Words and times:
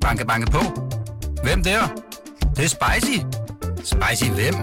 Banke, 0.00 0.26
banke 0.26 0.50
på. 0.50 0.58
Hvem 1.42 1.62
der? 1.62 1.80
Det, 2.40 2.56
det 2.56 2.64
er 2.64 2.68
spicy. 2.68 3.18
Spicy 3.76 4.30
hvem? 4.30 4.54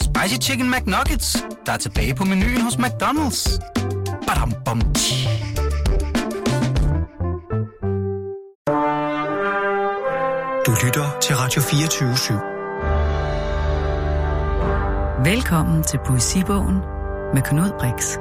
Spicy 0.00 0.48
Chicken 0.48 0.70
McNuggets, 0.70 1.44
der 1.66 1.72
er 1.72 1.76
tilbage 1.76 2.14
på 2.14 2.24
menuen 2.24 2.60
hos 2.60 2.74
McDonald's. 2.74 3.58
Badum, 4.26 4.52
bom, 4.64 4.80
tji. 4.94 5.28
Du 10.66 10.72
lytter 10.84 11.18
til 11.22 11.36
Radio 11.36 11.62
24 11.62 12.54
Velkommen 15.24 15.82
til 15.82 15.98
Poesibogen 16.06 16.76
med 17.34 17.42
Knud 17.42 17.70
Brix. 17.78 18.16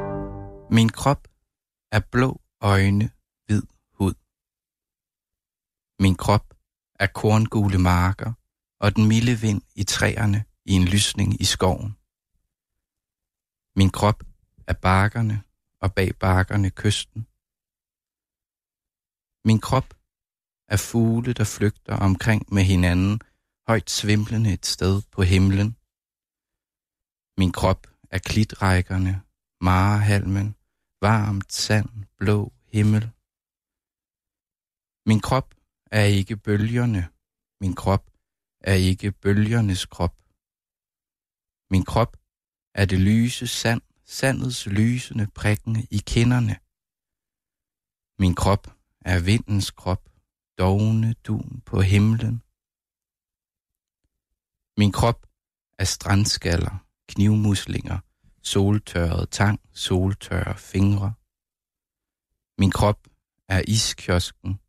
Min 0.72 0.90
krop 0.90 1.18
er 1.92 2.00
blå 2.12 2.40
øjne. 2.62 3.10
Min 6.04 6.16
krop 6.16 6.48
er 7.00 7.08
korngule 7.08 7.78
marker 7.78 8.32
og 8.80 8.96
den 8.96 9.08
milde 9.08 9.36
vind 9.46 9.62
i 9.76 9.84
træerne 9.84 10.46
i 10.66 10.72
en 10.80 10.86
lysning 10.94 11.42
i 11.42 11.46
skoven. 11.54 11.92
Min 13.80 13.92
krop 13.98 14.20
er 14.68 14.74
bakkerne 14.74 15.44
og 15.84 15.90
bag 15.96 16.10
bakkerne 16.20 16.70
kysten. 16.82 17.22
Min 19.48 19.60
krop 19.68 19.90
er 20.74 20.78
fugle, 20.78 21.34
der 21.34 21.48
flygter 21.56 21.96
omkring 22.08 22.54
med 22.54 22.64
hinanden, 22.64 23.20
højt 23.68 23.90
svimlende 23.90 24.54
et 24.54 24.66
sted 24.66 25.02
på 25.12 25.22
himlen. 25.22 25.70
Min 27.38 27.52
krop 27.52 27.82
er 28.16 28.20
klitrækkerne, 28.30 29.22
marehalmen, 29.62 30.56
varmt 31.02 31.54
sand, 31.54 31.90
blå 32.18 32.54
himmel. 32.68 33.04
Min 35.06 35.22
krop 35.22 35.54
er 35.94 36.04
ikke 36.04 36.38
bølgerne, 36.38 37.10
min 37.62 37.76
krop 37.76 38.12
er 38.60 38.74
ikke 38.74 39.12
bølgernes 39.12 39.86
krop. 39.86 40.16
Min 41.70 41.86
krop 41.86 42.18
er 42.74 42.86
det 42.86 43.00
lyse 43.00 43.48
sand, 43.48 43.82
sandets 44.06 44.66
lysende 44.66 45.28
prikken 45.36 45.76
i 45.92 45.98
kinderne. 45.98 46.56
Min 48.20 48.36
krop 48.36 48.68
er 49.02 49.20
vindens 49.20 49.72
krop, 49.72 50.10
dogne 50.58 51.14
dun 51.14 51.62
på 51.66 51.82
himlen. 51.82 52.44
Min 54.78 54.92
krop 54.92 55.28
er 55.78 55.84
strandskaller, 55.84 56.86
knivmuslinger, 57.08 58.00
soltørret 58.42 59.30
tang, 59.30 59.60
soltørre 59.74 60.58
fingre. 60.58 61.14
Min 62.58 62.72
krop 62.72 63.08
er 63.48 63.62
iskiosken, 63.68 64.60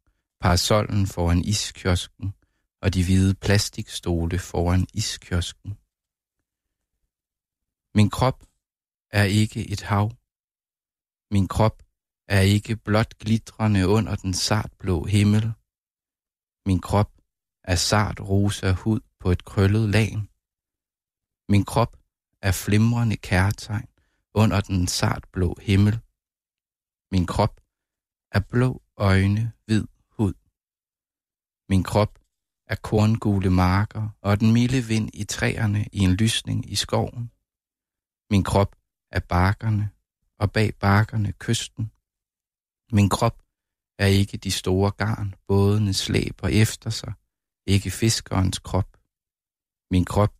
parasollen 0.44 1.06
foran 1.06 1.40
iskiosken 1.44 2.34
og 2.82 2.94
de 2.94 3.04
hvide 3.04 3.34
plastikstole 3.34 4.38
foran 4.38 4.86
iskiosken. 4.94 5.70
Min 7.94 8.10
krop 8.10 8.44
er 9.10 9.24
ikke 9.24 9.70
et 9.72 9.82
hav. 9.82 10.12
Min 11.30 11.48
krop 11.48 11.82
er 12.28 12.40
ikke 12.40 12.76
blot 12.76 13.18
glitrende 13.18 13.88
under 13.88 14.14
den 14.16 14.34
sartblå 14.34 15.04
himmel. 15.04 15.52
Min 16.66 16.80
krop 16.80 17.12
er 17.62 17.76
sart 17.76 18.20
rosa 18.20 18.72
hud 18.72 19.00
på 19.20 19.30
et 19.30 19.44
krøllet 19.44 19.88
lagen. 19.88 20.28
Min 21.48 21.64
krop 21.64 21.96
er 22.42 22.52
flimrende 22.52 23.16
kærtegn 23.16 23.88
under 24.34 24.60
den 24.60 24.88
sartblå 24.88 25.56
himmel. 25.62 26.00
Min 27.12 27.26
krop 27.26 27.60
er 28.32 28.40
blå 28.40 28.82
øjne, 28.96 29.52
hvid. 29.66 29.93
Min 31.68 31.82
krop 31.82 32.18
er 32.66 32.74
korngule 32.74 33.50
marker 33.50 34.08
og 34.20 34.40
den 34.40 34.52
milde 34.52 34.80
vind 34.84 35.10
i 35.14 35.24
træerne 35.24 35.86
i 35.92 35.98
en 35.98 36.14
lysning 36.14 36.72
i 36.72 36.74
skoven. 36.74 37.30
Min 38.30 38.44
krop 38.44 38.76
er 39.10 39.20
bakkerne 39.20 39.90
og 40.38 40.52
bag 40.52 40.74
bakkerne 40.74 41.32
kysten. 41.32 41.90
Min 42.92 43.08
krop 43.08 43.42
er 43.98 44.06
ikke 44.06 44.36
de 44.36 44.50
store 44.50 44.90
garn, 44.90 45.34
bådene 45.46 45.94
slæber 45.94 46.48
efter 46.48 46.90
sig, 46.90 47.12
ikke 47.66 47.90
fiskerens 47.90 48.58
krop. 48.58 48.96
Min 49.90 50.04
krop 50.04 50.34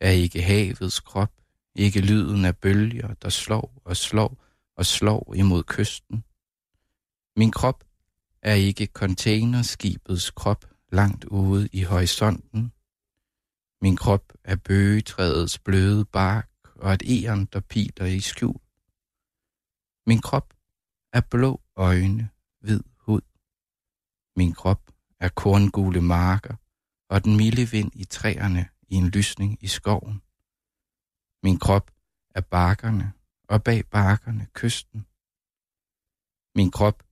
er 0.00 0.10
ikke 0.10 0.42
havets 0.42 1.00
krop, 1.00 1.32
ikke 1.74 2.00
lyden 2.00 2.44
af 2.44 2.56
bølger, 2.56 3.14
der 3.14 3.28
slår 3.28 3.82
og 3.84 3.96
slår 3.96 4.44
og 4.76 4.86
slår 4.86 5.34
imod 5.34 5.62
kysten. 5.62 6.24
Min 7.36 7.50
krop 7.50 7.85
er 8.46 8.54
ikke 8.54 8.86
containerskibets 8.86 10.30
krop 10.30 10.64
langt 10.92 11.24
ude 11.24 11.68
i 11.72 11.82
horisonten. 11.82 12.72
Min 13.82 13.96
krop 13.96 14.32
er 14.44 14.56
bøgetræets 14.56 15.58
bløde 15.58 16.04
bark 16.04 16.50
og 16.74 16.92
et 16.92 17.02
eren, 17.02 17.44
der 17.52 17.60
piler 17.60 18.06
i 18.06 18.20
skjul. 18.20 18.60
Min 20.06 20.20
krop 20.20 20.54
er 21.12 21.20
blå 21.20 21.60
øjne, 21.76 22.30
hvid 22.60 22.80
hud. 22.98 23.20
Min 24.36 24.52
krop 24.52 24.90
er 25.20 25.28
korngule 25.28 26.00
marker 26.00 26.54
og 27.08 27.24
den 27.24 27.36
milde 27.36 27.70
vind 27.70 27.92
i 27.94 28.04
træerne 28.04 28.68
i 28.88 28.94
en 28.94 29.08
lysning 29.08 29.58
i 29.60 29.66
skoven. 29.66 30.22
Min 31.42 31.58
krop 31.58 31.90
er 32.34 32.40
bakkerne 32.40 33.12
og 33.48 33.64
bag 33.64 33.86
bakkerne 33.86 34.46
kysten. 34.52 35.06
Min 36.54 36.70
krop 36.70 37.05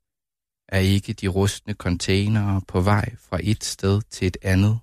er 0.75 0.79
ikke 0.79 1.13
de 1.13 1.29
rustne 1.29 1.75
containere 1.75 2.63
på 2.69 2.81
vej 2.81 3.17
fra 3.17 3.39
et 3.43 3.65
sted 3.65 4.03
til 4.03 4.27
et 4.27 4.37
andet. 4.43 4.81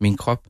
Min 0.00 0.16
krop 0.16 0.48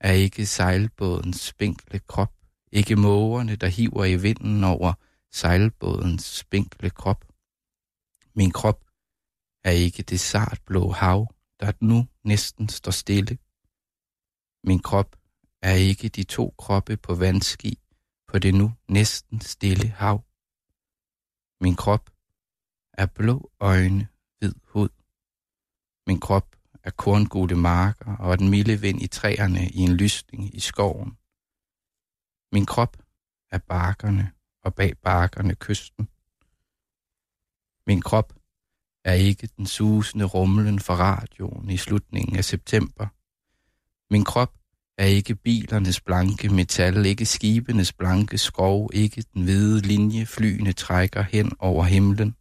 er 0.00 0.12
ikke 0.12 0.46
sejlbådens 0.46 1.40
spinkle 1.40 1.98
krop, 1.98 2.34
ikke 2.72 2.96
mågerne, 2.96 3.56
der 3.56 3.66
hiver 3.66 4.04
i 4.04 4.16
vinden 4.16 4.64
over 4.64 4.92
sejlbådens 5.30 6.24
spinkle 6.24 6.90
krop. 6.90 7.22
Min 8.34 8.50
krop 8.50 8.80
er 9.64 9.70
ikke 9.70 10.02
det 10.02 10.20
sartblå 10.20 10.90
hav, 10.90 11.34
der 11.60 11.72
nu 11.80 12.06
næsten 12.24 12.68
står 12.68 12.90
stille. 12.90 13.38
Min 14.68 14.82
krop 14.88 15.10
er 15.62 15.74
ikke 15.74 16.08
de 16.08 16.24
to 16.24 16.54
kroppe 16.58 16.96
på 16.96 17.14
vandski 17.14 17.78
på 18.28 18.38
det 18.38 18.54
nu 18.54 18.72
næsten 18.88 19.40
stille 19.40 19.88
hav. 19.88 20.24
Min 21.60 21.76
krop 21.76 22.17
er 22.98 23.06
blå 23.06 23.50
øjne, 23.60 24.08
hvid 24.38 24.54
hud. 24.64 24.88
Min 26.06 26.20
krop 26.20 26.56
er 26.82 26.90
korngule 26.90 27.56
marker 27.56 28.16
og 28.16 28.38
den 28.38 28.48
milde 28.48 28.80
vind 28.80 29.02
i 29.02 29.06
træerne 29.06 29.68
i 29.68 29.78
en 29.78 29.96
lysning 29.96 30.54
i 30.54 30.60
skoven. 30.60 31.10
Min 32.52 32.66
krop 32.66 32.96
er 33.50 33.58
bakkerne 33.58 34.32
og 34.64 34.74
bag 34.74 34.98
bakkerne 34.98 35.54
kysten. 35.54 36.08
Min 37.86 38.02
krop 38.02 38.32
er 39.04 39.12
ikke 39.12 39.48
den 39.56 39.66
susende 39.66 40.24
rumlen 40.24 40.80
fra 40.80 40.94
radioen 40.94 41.70
i 41.70 41.76
slutningen 41.76 42.36
af 42.36 42.44
september. 42.44 43.06
Min 44.10 44.24
krop 44.24 44.54
er 44.98 45.04
ikke 45.04 45.34
bilernes 45.34 46.00
blanke 46.00 46.48
metal, 46.48 47.06
ikke 47.06 47.26
skibenes 47.26 47.92
blanke 47.92 48.38
skov, 48.38 48.90
ikke 48.92 49.24
den 49.34 49.42
hvide 49.42 49.80
linje 49.80 50.26
flyene 50.26 50.72
trækker 50.72 51.22
hen 51.22 51.52
over 51.58 51.84
himlen. 51.84 52.36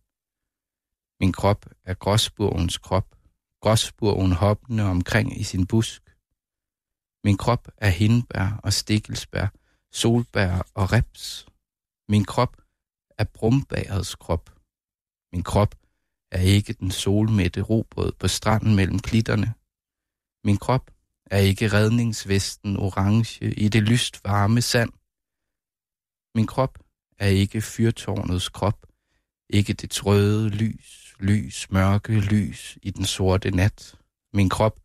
Min 1.19 1.33
krop 1.33 1.65
er 1.83 1.93
gråsburgens 1.93 2.77
krop, 2.77 3.15
gråsburgen 3.61 4.31
hoppende 4.31 4.83
omkring 4.83 5.39
i 5.39 5.43
sin 5.43 5.67
busk. 5.67 6.01
Min 7.23 7.37
krop 7.37 7.67
er 7.77 7.89
hindbær 7.89 8.59
og 8.63 8.73
stikkelsbær, 8.73 9.47
solbær 9.91 10.71
og 10.73 10.91
reps. 10.91 11.45
Min 12.09 12.25
krop 12.25 12.61
er 13.17 13.23
brumbærets 13.23 14.15
krop. 14.15 14.49
Min 15.33 15.43
krop 15.43 15.75
er 16.31 16.41
ikke 16.41 16.73
den 16.73 16.91
solmætte 16.91 17.61
robåd 17.61 18.11
på 18.19 18.27
stranden 18.27 18.75
mellem 18.75 18.99
klitterne. 18.99 19.53
Min 20.43 20.57
krop 20.57 20.91
er 21.25 21.37
ikke 21.37 21.67
redningsvesten 21.67 22.77
orange 22.77 23.53
i 23.57 23.69
det 23.69 23.83
lyst 23.83 24.23
varme 24.23 24.61
sand. 24.61 24.91
Min 26.35 26.47
krop 26.47 26.79
er 27.17 27.27
ikke 27.27 27.61
fyrtårnets 27.61 28.49
krop, 28.49 28.87
ikke 29.49 29.73
det 29.73 29.91
trøde 29.91 30.49
lys, 30.49 31.06
lys, 31.19 31.71
mørke 31.71 32.19
lys 32.19 32.77
i 32.81 32.91
den 32.91 33.05
sorte 33.05 33.51
nat. 33.51 33.95
Min 34.33 34.49
krop 34.49 34.79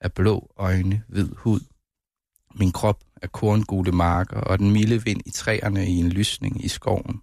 er 0.00 0.08
blå 0.08 0.52
øjne, 0.56 1.04
hvid 1.08 1.28
hud. 1.36 1.60
Min 2.54 2.72
krop 2.72 3.04
er 3.22 3.26
korngule 3.26 3.92
marker 3.92 4.40
og 4.40 4.58
den 4.58 4.70
milde 4.70 5.04
vind 5.04 5.20
i 5.26 5.30
træerne 5.30 5.86
i 5.86 5.96
en 5.96 6.08
lysning 6.08 6.64
i 6.64 6.68
skoven. 6.68 7.22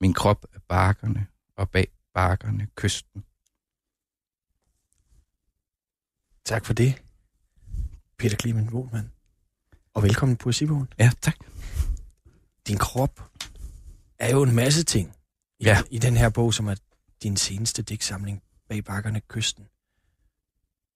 Min 0.00 0.12
krop 0.14 0.44
er 0.54 0.58
bakkerne 0.68 1.26
og 1.56 1.70
bag 1.70 1.88
bakkerne 2.14 2.68
kysten. 2.74 3.24
Tak 6.44 6.64
for 6.64 6.72
det, 6.74 7.02
Peter 8.18 8.36
Clement 8.36 8.70
Wohlmann. 8.72 9.10
Og 9.94 10.02
velkommen 10.02 10.36
på 10.36 10.42
Poesibogen. 10.44 10.88
Ja, 10.98 11.10
tak. 11.22 11.36
Din 12.66 12.78
krop 12.78 13.22
er 14.18 14.30
jo 14.30 14.42
en 14.42 14.54
masse 14.54 14.84
ting 14.84 15.14
i, 15.60 15.64
Ja. 15.64 15.82
i 15.90 15.98
den 15.98 16.16
her 16.16 16.28
bog, 16.30 16.54
som 16.54 16.66
er 16.68 16.74
din 17.24 17.36
seneste 17.36 17.82
digtsamling 17.82 18.42
bag 18.68 18.84
bakkerne 18.84 19.20
kysten. 19.20 19.68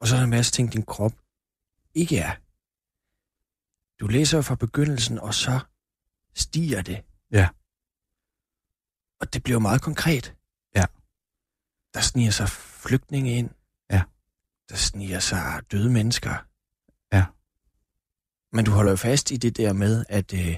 Og 0.01 0.09
så 0.09 0.15
er 0.15 0.19
der 0.19 0.25
en 0.25 0.31
masse 0.31 0.53
ting, 0.53 0.73
din 0.73 0.83
krop 0.83 1.13
ikke 1.95 2.19
er. 2.19 2.35
Du 4.01 4.07
læser 4.07 4.41
fra 4.43 4.55
begyndelsen, 4.55 5.19
og 5.19 5.35
så 5.35 5.61
stiger 6.35 6.83
det. 6.83 7.05
Ja. 7.31 7.49
Og 9.21 9.33
det 9.33 9.43
bliver 9.43 9.59
meget 9.59 9.83
konkret. 9.83 10.37
Ja. 10.77 10.85
Der 11.95 12.01
sniger 12.01 12.31
sig 12.31 12.49
flygtninge 12.49 13.37
ind. 13.39 13.51
Ja. 13.91 14.03
Der 14.69 14.77
sniger 14.77 15.21
sig 15.21 15.63
døde 15.73 15.91
mennesker. 15.91 16.35
Ja. 17.13 17.25
Men 18.53 18.65
du 18.65 18.71
holder 18.71 18.91
jo 18.91 18.97
fast 18.97 19.31
i 19.31 19.37
det 19.37 19.57
der 19.57 19.73
med, 19.73 20.05
at 20.09 20.35
øh, 20.35 20.57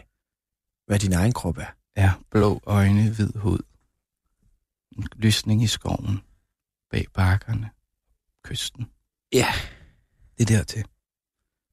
hvad 0.87 0.99
din 0.99 1.13
egen 1.13 1.33
krop 1.33 1.59
er. 1.59 1.71
Ja, 1.97 2.13
blå 2.31 2.61
øjne, 2.67 3.15
hvid 3.15 3.33
hud. 3.37 3.70
Lysning 5.17 5.63
i 5.63 5.67
skoven. 5.67 6.21
Bag 6.91 7.07
bakkerne. 7.15 7.71
Kysten. 8.45 8.91
Ja. 9.33 9.47
Det 10.39 10.51
er 10.51 10.57
dertil. 10.57 10.85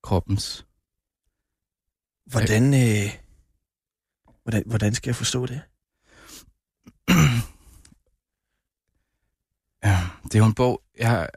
Kroppens. 0.04 0.66
Hvordan, 2.26 2.74
øh, 2.74 3.18
hvordan, 4.44 4.64
hvordan 4.66 4.94
skal 4.96 5.10
jeg 5.10 5.16
forstå 5.16 5.46
det? 5.46 5.62
Ja, 9.84 10.10
det 10.24 10.36
er 10.36 10.40
jo 10.40 10.46
en 10.46 10.54
bog, 10.54 10.84
jeg, 10.98 11.30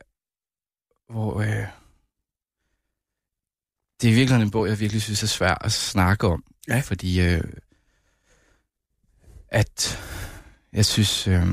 hvor 1.08 1.40
øh, 1.40 1.66
det 4.00 4.10
er 4.10 4.14
virkelig 4.14 4.42
en 4.42 4.50
bog, 4.50 4.68
jeg 4.68 4.80
virkelig 4.80 5.02
synes 5.02 5.22
er 5.22 5.26
svær 5.26 5.54
at 5.54 5.72
snakke 5.72 6.26
om. 6.26 6.44
Ja. 6.68 6.80
Fordi 6.80 7.20
øh, 7.20 7.44
at 9.48 9.98
jeg 10.72 10.87
synes, 10.87 11.28
øh, 11.28 11.46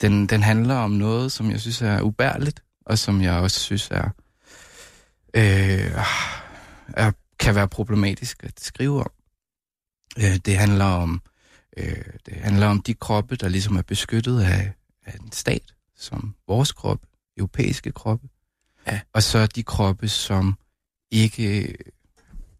den, 0.00 0.26
den 0.26 0.42
handler 0.42 0.74
om 0.74 0.90
noget, 0.90 1.32
som 1.32 1.50
jeg 1.50 1.60
synes 1.60 1.82
er 1.82 2.00
ubærligt, 2.00 2.62
og 2.86 2.98
som 2.98 3.22
jeg 3.22 3.34
også 3.34 3.60
synes 3.60 3.90
er, 3.90 4.10
øh, 5.34 5.92
er 6.88 7.12
kan 7.38 7.54
være 7.54 7.68
problematisk 7.68 8.44
at 8.44 8.60
skrive 8.60 9.00
om. 9.00 9.10
Øh, 10.18 10.36
det 10.36 10.56
handler 10.56 10.84
om 10.84 11.22
øh, 11.76 12.04
det 12.26 12.34
handler 12.34 12.66
om 12.66 12.82
de 12.82 12.94
kroppe, 12.94 13.36
der 13.36 13.48
ligesom 13.48 13.76
er 13.76 13.82
beskyttet 13.82 14.40
af, 14.40 14.72
af 15.06 15.14
en 15.14 15.32
stat, 15.32 15.74
som 15.96 16.34
vores 16.48 16.72
kroppe, 16.72 17.06
europæiske 17.36 17.92
kroppe. 17.92 18.28
Ja. 18.86 19.00
Og 19.12 19.22
så 19.22 19.46
de 19.46 19.62
kroppe, 19.62 20.08
som 20.08 20.58
ikke 21.10 21.76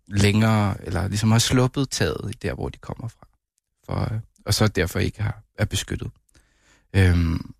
længere, 0.06 0.84
eller 0.86 1.08
ligesom 1.08 1.30
har 1.30 1.38
sluppet 1.38 1.90
taget 1.90 2.30
i 2.30 2.38
der, 2.42 2.54
hvor 2.54 2.68
de 2.68 2.78
kommer 2.78 3.08
fra. 3.08 3.28
For, 3.86 4.20
og 4.48 4.54
så 4.54 4.68
derfor 4.68 4.98
ikke 4.98 5.22
har, 5.22 5.42
er 5.58 5.64
beskyttet. 5.64 6.10
Øhm, 6.96 7.54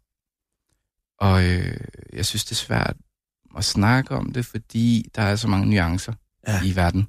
og 1.19 1.45
øh, 1.45 1.81
jeg 2.13 2.27
synes, 2.27 2.45
det 2.45 2.51
er 2.51 2.57
svært 2.57 2.97
at 3.57 3.65
snakke 3.65 4.15
om 4.15 4.33
det, 4.33 4.47
fordi 4.47 5.11
der 5.15 5.23
er 5.23 5.37
så 5.37 5.49
mange 5.49 5.71
nuancer 5.71 6.13
Ja. 6.49 6.63
i 6.65 6.77
verden. 6.77 7.09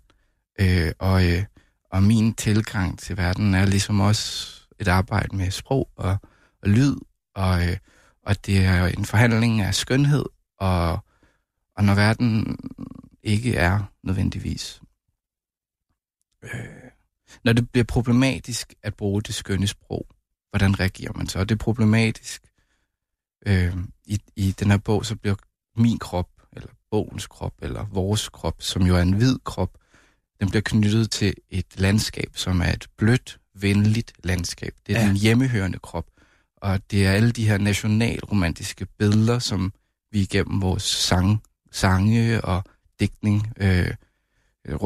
Øh, 0.59 0.91
og, 0.99 1.27
øh, 1.31 1.43
og 1.91 2.03
min 2.03 2.33
tilgang 2.33 2.99
til 2.99 3.17
verden 3.17 3.53
er 3.53 3.65
ligesom 3.65 3.99
også 3.99 4.51
et 4.79 4.87
arbejde 4.87 5.35
med 5.35 5.51
sprog 5.51 5.89
og, 5.95 6.17
og 6.63 6.69
lyd, 6.69 6.95
og, 7.35 7.67
øh, 7.67 7.77
og 8.25 8.45
det 8.45 8.65
er 8.65 8.85
en 8.85 9.05
forhandling 9.05 9.61
af 9.61 9.75
skønhed, 9.75 10.25
og, 10.57 10.99
og 11.75 11.83
når 11.83 11.95
verden 11.95 12.57
ikke 13.23 13.55
er 13.55 13.83
nødvendigvis... 14.03 14.81
Øh, 16.43 16.88
når 17.43 17.53
det 17.53 17.69
bliver 17.69 17.85
problematisk 17.85 18.73
at 18.83 18.95
bruge 18.95 19.21
det 19.21 19.35
skønne 19.35 19.67
sprog, 19.67 20.07
hvordan 20.49 20.79
reagerer 20.79 21.13
man 21.15 21.27
så? 21.27 21.39
Og 21.39 21.49
det 21.49 21.55
er 21.55 21.59
problematisk. 21.59 22.41
Øh, 23.47 23.75
i, 24.05 24.19
I 24.35 24.51
den 24.51 24.71
her 24.71 24.77
bog, 24.77 25.05
så 25.05 25.15
bliver 25.15 25.35
min 25.77 25.99
krop, 25.99 26.29
eller 26.53 26.69
bogens 26.91 27.27
krop, 27.27 27.53
eller 27.61 27.85
vores 27.91 28.29
krop, 28.29 28.55
som 28.61 28.81
jo 28.81 28.95
er 28.95 29.01
en 29.01 29.13
hvid 29.13 29.35
krop, 29.45 29.77
den 30.39 30.49
bliver 30.49 30.61
knyttet 30.65 31.11
til 31.11 31.33
et 31.49 31.65
landskab, 31.77 32.31
som 32.33 32.61
er 32.61 32.73
et 32.73 32.87
blødt, 32.97 33.39
venligt 33.53 34.11
landskab. 34.23 34.73
Det 34.87 34.95
er 34.95 35.01
Ja. 35.01 35.07
den 35.07 35.15
hjemmehørende 35.15 35.79
krop. 35.79 36.05
Og 36.57 36.91
det 36.91 37.05
er 37.07 37.11
alle 37.11 37.31
de 37.31 37.47
her 37.47 37.57
nationalromantiske 37.57 38.85
billeder, 38.85 39.39
som 39.39 39.73
vi 40.11 40.21
igennem 40.21 40.61
vores 40.61 40.83
sang, 40.83 41.41
sange 41.71 42.41
og 42.41 42.63
digtning, 42.99 43.53
øh, 43.57 43.93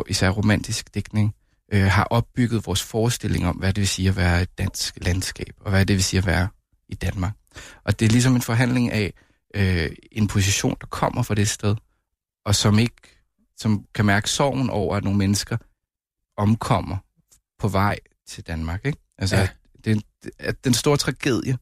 især 0.07 0.29
romantisk 0.29 0.93
digtning, 0.93 1.35
øh, 1.73 1.83
har 1.83 2.03
opbygget 2.03 2.65
vores 2.65 2.83
forestilling 2.83 3.47
om, 3.47 3.55
hvad 3.55 3.73
det 3.73 3.81
vil 3.81 3.87
sige 3.87 4.09
at 4.09 4.15
være 4.15 4.41
et 4.41 4.57
dansk 4.57 4.97
landskab, 5.01 5.53
og 5.59 5.69
hvad 5.71 5.85
det 5.85 5.93
vil 5.95 6.03
sige 6.03 6.17
at 6.17 6.25
være 6.25 6.47
i 6.89 6.95
Danmark. 6.95 7.33
Og 7.83 7.99
det 7.99 8.05
er 8.05 8.09
ligesom 8.09 8.35
en 8.35 8.41
forhandling 8.41 8.91
af 8.91 9.13
øh, 9.55 9.91
en 10.11 10.27
position, 10.27 10.75
der 10.81 10.87
kommer 10.87 11.23
fra 11.23 11.35
det 11.35 11.49
sted, 11.49 11.75
og 12.45 12.55
som 12.55 12.79
ikke 12.79 12.95
som 13.57 13.85
kan 13.95 14.05
mærke 14.05 14.29
sorgen 14.29 14.69
over, 14.69 14.95
at 14.95 15.03
nogle 15.03 15.17
mennesker 15.19 15.57
omkommer 16.37 16.97
på 17.59 17.67
vej 17.67 17.99
til 18.27 18.47
Danmark. 18.47 18.85
Ikke? 18.85 18.99
Altså, 19.17 19.35
Ja. 19.35 19.47
det, 19.85 19.91
er 19.91 19.95
en- 19.95 20.31
at 20.39 20.63
den 20.65 20.73
store 20.73 20.97
tragedie, 20.97 21.57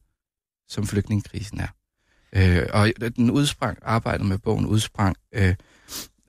som 0.68 0.86
flygtningekrisen 0.86 1.60
er. 1.60 1.68
Øh, 2.32 2.66
og 2.72 2.88
den 3.16 3.30
udsprang, 3.30 3.78
arbejdet 3.82 4.26
med 4.26 4.38
bogen 4.38 4.66
udsprang 4.66 5.16
øh, 5.32 5.54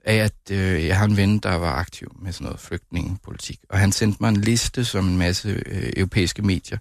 af, 0.04 0.14
at 0.16 0.50
øh, 0.50 0.86
jeg 0.86 0.98
har 0.98 1.04
en 1.04 1.16
ven, 1.16 1.38
der 1.38 1.54
var 1.54 1.72
aktiv 1.72 2.16
med 2.22 2.32
sådan 2.32 2.44
noget 2.44 2.60
flygtningepolitik. 2.60 3.60
Og 3.68 3.78
han 3.78 3.92
sendte 3.92 4.18
mig 4.20 4.28
en 4.28 4.36
liste 4.36 4.84
som 4.84 5.08
en 5.08 5.18
masse 5.18 5.62
øh, 5.66 5.92
europæiske 5.96 6.42
medier, 6.42 6.78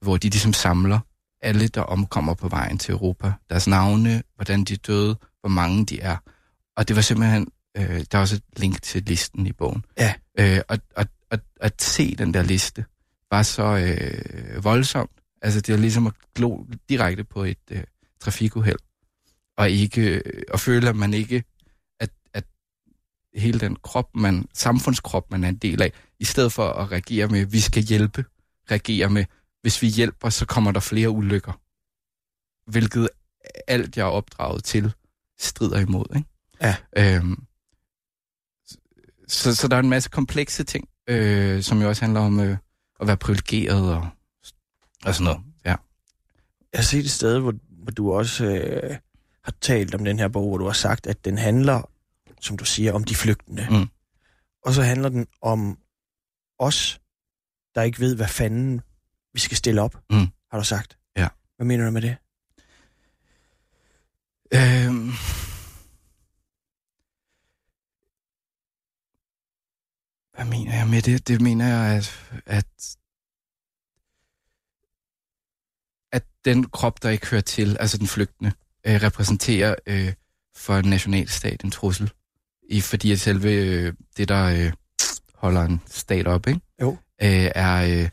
hvor 0.00 0.16
de 0.16 0.28
ligesom 0.28 0.52
samler 0.52 0.98
alle, 1.42 1.68
der 1.68 1.80
omkommer 1.80 2.34
på 2.34 2.48
vejen 2.48 2.78
til 2.78 2.92
Europa. 2.92 3.32
Deres 3.50 3.66
navne, 3.66 4.22
hvordan 4.36 4.64
de 4.64 4.76
døde, 4.76 5.16
hvor 5.40 5.48
mange 5.48 5.86
de 5.86 6.00
er. 6.00 6.16
Og 6.76 6.88
det 6.88 6.96
var 6.96 7.02
simpelthen, 7.02 7.48
øh, 7.76 8.04
der 8.12 8.18
er 8.18 8.20
også 8.20 8.36
et 8.36 8.60
link 8.60 8.82
til 8.82 9.02
listen 9.02 9.46
i 9.46 9.52
bogen. 9.52 9.84
Ja. 9.98 10.14
Øh, 10.38 10.60
og, 10.68 10.78
og, 10.96 11.06
og 11.30 11.38
at 11.60 11.82
se 11.82 12.14
den 12.16 12.34
der 12.34 12.42
liste 12.42 12.84
var 13.30 13.42
så 13.42 13.62
øh, 13.76 14.64
voldsomt. 14.64 15.10
Altså 15.42 15.60
det 15.60 15.72
er 15.72 15.76
ligesom 15.76 16.06
at 16.06 16.12
glo 16.34 16.64
direkte 16.88 17.24
på 17.24 17.44
et 17.44 17.58
øh, 17.70 17.82
trafikuheld. 18.20 18.78
Og, 19.56 19.70
ikke, 19.70 20.02
øh, 20.02 20.42
og 20.52 20.60
føle, 20.60 20.88
at 20.88 20.96
man 20.96 21.14
ikke, 21.14 21.44
hele 23.34 23.60
den 23.60 23.76
krop, 23.76 24.08
man, 24.14 24.48
samfundskrop, 24.54 25.30
man 25.30 25.44
er 25.44 25.48
en 25.48 25.56
del 25.56 25.82
af, 25.82 25.92
i 26.18 26.24
stedet 26.24 26.52
for 26.52 26.68
at 26.68 26.92
reagere 26.92 27.28
med, 27.28 27.46
vi 27.46 27.60
skal 27.60 27.82
hjælpe, 27.82 28.24
reagere 28.70 29.08
med, 29.08 29.24
hvis 29.62 29.82
vi 29.82 29.86
hjælper, 29.86 30.28
så 30.28 30.46
kommer 30.46 30.72
der 30.72 30.80
flere 30.80 31.10
ulykker. 31.10 31.52
Hvilket 32.70 33.08
alt, 33.66 33.96
jeg 33.96 34.02
er 34.02 34.10
opdraget 34.10 34.64
til, 34.64 34.92
strider 35.38 35.78
imod. 35.78 36.16
Ikke? 36.16 36.28
Ja. 36.62 36.76
Øhm, 36.96 37.44
så, 39.28 39.54
så 39.54 39.68
der 39.68 39.76
er 39.76 39.80
en 39.80 39.88
masse 39.88 40.10
komplekse 40.10 40.64
ting, 40.64 40.88
øh, 41.08 41.62
som 41.62 41.82
jo 41.82 41.88
også 41.88 42.02
handler 42.02 42.20
om 42.20 42.40
øh, 42.40 42.56
at 43.00 43.06
være 43.06 43.16
privilegeret 43.16 43.94
og, 43.94 44.08
og 45.04 45.14
sådan 45.14 45.24
noget. 45.24 45.40
Ja. 45.64 45.76
Jeg 46.72 46.78
har 46.78 46.82
set 46.82 47.04
et 47.04 47.10
sted, 47.10 47.38
hvor, 47.38 47.54
hvor 47.68 47.90
du 47.90 48.12
også 48.12 48.44
øh, 48.44 48.96
har 49.44 49.54
talt 49.60 49.94
om 49.94 50.04
den 50.04 50.18
her 50.18 50.28
bog, 50.28 50.48
hvor 50.48 50.58
du 50.58 50.64
har 50.64 50.72
sagt, 50.72 51.06
at 51.06 51.24
den 51.24 51.38
handler, 51.38 51.90
som 52.42 52.56
du 52.56 52.64
siger, 52.64 52.92
om 52.92 53.04
de 53.04 53.14
flygtende. 53.14 53.66
Mm. 53.70 53.88
Og 54.64 54.72
så 54.74 54.82
handler 54.82 55.08
den 55.08 55.26
om 55.42 55.78
os, 56.58 57.00
der 57.74 57.82
ikke 57.82 58.00
ved, 58.00 58.16
hvad 58.16 58.28
fanden 58.28 58.80
vi 59.32 59.40
skal 59.40 59.56
stille 59.56 59.82
op, 59.82 59.94
Mm. 60.10 60.26
har 60.50 60.58
du 60.58 60.64
sagt. 60.64 60.98
Ja. 61.16 61.28
Hvad 61.56 61.66
mener 61.66 61.84
du 61.84 61.90
med 61.90 62.02
det? 62.02 62.16
Øhm, 64.54 65.10
hvad 70.34 70.44
mener 70.44 70.74
jeg 70.76 70.88
med 70.88 71.02
det? 71.02 71.28
Det 71.28 71.40
mener 71.40 71.68
jeg, 71.68 71.96
at, 71.96 72.40
at, 72.46 72.96
at 76.12 76.24
den 76.44 76.64
krop, 76.70 77.02
der 77.02 77.10
ikke 77.10 77.26
hører 77.26 77.40
til, 77.42 77.76
altså 77.80 77.98
den 77.98 78.06
flygtende, 78.06 78.52
øh, 78.86 79.02
repræsenterer 79.02 79.74
øh, 79.86 80.12
for 80.56 80.80
nationalstat 80.82 81.64
en 81.64 81.70
trussel. 81.70 82.12
I, 82.72 82.80
fordi 82.80 83.16
selve 83.16 83.52
øh, 83.52 83.92
det, 84.16 84.28
der 84.28 84.44
øh, 84.44 84.72
holder 85.34 85.62
en 85.62 85.82
stat 85.86 86.26
op, 86.26 86.48
ikke? 86.48 86.60
Jo. 86.80 86.90
Øh, 87.22 87.50
er, 87.54 88.02
øh, 88.02 88.08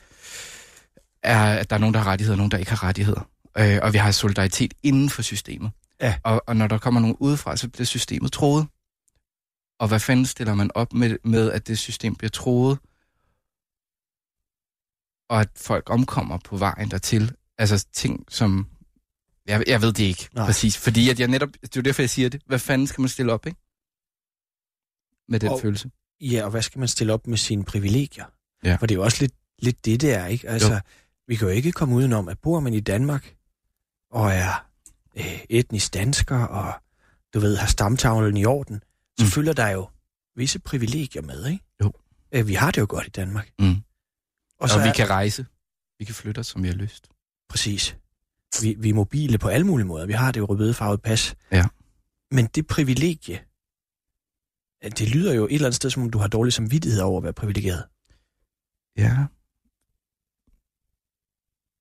er, 1.24 1.60
at 1.60 1.70
der 1.70 1.76
er 1.76 1.80
nogen, 1.80 1.94
der 1.94 2.00
har 2.00 2.12
rettigheder, 2.12 2.34
og 2.34 2.38
nogen, 2.38 2.52
der 2.52 2.58
ikke 2.58 2.72
har 2.72 2.84
rettigheder. 2.84 3.30
Øh, 3.58 3.80
og 3.82 3.94
vi 3.94 3.98
har 3.98 4.12
solidaritet 4.12 4.74
inden 4.84 5.10
for 5.10 5.22
systemet. 5.22 5.72
Ja. 6.02 6.16
Og, 6.24 6.44
og 6.48 6.56
når 6.56 6.68
der 6.68 6.78
kommer 6.78 7.00
nogen 7.00 7.16
udefra, 7.20 7.58
så 7.58 7.70
bliver 7.70 7.86
systemet 7.86 8.32
troet. 8.32 8.68
Og 9.80 9.88
hvad 9.88 10.00
fanden 10.00 10.26
stiller 10.26 10.54
man 10.54 10.72
op 10.76 10.94
med, 10.94 11.18
med, 11.24 11.52
at 11.52 11.68
det 11.68 11.78
system 11.78 12.16
bliver 12.16 12.30
troet? 12.30 12.80
Og 15.30 15.42
at 15.42 15.50
folk 15.56 15.90
omkommer 15.90 16.38
på 16.38 16.58
vejen 16.58 16.92
dertil. 16.92 17.32
Altså 17.58 17.86
ting, 17.94 18.26
som... 18.30 18.68
Jeg, 19.48 19.64
jeg 19.68 19.82
ved 19.82 19.94
det 19.94 20.04
ikke 20.04 20.30
Nej. 20.34 20.42
Nej. 20.42 20.46
præcis. 20.46 20.78
Fordi 20.78 21.10
at 21.10 21.20
jeg 21.20 21.28
netop... 21.28 21.50
Det 21.62 21.64
er 21.64 21.70
jo 21.76 21.82
derfor, 21.82 22.02
jeg 22.02 22.10
siger 22.10 22.30
det. 22.30 22.42
Hvad 22.46 22.60
fanden 22.60 22.88
skal 22.88 23.02
man 23.02 23.10
stille 23.10 23.34
op, 23.34 23.46
ikke? 23.46 23.60
Med 25.30 25.40
den 25.40 25.50
Og- 25.50 25.62
følelse. 25.62 25.92
Ja, 26.22 26.44
og 26.44 26.52
hvad 26.52 26.62
skal 26.62 26.80
man 26.80 26.88
stille 26.88 27.14
op 27.14 27.28
med 27.28 27.38
sine 27.38 27.64
privilegier? 27.66 28.26
Ja. 28.64 28.76
For 28.76 28.86
det 28.86 28.96
er 28.96 28.98
jo 29.00 29.04
også 29.04 29.18
lidt, 29.24 29.34
lidt 29.60 29.86
det, 29.86 30.02
det 30.02 30.14
er, 30.14 30.26
ikke? 30.26 30.50
Altså, 30.50 30.74
Jo. 30.74 30.80
vi 31.28 31.36
kan 31.36 31.48
jo 31.48 31.54
ikke 31.54 31.72
komme 31.72 31.96
udenom, 31.96 32.28
at 32.28 32.40
bor 32.40 32.60
man 32.60 32.74
i 32.74 32.80
Danmark 32.80 33.36
og 34.12 34.32
er 34.32 34.68
øh, 35.18 35.40
etnisk 35.50 35.94
dansker 35.94 36.38
og 36.46 36.74
du 37.34 37.40
ved, 37.40 37.56
har 37.58 37.68
stamtavlen 37.68 38.38
i 38.38 38.46
orden, 38.46 38.84
så 39.20 39.26
Mm. 39.26 39.32
følger 39.32 39.54
der 39.54 39.68
jo 39.70 39.90
visse 40.36 40.60
privilegier 40.60 41.22
med, 41.22 41.46
ikke? 41.48 41.64
Jo. 41.84 41.92
Øh, 42.32 42.48
vi 42.48 42.54
har 42.54 42.72
det 42.72 42.82
jo 42.82 42.86
godt 42.90 43.08
i 43.08 43.10
Danmark. 43.10 43.50
Mm. 43.60 43.76
Og, 44.60 44.70
så 44.70 44.78
og 44.78 44.84
vi 44.84 44.90
er, 44.90 44.94
kan 44.94 45.10
rejse. 45.10 45.46
Vi 46.00 46.06
kan 46.06 46.16
flytte 46.16 46.40
os, 46.40 46.48
som 46.48 46.64
vi 46.64 46.68
har 46.68 46.76
lyst. 46.76 47.10
Præcis. 47.50 47.98
Vi, 48.62 48.76
vi 48.80 48.90
er 48.90 48.94
mobile 48.94 49.38
på 49.38 49.48
alle 49.48 49.66
mulige 49.68 49.88
måder. 49.88 50.06
Vi 50.06 50.14
har 50.14 50.32
det 50.32 50.40
jo 50.40 50.46
rødbedefarvet 50.46 51.02
pas. 51.02 51.36
Ja. 51.52 51.66
Men 52.32 52.46
det 52.46 52.68
privilegie, 52.68 53.40
det 54.84 55.10
lyder 55.16 55.34
jo 55.34 55.46
et 55.46 55.54
eller 55.54 55.66
andet 55.66 55.76
sted, 55.76 55.90
som 55.90 56.04
om 56.04 56.10
du 56.10 56.18
har 56.18 56.28
dårlig 56.28 56.54
samvittighed 56.54 57.02
over 57.02 57.18
at 57.18 57.24
være 57.24 57.34
privilegeret. 57.34 57.84
Ja. 58.98 59.26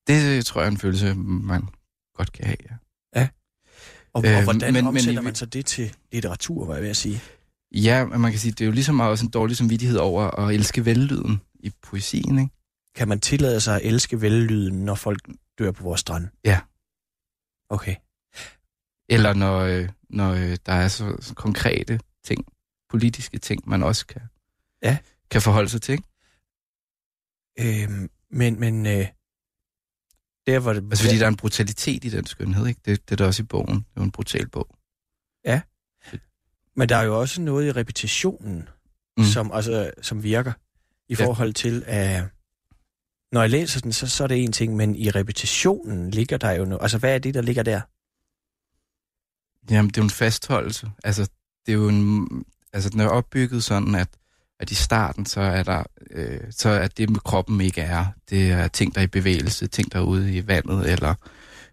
Det 0.07 0.47
tror 0.47 0.61
jeg 0.61 0.67
er 0.67 0.71
en 0.71 0.79
følelse, 0.79 1.15
man 1.15 1.63
godt 2.15 2.33
kan 2.33 2.45
have, 2.45 2.57
ja. 2.71 3.29
Og, 4.13 4.27
øh, 4.27 4.37
og 4.37 4.45
hvordan 4.45 4.61
men- 4.61 4.75
men, 4.75 4.85
men 4.85 4.87
omsætter 4.87 5.21
i- 5.21 5.25
man 5.25 5.35
så 5.35 5.47
det 5.47 5.67
til 5.67 5.97
litteratur, 6.13 6.67
var 6.67 6.75
jeg 6.75 6.83
ved 6.83 6.91
at 6.91 6.97
sige? 6.97 7.21
Ja, 7.73 8.05
men 8.07 8.21
man 8.21 8.31
kan 8.31 8.41
sige, 8.41 8.53
det 8.53 8.61
er 8.61 8.67
jo 8.67 8.73
ligesom 8.73 9.01
også 9.01 9.25
en 9.25 9.31
dårlig 9.31 9.57
samvittighed 9.57 9.99
over 9.99 10.23
at 10.23 10.55
elske 10.55 10.85
vellyden 10.85 11.41
i 11.61 11.73
poesien, 11.83 12.39
ikke? 12.39 12.51
Kan 12.95 13.09
man 13.09 13.21
tillade 13.21 13.61
sig 13.61 13.77
at 13.77 13.81
elske 13.85 14.21
vellyden, 14.21 14.85
når 14.85 14.95
folk 14.95 15.29
dør 15.59 15.71
på 15.71 15.83
vores 15.83 16.01
strand? 16.01 16.29
Ja. 16.45 16.61
Okay. 17.71 17.97
Eller 19.09 19.33
når, 19.35 19.59
øh, 19.59 19.89
når 20.11 20.31
øh, 20.33 20.57
der 20.67 20.73
er 20.73 20.89
så, 20.89 21.17
så 21.21 21.35
konkrete 21.35 22.01
ting, 22.25 22.47
politiske 22.91 23.39
ting, 23.39 23.69
man 23.69 23.83
også 23.83 24.07
kan, 24.07 24.23
Ja. 24.83 24.99
kan 25.31 25.43
forholde 25.43 25.69
sig 25.69 25.83
til, 25.83 25.93
ikke? 25.93 26.05
Øhm, 27.85 28.11
men, 28.31 28.61
men 28.61 28.87
øh, 28.87 29.07
der 30.47 30.59
var 30.59 30.73
det... 30.73 30.83
Altså 30.91 31.05
fordi 31.05 31.19
der 31.19 31.25
er 31.25 31.29
en 31.29 31.37
brutalitet 31.37 32.05
i 32.05 32.09
den 32.09 32.27
skønhed, 32.27 32.67
ikke? 32.67 32.81
Det, 32.85 33.09
det 33.09 33.13
er 33.13 33.17
der 33.17 33.27
også 33.27 33.43
i 33.43 33.47
bogen. 33.47 33.75
Det 33.77 33.85
er 33.97 34.01
jo 34.01 34.03
en 34.03 34.11
brutal 34.13 34.49
bog. 34.49 34.69
Men 36.77 36.89
der 36.89 36.97
er 36.97 37.03
jo 37.03 37.21
også 37.21 37.41
noget 37.41 37.67
i 37.67 37.73
repetitionen, 37.73 38.57
Mm. 39.17 39.23
mm. 39.25 39.25
som, 39.25 39.53
altså, 39.53 39.91
som 40.03 40.23
virker 40.23 40.53
i 41.09 41.15
Ja. 41.19 41.27
forhold 41.27 41.53
til, 41.55 41.85
at 41.87 42.25
når 43.33 43.41
jeg 43.41 43.51
læser 43.51 43.81
den, 43.81 43.93
så, 43.93 44.09
så 44.09 44.25
er 44.25 44.29
det 44.29 44.43
en 44.45 44.53
ting, 44.53 44.77
men 44.77 44.97
i 44.97 45.11
repetitionen 45.11 46.11
ligger 46.11 46.37
der 46.37 46.51
jo 46.53 46.65
noget. 46.65 46.83
Altså, 46.83 46.99
hvad 46.99 47.15
er 47.15 47.19
det, 47.19 47.35
der 47.35 47.43
ligger 47.43 47.63
der? 47.63 47.81
Jamen, 49.75 49.89
det 49.89 49.97
er 49.97 50.03
jo 50.03 50.05
en 50.05 50.11
fastholdelse. 50.11 50.91
Altså, 51.05 51.23
det 51.67 51.73
er 51.73 51.77
jo 51.77 51.89
en... 51.89 52.29
Altså, 52.73 52.91
den 52.91 53.01
er 53.01 53.09
opbygget 53.09 53.65
sådan, 53.65 53.95
at, 53.95 54.09
at 54.61 54.71
i 54.71 54.75
starten, 54.75 55.27
så 55.27 55.41
er 55.41 55.63
der... 55.63 55.83
Øh, 56.11 56.41
så 56.51 56.69
er 56.69 56.89
det 56.89 57.11
med 57.11 57.21
kroppen 57.21 57.61
ikke 57.61 57.81
er. 57.81 58.07
Det 58.31 58.51
er 58.51 58.69
ting, 58.69 58.95
der 58.95 59.01
er 59.01 59.05
i 59.05 59.07
bevægelse, 59.07 59.67
ting, 59.67 59.93
der 59.93 59.99
er 59.99 60.03
ude 60.03 60.35
i 60.37 60.47
vandet, 60.47 60.91
eller 60.91 61.15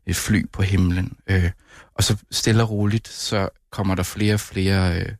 et 0.05 0.15
fly 0.15 0.49
på 0.53 0.61
himlen. 0.61 1.17
Øh, 1.27 1.51
og 1.93 2.03
så 2.03 2.17
stille 2.31 2.63
og 2.63 2.69
roligt, 2.69 3.07
så 3.07 3.49
kommer 3.69 3.95
der 3.95 4.03
flere 4.03 4.33
og 4.33 4.39
flere 4.39 5.01
øh, 5.01 5.15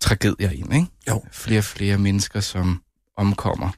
tragedier 0.00 0.50
ind, 0.50 0.74
ikke? 0.74 0.86
Jo. 1.08 1.24
Flere 1.32 1.60
og 1.60 1.64
flere 1.64 1.98
mennesker, 1.98 2.40
som 2.40 2.82
omkommer, 3.16 3.70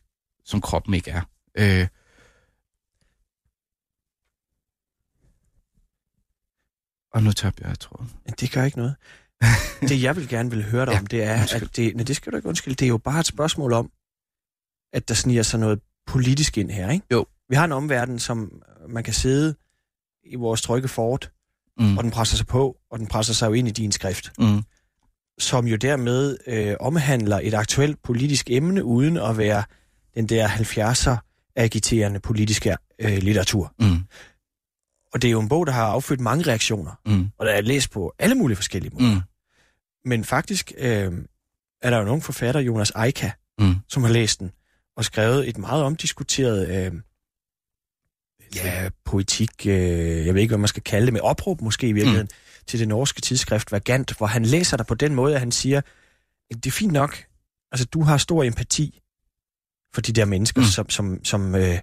som 0.44 0.60
kroppen 0.60 0.94
ikke 0.94 1.10
er. 1.10 1.22
Øh, 1.54 1.88
og 7.12 7.22
nu 7.22 7.32
tabte 7.32 7.64
jeg. 7.66 7.76
Men 8.24 8.34
Det 8.40 8.52
gør 8.52 8.64
ikke 8.64 8.78
noget. 8.78 8.96
det, 9.88 10.02
jeg 10.02 10.16
vil 10.16 10.28
gerne 10.28 10.50
vil 10.50 10.64
høre 10.64 10.86
dig 10.86 10.92
Ja, 10.92 10.98
om, 10.98 11.06
det 11.06 11.22
er, 11.22 11.40
undskyld. 11.40 11.62
at 11.62 11.76
det, 11.76 11.96
nej, 11.96 12.04
det 12.04 12.16
skal 12.16 12.32
du 12.32 12.36
ikke 12.36 12.48
undskylde, 12.48 12.74
det 12.74 12.84
er 12.84 12.88
jo 12.88 12.98
bare 12.98 13.20
et 13.20 13.26
spørgsmål 13.26 13.72
om, 13.72 13.90
at 14.92 15.08
der 15.08 15.14
sniger 15.14 15.42
sig 15.42 15.60
noget 15.60 15.80
politisk 16.06 16.58
ind 16.58 16.70
her, 16.70 16.90
ikke? 16.90 17.06
Jo. 17.12 17.26
Vi 17.48 17.54
har 17.56 17.64
en 17.64 17.72
omverden, 17.72 18.18
som 18.18 18.62
man 18.88 19.04
kan 19.04 19.14
sidde 19.14 19.54
i 20.24 20.34
vores 20.34 20.62
trygge 20.62 20.88
fort, 20.88 21.30
Mm. 21.78 21.98
og 21.98 22.04
den 22.04 22.10
presser 22.12 22.36
sig 22.36 22.46
på, 22.46 22.76
og 22.90 22.98
den 22.98 23.06
presser 23.06 23.34
sig 23.34 23.46
jo 23.46 23.52
ind 23.52 23.68
i 23.68 23.70
din 23.70 23.92
skrift. 23.92 24.32
Mm. 24.38 24.62
som 25.38 25.66
jo 25.66 25.76
dermed 25.76 26.36
øh, 26.46 26.76
omhandler 26.80 27.40
et 27.42 27.54
aktuelt 27.54 28.02
politisk 28.02 28.50
emne, 28.50 28.84
uden 28.84 29.16
at 29.16 29.38
være 29.38 29.64
den 30.14 30.26
der 30.26 30.48
70'er 30.48 31.16
agiterende 31.56 32.20
politiske 32.20 32.76
øh, 32.98 33.18
litteratur. 33.18 33.74
Mm. 33.78 33.96
Og 35.12 35.22
det 35.22 35.28
er 35.28 35.32
jo 35.32 35.40
en 35.40 35.48
bog, 35.48 35.66
der 35.66 35.72
har 35.72 35.84
affødt 35.86 36.20
mange 36.20 36.46
reaktioner, 36.46 36.92
Mm. 37.06 37.28
og 37.38 37.46
der 37.46 37.52
er 37.52 37.60
læst 37.60 37.90
på 37.90 38.14
alle 38.18 38.34
mulige 38.34 38.56
forskellige 38.56 38.94
måder. 38.94 39.14
Mm. 39.14 39.20
Men 40.04 40.24
faktisk 40.24 40.72
øh, 40.78 41.12
er 41.82 41.90
der 41.90 41.98
jo 41.98 42.04
nogle 42.04 42.22
forfatter, 42.22 42.60
Jonas 42.60 42.92
Eika, 43.04 43.30
Mm. 43.58 43.74
som 43.88 44.02
har 44.02 44.10
læst 44.10 44.40
den, 44.40 44.52
og 44.96 45.04
skrevet 45.04 45.48
et 45.48 45.58
meget 45.58 45.82
omdiskuteret 45.84 46.68
øh, 46.68 46.92
ja, 48.54 48.88
poetik, 49.04 49.66
øh, 49.66 50.26
jeg 50.26 50.34
ved 50.34 50.40
ikke, 50.42 50.50
hvad 50.50 50.58
man 50.58 50.68
skal 50.68 50.82
kalde 50.82 51.06
det, 51.06 51.12
med 51.12 51.20
opråb 51.20 51.60
måske 51.60 51.88
i 51.88 51.92
virkeligheden, 51.92 52.28
mm. 52.32 52.64
til 52.66 52.80
det 52.80 52.88
norske 52.88 53.20
tidsskrift 53.20 53.72
Vagant, 53.72 54.16
hvor 54.18 54.26
han 54.26 54.44
læser 54.44 54.76
dig 54.76 54.86
på 54.86 54.94
den 54.94 55.14
måde, 55.14 55.34
at 55.34 55.40
han 55.40 55.52
siger, 55.52 55.80
det 56.54 56.66
er 56.66 56.70
fint 56.70 56.92
nok, 56.92 57.24
altså 57.72 57.86
du 57.86 58.02
har 58.02 58.16
stor 58.16 58.44
empati 58.44 59.00
for 59.94 60.00
de 60.00 60.12
der 60.12 60.24
mennesker, 60.24 60.60
Mm. 60.60 60.64
mm. 60.64 60.70
som, 60.70 60.90
som, 60.90 61.24
som, 61.24 61.54
øh, 61.54 61.78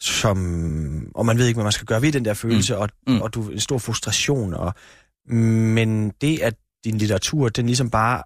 som, 0.00 1.12
og 1.14 1.26
man 1.26 1.38
ved 1.38 1.46
ikke, 1.46 1.56
hvad 1.56 1.64
man 1.64 1.72
skal 1.72 1.86
gøre 1.86 2.02
ved 2.02 2.12
den 2.12 2.24
der 2.24 2.34
følelse, 2.34 2.74
mm. 2.74 2.80
Og, 2.80 2.88
Mm. 3.06 3.20
og 3.20 3.34
du 3.34 3.50
en 3.50 3.60
stor 3.60 3.78
frustration, 3.78 4.54
og, 4.54 4.74
men 5.26 6.10
det, 6.10 6.40
at 6.40 6.54
din 6.84 6.98
litteratur, 6.98 7.48
den 7.48 7.66
ligesom 7.66 7.90
bare 7.90 8.22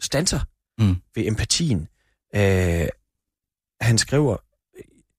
stanser 0.00 0.40
Mm. 0.80 0.96
ved 1.14 1.26
empatien. 1.26 1.88
Øh, 2.34 2.88
han 3.80 3.98
skriver, 3.98 4.36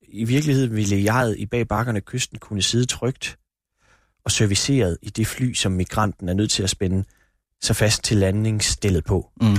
i 0.01 0.23
virkeligheden 0.23 0.75
ville 0.75 1.03
jeget 1.03 1.37
i 1.37 1.45
bag 1.45 1.67
bakkerne 1.67 2.01
kysten 2.01 2.39
kunne 2.39 2.61
sidde 2.61 2.85
trygt 2.85 3.39
og 4.25 4.31
serviceret 4.31 4.97
i 5.01 5.09
det 5.09 5.27
fly, 5.27 5.53
som 5.53 5.71
migranten 5.71 6.29
er 6.29 6.33
nødt 6.33 6.51
til 6.51 6.63
at 6.63 6.69
spænde 6.69 7.05
sig 7.61 7.75
fast 7.75 8.03
til 8.03 8.17
landingsstillet 8.17 9.05
på. 9.05 9.31
Mm. 9.41 9.57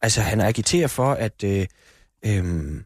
Altså, 0.00 0.20
han 0.20 0.40
agiterer 0.40 0.86
for, 0.88 1.12
at 1.12 1.44
øh, 1.44 1.66
øh, 2.24 2.82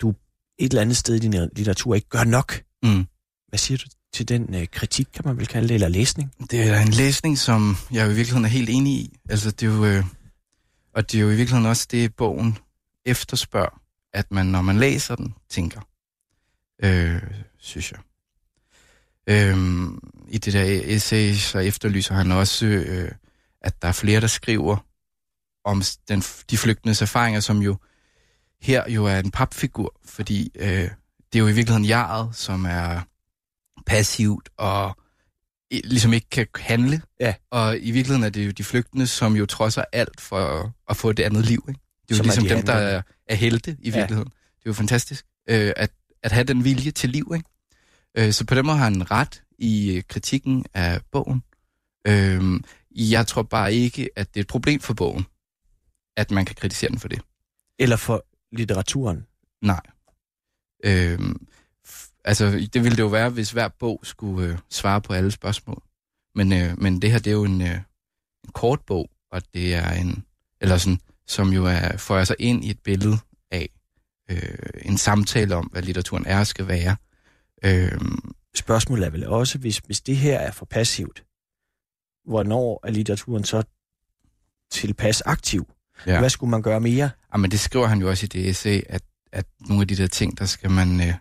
du 0.00 0.14
et 0.58 0.70
eller 0.70 0.82
andet 0.82 0.96
sted 0.96 1.14
i 1.14 1.18
din 1.18 1.48
litteratur 1.56 1.94
ikke 1.94 2.08
gør 2.08 2.24
nok. 2.24 2.62
Mm. 2.82 3.06
Hvad 3.48 3.58
siger 3.58 3.78
du 3.78 3.84
til 4.12 4.28
den 4.28 4.54
øh, 4.54 4.66
kritik, 4.72 5.06
kan 5.14 5.22
man 5.24 5.36
vel 5.36 5.46
kalde 5.46 5.68
det, 5.68 5.74
eller 5.74 5.88
læsning? 5.88 6.32
Det 6.50 6.62
er 6.68 6.80
en 6.80 6.88
læsning, 6.88 7.38
som 7.38 7.76
jeg 7.92 8.06
jo 8.06 8.10
i 8.10 8.14
virkeligheden 8.14 8.44
er 8.44 8.48
helt 8.48 8.70
enig 8.70 8.92
i. 8.92 9.18
Altså, 9.28 9.50
det 9.50 9.68
er 9.68 9.74
jo, 9.74 9.84
øh, 9.84 10.04
og 10.94 11.12
det 11.12 11.18
er 11.18 11.22
jo 11.22 11.30
i 11.30 11.36
virkeligheden 11.36 11.66
også 11.66 11.86
det, 11.90 12.14
bogen 12.14 12.58
efterspørger, 13.06 13.80
at 14.12 14.30
man, 14.30 14.46
når 14.46 14.62
man 14.62 14.78
læser 14.78 15.16
den, 15.16 15.34
tænker, 15.50 15.80
øh, 16.82 17.22
synes 17.58 17.92
jeg. 17.92 18.00
Øh, 19.26 19.88
I 20.28 20.38
det 20.38 20.52
der 20.52 20.80
essay, 20.84 21.34
så 21.34 21.58
efterlyser 21.58 22.14
han 22.14 22.32
også, 22.32 22.66
øh, 22.66 23.12
at 23.60 23.82
der 23.82 23.88
er 23.88 23.92
flere, 23.92 24.20
der 24.20 24.26
skriver 24.26 24.76
om 25.64 25.82
den, 26.08 26.22
de 26.50 26.56
flygtendes 26.56 27.02
erfaringer, 27.02 27.40
som 27.40 27.58
jo 27.58 27.76
her 28.60 28.90
jo 28.90 29.06
er 29.06 29.18
en 29.18 29.30
papfigur, 29.30 30.00
fordi 30.04 30.52
øh, 30.54 30.90
det 31.32 31.38
er 31.38 31.38
jo 31.38 31.48
i 31.48 31.52
virkeligheden 31.52 31.84
jaret, 31.84 32.36
som 32.36 32.64
er 32.64 33.00
passivt 33.90 34.48
og 34.56 34.96
ligesom 35.84 36.12
ikke 36.12 36.30
kan 36.30 36.46
handle. 36.56 37.02
Ja. 37.20 37.34
Og 37.50 37.78
i 37.78 37.90
virkeligheden 37.90 38.24
er 38.24 38.28
det 38.30 38.46
jo 38.46 38.50
de 38.50 38.64
flygtende, 38.64 39.06
som 39.06 39.36
jo 39.36 39.46
trodser 39.46 39.84
alt 39.92 40.20
for 40.20 40.72
at 40.90 40.96
få 40.96 41.12
det 41.12 41.22
andet 41.22 41.44
liv. 41.46 41.64
Ikke? 41.68 41.80
Det 42.08 42.14
er 42.14 42.16
jo 42.16 42.16
Som 42.16 42.24
er 42.24 42.24
ligesom 42.26 42.44
de 42.44 42.54
dem, 42.54 42.66
der 42.66 42.72
er, 42.72 43.02
er 43.28 43.34
helte 43.34 43.76
i 43.80 43.90
Ja. 43.90 43.96
virkeligheden. 43.98 44.28
Det 44.30 44.66
er 44.66 44.70
jo 44.70 44.72
fantastisk 44.72 45.24
øh, 45.50 45.72
at, 45.76 45.90
at 46.22 46.32
have 46.32 46.44
den 46.44 46.64
vilje 46.64 46.90
til 46.90 47.10
liv. 47.10 47.32
Ikke? 47.34 47.48
Øh, 48.18 48.32
så 48.32 48.46
på 48.46 48.54
den 48.54 48.66
måde 48.66 48.76
har 48.76 48.84
han 48.84 49.10
ret 49.10 49.42
i 49.58 49.96
øh, 49.96 50.02
kritikken 50.08 50.64
af 50.74 51.00
bogen. 51.12 51.42
Øh, 52.06 52.60
jeg 53.10 53.26
tror 53.26 53.42
bare 53.42 53.74
ikke, 53.74 54.08
at 54.16 54.34
det 54.34 54.40
er 54.40 54.44
et 54.44 54.48
problem 54.48 54.80
for 54.80 54.94
bogen, 54.94 55.26
at 56.16 56.30
man 56.30 56.44
kan 56.44 56.56
kritisere 56.56 56.90
den 56.90 56.98
for 56.98 57.08
det. 57.08 57.20
Eller 57.78 57.96
for 57.96 58.24
litteraturen? 58.52 59.26
Nej. 59.62 59.80
Øhm, 60.84 61.46
altså, 62.24 62.68
det 62.72 62.84
ville 62.84 62.96
det 62.96 63.02
jo 63.02 63.06
være, 63.06 63.30
hvis 63.30 63.50
hver 63.50 63.68
bog 63.68 64.00
skulle 64.02 64.48
øh, 64.48 64.58
svare 64.70 65.00
på 65.00 65.12
alle 65.12 65.30
spørgsmål. 65.30 65.82
Men, 66.34 66.52
øh, 66.52 66.80
men 66.82 67.02
det 67.02 67.10
her, 67.10 67.18
det 67.18 67.26
er 67.26 67.34
jo 67.34 67.44
en, 67.44 67.62
øh, 67.62 67.76
en 68.44 68.52
kort 68.52 68.80
bog, 68.80 69.10
og 69.32 69.42
det 69.54 69.74
er 69.74 69.90
en, 69.90 70.24
eller 70.60 70.76
sådan, 70.76 71.00
som 71.26 71.48
jo 71.48 71.66
er, 71.66 71.96
får 71.96 72.24
sig 72.24 72.36
ind 72.38 72.64
i 72.64 72.70
et 72.70 72.80
billede 72.80 73.18
af 73.50 73.68
øh, 74.30 74.58
en 74.82 74.98
samtale 74.98 75.54
om, 75.54 75.66
hvad 75.66 75.82
litteraturen 75.82 76.26
er 76.26 76.40
og 76.40 76.46
skal 76.46 76.68
være. 76.68 76.96
Øhm, 77.64 78.34
Spørgsmålet 78.54 79.06
er 79.06 79.10
vel 79.10 79.26
også, 79.26 79.58
hvis, 79.58 79.78
hvis 79.78 80.00
det 80.00 80.16
her 80.16 80.38
er 80.38 80.50
for 80.50 80.66
passivt, 80.66 81.24
hvornår 82.24 82.80
er 82.86 82.90
litteraturen 82.90 83.44
så 83.44 83.62
tilpas 84.70 85.20
aktiv? 85.20 85.72
Ja. 86.06 86.18
Hvad 86.18 86.30
skulle 86.30 86.50
man 86.50 86.62
gøre 86.62 86.80
mere? 86.80 87.10
ah, 87.32 87.40
men 87.40 87.50
det 87.50 87.60
skriver 87.60 87.86
han 87.86 88.00
jo 88.00 88.08
også 88.08 88.24
i 88.24 88.28
det 88.28 88.48
essay, 88.48 88.80
at, 88.88 89.02
at 89.32 89.46
nogle 89.60 89.80
af 89.80 89.88
de 89.88 89.96
der 89.96 90.06
ting, 90.06 90.38
der 90.38 90.44
skal 90.46 90.70
man 90.70 91.00
øh, 91.00 91.14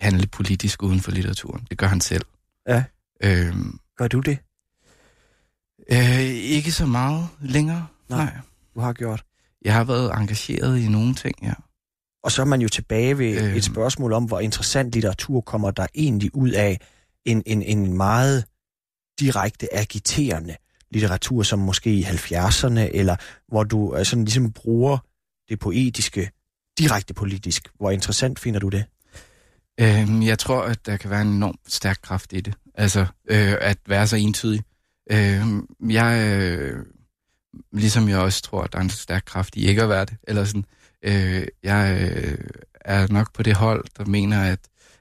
handle 0.00 0.26
politisk 0.26 0.82
uden 0.82 1.00
for 1.00 1.10
litteraturen. 1.10 1.66
Det 1.70 1.78
gør 1.78 1.86
han 1.86 2.00
selv. 2.00 2.24
Ja. 2.68 2.84
Øhm, 3.24 3.78
Gør 3.96 4.08
du 4.08 4.20
det? 4.20 4.38
Øh, 5.92 6.20
ikke 6.26 6.72
så 6.72 6.86
meget 6.86 7.28
længere. 7.40 7.86
Nej. 8.08 8.24
Nej. 8.24 8.32
Du 8.74 8.80
har 8.80 8.92
gjort. 8.92 9.24
Jeg 9.64 9.74
har 9.74 9.84
været 9.84 10.12
engageret 10.14 10.78
i 10.78 10.88
nogle 10.88 11.14
ting, 11.14 11.34
ja. 11.42 11.52
Og 12.24 12.32
så 12.32 12.42
er 12.42 12.46
man 12.46 12.60
jo 12.60 12.68
tilbage 12.68 13.18
ved 13.18 13.36
Øhm. 13.36 13.46
øhm. 13.46 13.56
et 13.56 13.64
spørgsmål 13.64 14.12
om, 14.12 14.24
hvor 14.24 14.40
interessant 14.40 14.92
litteratur 14.92 15.40
kommer 15.40 15.70
der 15.70 15.86
egentlig 15.94 16.34
ud 16.34 16.50
af 16.50 16.80
en, 17.24 17.42
en, 17.46 17.62
en 17.62 17.96
meget 17.96 18.44
direkte 19.20 19.74
agiterende 19.74 20.56
litteratur, 20.90 21.42
som 21.42 21.58
måske 21.58 21.94
i 21.94 22.02
70'erne, 22.02 22.78
eller 22.80 23.16
hvor 23.48 23.64
du 23.64 23.96
øh, 23.96 24.04
sådan 24.04 24.24
ligesom 24.24 24.52
bruger 24.52 24.98
det 25.48 25.58
poetiske 25.58 26.30
direkte 26.78 27.14
politisk. 27.14 27.68
Hvor 27.74 27.90
interessant 27.90 28.38
finder 28.38 28.60
du 28.60 28.68
det? 28.68 28.84
Øhm, 29.80 30.22
jeg 30.22 30.38
tror, 30.38 30.62
at 30.62 30.86
der 30.86 30.96
kan 30.96 31.10
være 31.10 31.22
en 31.22 31.28
enorm 31.28 31.58
stærk 31.66 31.98
kraft 32.02 32.32
i 32.32 32.40
det. 32.40 32.54
Altså, 32.74 33.00
øh, 33.00 33.54
at 33.60 33.78
være 33.86 34.06
så 34.06 34.16
entydig. 34.16 34.62
Øh, 35.10 35.42
jeg, 35.90 36.38
øh, 36.40 36.86
ligesom 37.72 38.08
jeg 38.08 38.18
også 38.18 38.42
tror, 38.42 38.62
at 38.62 38.72
der 38.72 38.78
er 38.78 38.82
en 38.82 38.90
stærk 38.90 39.22
kraft 39.26 39.56
i 39.56 39.66
ikke 39.66 39.82
at 39.82 39.88
være 39.88 40.04
det. 40.04 40.16
Eller 40.28 40.44
sådan, 40.44 40.64
øh, 41.04 41.46
jeg 41.62 42.10
øh, 42.12 42.38
er 42.80 43.06
nok 43.10 43.32
på 43.32 43.42
det 43.42 43.56
hold, 43.56 43.84
der 43.98 44.04
mener, 44.04 44.42
at, 44.42 44.60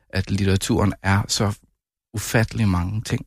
at 0.09 0.31
litteraturen 0.31 0.93
er 1.03 1.23
så 1.27 1.57
ufattelig 2.13 2.67
mange 2.67 3.01
ting. 3.01 3.25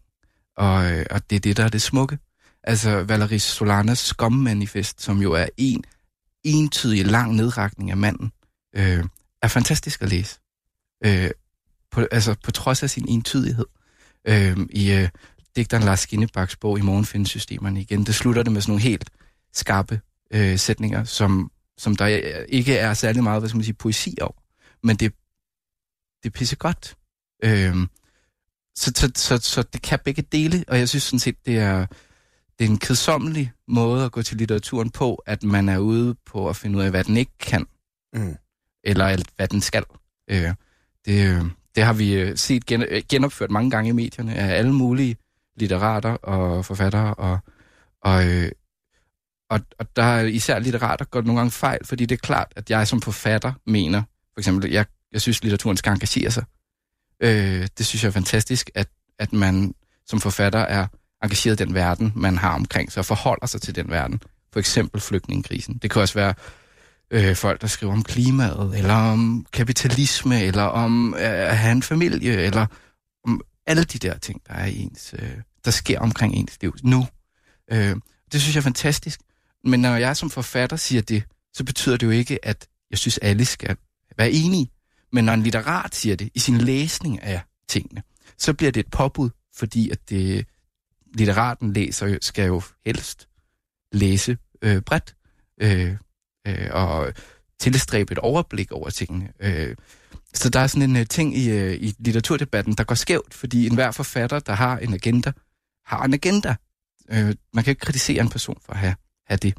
Og, 0.56 0.92
øh, 0.92 1.06
og 1.10 1.30
det 1.30 1.36
er 1.36 1.40
det, 1.40 1.56
der 1.56 1.64
er 1.64 1.68
det 1.68 1.82
smukke. 1.82 2.18
Altså 2.64 3.02
Valerie 3.02 3.40
Solanas 3.40 3.98
skommanifest, 3.98 5.02
som 5.02 5.22
jo 5.22 5.32
er 5.32 5.46
en 5.56 5.84
entydig 6.44 7.06
lang 7.06 7.34
nedrækning 7.34 7.90
af 7.90 7.96
manden, 7.96 8.32
øh, 8.76 9.04
er 9.42 9.48
fantastisk 9.48 10.02
at 10.02 10.08
læse. 10.08 10.38
Øh, 11.04 11.30
på, 11.92 12.06
altså 12.10 12.34
på 12.44 12.50
trods 12.50 12.82
af 12.82 12.90
sin 12.90 13.08
entydighed. 13.08 13.66
Øh, 14.28 14.56
I 14.70 14.92
øh, 14.92 15.08
digteren 15.56 15.82
Lars 15.84 16.00
Skinnebaks 16.00 16.56
bog 16.56 16.78
I 16.78 16.82
morgen 16.82 17.04
findes 17.04 17.28
systemerne 17.30 17.80
igen, 17.80 18.04
det 18.06 18.14
slutter 18.14 18.42
det 18.42 18.52
med 18.52 18.60
sådan 18.60 18.70
nogle 18.70 18.82
helt 18.82 19.10
skarpe 19.52 20.00
øh, 20.30 20.58
sætninger, 20.58 21.04
som, 21.04 21.50
som 21.78 21.96
der 21.96 22.06
ikke 22.48 22.76
er 22.76 22.94
særlig 22.94 23.22
meget, 23.22 23.40
hvad 23.40 23.48
skal 23.48 23.56
man 23.56 23.64
sige, 23.64 23.74
poesi 23.74 24.16
over. 24.20 24.42
Men 24.82 24.96
det, 24.96 25.12
det 26.22 26.28
er 26.28 26.38
pissegodt. 26.38 26.96
Øh, 27.44 27.76
så, 28.74 28.92
så, 28.96 29.12
så, 29.14 29.38
så 29.38 29.62
det 29.62 29.82
kan 29.82 29.98
begge 30.04 30.22
dele, 30.22 30.64
og 30.68 30.78
jeg 30.78 30.88
synes 30.88 31.02
sådan 31.02 31.18
set, 31.18 31.46
det 31.46 31.58
er, 31.58 31.86
det 32.58 32.64
er 32.64 32.70
en 32.70 32.78
kedsommelig 32.78 33.52
måde 33.68 34.04
at 34.04 34.12
gå 34.12 34.22
til 34.22 34.36
litteraturen 34.36 34.90
på, 34.90 35.14
at 35.14 35.42
man 35.42 35.68
er 35.68 35.78
ude 35.78 36.14
på 36.26 36.48
at 36.48 36.56
finde 36.56 36.78
ud 36.78 36.82
af, 36.82 36.90
hvad 36.90 37.04
den 37.04 37.16
ikke 37.16 37.38
kan, 37.38 37.66
Mm. 38.14 38.36
eller 38.84 39.16
hvad 39.36 39.48
den 39.48 39.60
skal. 39.60 39.84
Øh, 40.30 40.54
det, 41.04 41.28
øh, 41.28 41.44
det 41.74 41.84
har 41.84 41.92
vi 41.92 42.14
øh, 42.14 42.36
set 42.36 42.66
gen, 42.66 42.82
øh, 42.82 43.02
genopført 43.08 43.50
mange 43.50 43.70
gange 43.70 43.88
i 43.88 43.92
medierne 43.92 44.34
af 44.34 44.58
alle 44.58 44.72
mulige 44.72 45.16
litterater 45.56 46.10
og 46.10 46.64
forfattere, 46.64 47.14
og, 47.14 47.38
og, 48.02 48.28
øh, 48.28 48.50
og, 49.50 49.60
og 49.78 49.96
der 49.96 50.02
er 50.02 50.24
især 50.24 50.58
litterater 50.58 51.04
går 51.04 51.20
nogle 51.22 51.38
gange 51.38 51.50
fejl, 51.50 51.86
fordi 51.86 52.06
det 52.06 52.14
er 52.14 52.20
klart, 52.26 52.52
at 52.56 52.70
jeg 52.70 52.88
som 52.88 53.02
forfatter 53.02 53.52
mener, 53.66 54.02
for 54.34 54.40
eksempel, 54.40 54.70
jeg, 54.70 54.86
jeg 55.12 55.20
synes, 55.20 55.42
litteraturen 55.42 55.76
skal 55.76 55.92
engagere 55.92 56.30
sig. 56.30 56.44
Øh, 57.20 57.68
det 57.78 57.86
synes 57.86 58.02
jeg 58.02 58.08
er 58.08 58.12
fantastisk, 58.12 58.70
at, 58.74 58.88
at 59.18 59.32
man 59.32 59.74
som 60.06 60.20
forfatter 60.20 60.58
er 60.58 60.86
engageret 61.22 61.60
i 61.60 61.64
den 61.64 61.74
verden, 61.74 62.12
man 62.16 62.38
har 62.38 62.54
omkring 62.54 62.92
sig, 62.92 63.00
og 63.00 63.06
forholder 63.06 63.46
sig 63.46 63.62
til 63.62 63.74
den 63.74 63.90
verden. 63.90 64.20
For 64.52 64.60
eksempel 64.60 65.00
flygtningekrisen. 65.00 65.78
Det 65.82 65.90
kan 65.90 66.02
også 66.02 66.14
være 66.14 66.34
øh, 67.12 67.36
folk, 67.36 67.60
der 67.60 67.66
skriver 67.66 67.92
om 67.92 68.02
klimaet, 68.02 68.78
eller 68.78 68.94
om 68.94 69.46
kapitalisme, 69.52 70.42
eller 70.42 70.62
om 70.62 71.14
øh, 71.14 71.20
at 71.20 71.58
have 71.58 71.72
en 71.72 71.82
familie, 71.82 72.36
eller 72.36 72.66
om 73.24 73.40
alle 73.66 73.84
de 73.84 73.98
der 73.98 74.18
ting, 74.18 74.42
der 74.48 74.54
er 74.54 74.66
i 74.66 74.78
ens, 74.78 75.14
øh, 75.18 75.36
der 75.64 75.70
sker 75.70 76.00
omkring 76.00 76.34
ens 76.34 76.58
liv 76.60 76.74
nu. 76.82 77.06
Øh, 77.72 77.96
det 78.32 78.40
synes 78.40 78.54
jeg 78.54 78.60
er 78.60 78.64
fantastisk. 78.64 79.20
Men 79.64 79.80
når 79.80 79.96
jeg 79.96 80.16
som 80.16 80.30
forfatter 80.30 80.76
siger 80.76 81.02
det, 81.02 81.22
så 81.54 81.64
betyder 81.64 81.96
det 81.96 82.06
jo 82.06 82.10
ikke, 82.10 82.44
at 82.44 82.66
jeg 82.90 82.98
synes, 82.98 83.18
alle 83.18 83.44
skal 83.44 83.76
være 84.18 84.30
enige. 84.30 84.70
Men 85.12 85.24
når 85.24 85.32
en 85.32 85.42
litterat 85.42 85.94
siger 85.94 86.16
det 86.16 86.30
i 86.34 86.38
sin 86.38 86.58
læsning 86.58 87.22
af 87.22 87.40
tingene, 87.68 88.02
så 88.38 88.54
bliver 88.54 88.72
det 88.72 88.80
et 88.80 88.90
påbud, 88.90 89.30
fordi 89.54 89.90
at 89.90 90.08
det, 90.08 90.46
litteraten 91.14 91.72
læser 91.72 92.18
skal 92.20 92.46
jo 92.46 92.62
helst 92.86 93.28
læse 93.92 94.36
øh, 94.62 94.82
bredt 94.82 95.14
øh, 95.60 95.96
øh, 96.46 96.68
og 96.70 97.12
tilstræbe 97.60 98.12
et 98.12 98.18
overblik 98.18 98.72
over 98.72 98.90
tingene. 98.90 99.32
Øh, 99.40 99.76
så 100.34 100.48
der 100.48 100.60
er 100.60 100.66
sådan 100.66 100.90
en 100.90 100.96
øh, 100.96 101.06
ting 101.06 101.36
i, 101.36 101.50
øh, 101.50 101.74
i 101.74 101.94
litteraturdebatten, 101.98 102.74
der 102.74 102.84
går 102.84 102.94
skævt, 102.94 103.34
fordi 103.34 103.66
enhver 103.66 103.90
forfatter, 103.90 104.38
der 104.38 104.52
har 104.52 104.78
en 104.78 104.94
agenda, 104.94 105.32
har 105.86 106.04
en 106.04 106.14
agenda. 106.14 106.54
Øh, 107.10 107.34
man 107.54 107.64
kan 107.64 107.70
ikke 107.70 107.80
kritisere 107.80 108.20
en 108.20 108.28
person 108.28 108.58
for 108.64 108.72
at 108.72 108.78
have, 108.78 108.94
have 109.26 109.38
det. 109.42 109.54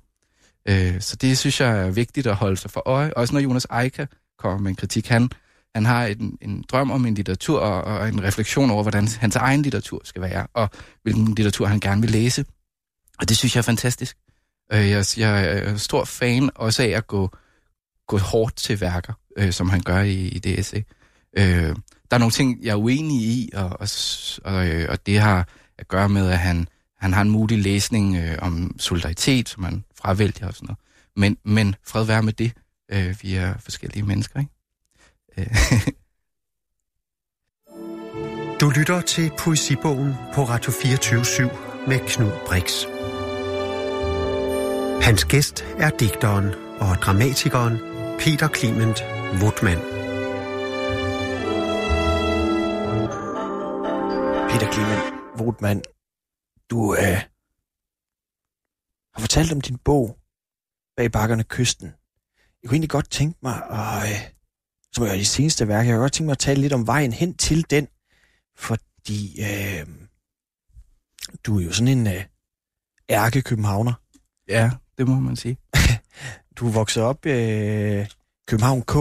Øh, 0.69 1.01
så 1.01 1.15
det 1.15 1.37
synes 1.37 1.61
jeg 1.61 1.79
er 1.79 1.91
vigtigt 1.91 2.27
at 2.27 2.35
holde 2.35 2.57
sig 2.57 2.71
for 2.71 2.83
øje. 2.85 3.13
Også 3.13 3.33
når 3.33 3.41
Jonas 3.41 3.67
Eika 3.83 4.05
kommer 4.39 4.59
med 4.59 4.69
en 4.69 4.75
kritik, 4.75 5.07
han, 5.07 5.29
han 5.75 5.85
har 5.85 6.05
en, 6.05 6.37
en 6.41 6.63
drøm 6.69 6.91
om 6.91 7.05
en 7.05 7.13
litteratur 7.13 7.59
og, 7.59 7.83
og 7.83 8.09
en 8.09 8.23
refleksion 8.23 8.71
over, 8.71 8.83
hvordan 8.83 9.07
hans 9.07 9.35
egen 9.35 9.61
litteratur 9.61 10.01
skal 10.03 10.21
være, 10.21 10.47
og 10.53 10.69
hvilken 11.03 11.25
litteratur 11.25 11.65
han 11.65 11.79
gerne 11.79 12.01
vil 12.01 12.11
læse. 12.11 12.45
Og 13.19 13.29
det 13.29 13.37
synes 13.37 13.55
jeg 13.55 13.59
er 13.59 13.63
fantastisk. 13.63 14.17
Øh, 14.73 14.89
jeg, 14.89 15.05
jeg 15.17 15.45
er 15.45 15.77
stor 15.77 16.05
fan 16.05 16.49
også 16.55 16.83
af 16.83 16.87
at 16.87 17.07
gå, 17.07 17.29
gå 18.07 18.17
hårdt 18.17 18.55
til 18.55 18.81
værker, 18.81 19.13
øh, 19.37 19.51
som 19.51 19.69
han 19.69 19.81
gør 19.81 20.01
i, 20.01 20.27
i 20.27 20.39
det 20.39 20.59
essay. 20.59 20.81
Øh, 21.37 21.75
der 22.11 22.17
er 22.17 22.17
nogle 22.17 22.31
ting, 22.31 22.63
jeg 22.63 22.71
er 22.71 22.75
uenig 22.75 23.21
i, 23.21 23.49
og, 23.53 23.69
og, 23.79 23.87
og, 24.43 24.67
øh, 24.67 24.89
og 24.89 25.05
det 25.05 25.19
har 25.19 25.47
at 25.77 25.87
gøre 25.87 26.09
med, 26.09 26.29
at 26.29 26.39
han, 26.39 26.67
han 26.97 27.13
har 27.13 27.21
en 27.21 27.29
mulig 27.29 27.59
læsning 27.59 28.17
øh, 28.17 28.37
om 28.41 28.75
solidaritet, 28.79 29.49
som 29.49 29.63
han 29.63 29.83
fravælger 29.95 30.47
og 30.47 30.53
sådan 30.53 30.65
noget. 30.65 30.79
Men, 31.15 31.37
men 31.43 31.75
fred 31.87 32.05
være 32.05 32.23
med 32.23 32.33
det. 32.33 32.51
Øh, 32.91 33.15
vi 33.21 33.35
er 33.35 33.53
forskellige 33.57 34.03
mennesker, 34.03 34.39
ikke? 34.39 34.51
Øh. 35.37 35.87
Du 38.61 38.69
lytter 38.69 39.01
til 39.01 39.31
Poesibogen 39.37 40.13
på 40.33 40.43
Radio 40.43 40.71
24 40.71 41.49
med 41.87 41.99
Knud 42.07 42.31
Brix. 42.47 42.85
Hans 45.03 45.25
gæst 45.25 45.61
er 45.61 45.89
digteren 45.89 46.47
og 46.79 46.95
dramatikeren 47.03 47.77
Peter 48.19 48.49
Clement 48.57 48.99
Wutmann. 49.41 49.81
Peter 54.49 54.71
Clement 54.73 55.03
Wutmann, 55.39 55.81
du 56.69 56.95
øh, 56.95 57.21
har 59.13 59.19
fortalt 59.19 59.51
om 59.51 59.61
din 59.61 59.77
bog 59.77 60.17
Bag 60.97 61.11
bakkerne 61.11 61.43
kysten. 61.43 61.87
Jeg 62.61 62.69
kunne 62.69 62.75
egentlig 62.75 62.89
godt 62.89 63.09
tænke 63.11 63.39
mig, 63.41 63.55
at, 63.69 64.09
øh, 64.09 64.31
som 64.91 65.03
er 65.03 65.15
de 65.15 65.25
seneste 65.25 65.67
værker, 65.67 65.89
jeg 65.89 65.95
kunne 65.95 66.01
godt 66.01 66.13
tænke 66.13 66.25
mig 66.25 66.31
at 66.31 66.39
tale 66.39 66.61
lidt 66.61 66.73
om 66.73 66.87
vejen 66.87 67.13
hen 67.13 67.37
til 67.37 67.69
den, 67.69 67.87
fordi 68.57 69.41
øh, 69.41 69.87
du 71.45 71.59
er 71.59 71.63
jo 71.63 71.71
sådan 71.73 71.97
en 71.97 72.07
øh, 72.07 72.25
ærke-københavner. 73.09 73.93
Ja, 74.47 74.71
det 74.97 75.07
må 75.07 75.19
man 75.19 75.35
sige. 75.35 75.57
Du 76.55 76.67
er 76.67 76.71
vokset 76.71 77.03
op 77.03 77.25
i 77.25 77.29
øh, 77.29 78.07
København 78.47 78.81
K, 78.81 78.95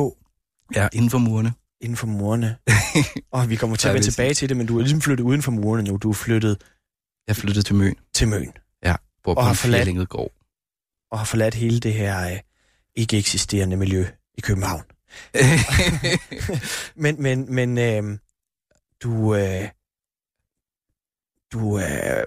Ja, 0.75 0.89
inden 0.93 1.11
for 1.11 1.19
murene. 1.19 1.53
inden 1.81 1.97
for 1.97 2.07
murene. 2.07 2.57
og 3.33 3.51
vi 3.51 3.57
kommer 3.57 3.77
til 3.77 3.89
at 3.89 3.91
Ja, 3.91 3.95
vende 3.95 4.07
tilbage 4.11 4.35
til 4.35 4.49
det, 4.49 4.57
men 4.57 4.67
du 4.67 4.77
er 4.79 4.83
ligesom 4.83 5.01
flyttet 5.01 5.25
uden 5.25 5.43
for 5.43 5.51
murene 5.53 5.89
nu. 5.91 5.97
Du 5.97 6.11
er 6.11 6.15
flyttet 6.15 6.63
Jeg 7.29 7.37
flyttede 7.37 7.65
til 7.65 7.75
Møn, 7.75 7.95
til 8.15 8.29
Møn 8.29 8.53
bor 9.25 9.35
på 9.35 9.41
Og 9.41 9.47
har 9.47 9.55
forladt- 9.55 10.09
gård. 10.09 10.33
og 11.11 11.19
har 11.19 11.25
forladt 11.25 11.55
hele 11.55 11.81
det 11.81 11.95
her 11.95 12.31
øh, 12.33 12.39
ikke 12.97 13.19
eksisterende 13.19 13.77
miljø 13.77 14.07
i 14.35 14.41
København. 14.41 14.83
Men, 17.03 17.23
men, 17.23 17.55
men 17.55 17.79
øh, 17.79 18.19
du, 19.03 19.35
øh, 19.35 19.69
du 21.53 21.79
øh, 21.79 22.25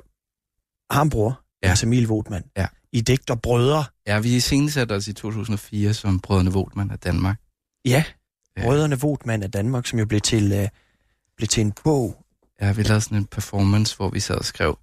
har 0.92 1.02
en 1.02 1.10
bror, 1.10 1.30
Ja. 1.64 1.68
ja. 1.68 1.70
altså 1.70 1.86
Emil 1.86 2.08
Wotman. 2.12 2.44
Ja. 2.58 2.68
I 2.96 3.02
digter 3.02 3.36
Brødre. 3.36 3.86
ja, 4.08 4.20
vi 4.20 4.36
iscenesatte 4.36 4.94
os 4.94 5.08
i 5.08 5.14
2004 5.14 5.94
som 5.94 6.20
Brødrene 6.20 6.52
Votman 6.52 6.92
af 6.92 7.00
Danmark. 7.00 7.40
Ja. 7.86 8.04
Brødrene 8.62 8.98
Wotman 9.04 9.44
af 9.44 9.52
Danmark, 9.52 9.88
som 9.88 10.00
jo 10.00 10.06
blev 10.06 10.22
til, 10.22 10.52
øh, 10.54 10.68
blev 11.38 11.48
til 11.48 11.62
en 11.62 11.72
bog. 11.84 12.26
Ja, 12.62 12.72
vi 12.72 12.84
lavede 12.84 13.02
sådan 13.02 13.18
en 13.18 13.26
performance, 13.26 13.96
hvor 13.96 14.10
vi 14.10 14.20
sad 14.20 14.36
og 14.36 14.46
skrev 14.46 14.80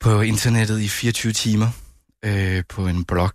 på 0.00 0.20
internettet 0.20 0.80
i 0.80 0.88
24 0.88 1.32
timer 1.32 1.68
øh, 2.24 2.64
på 2.68 2.86
en 2.86 3.04
blog. 3.04 3.32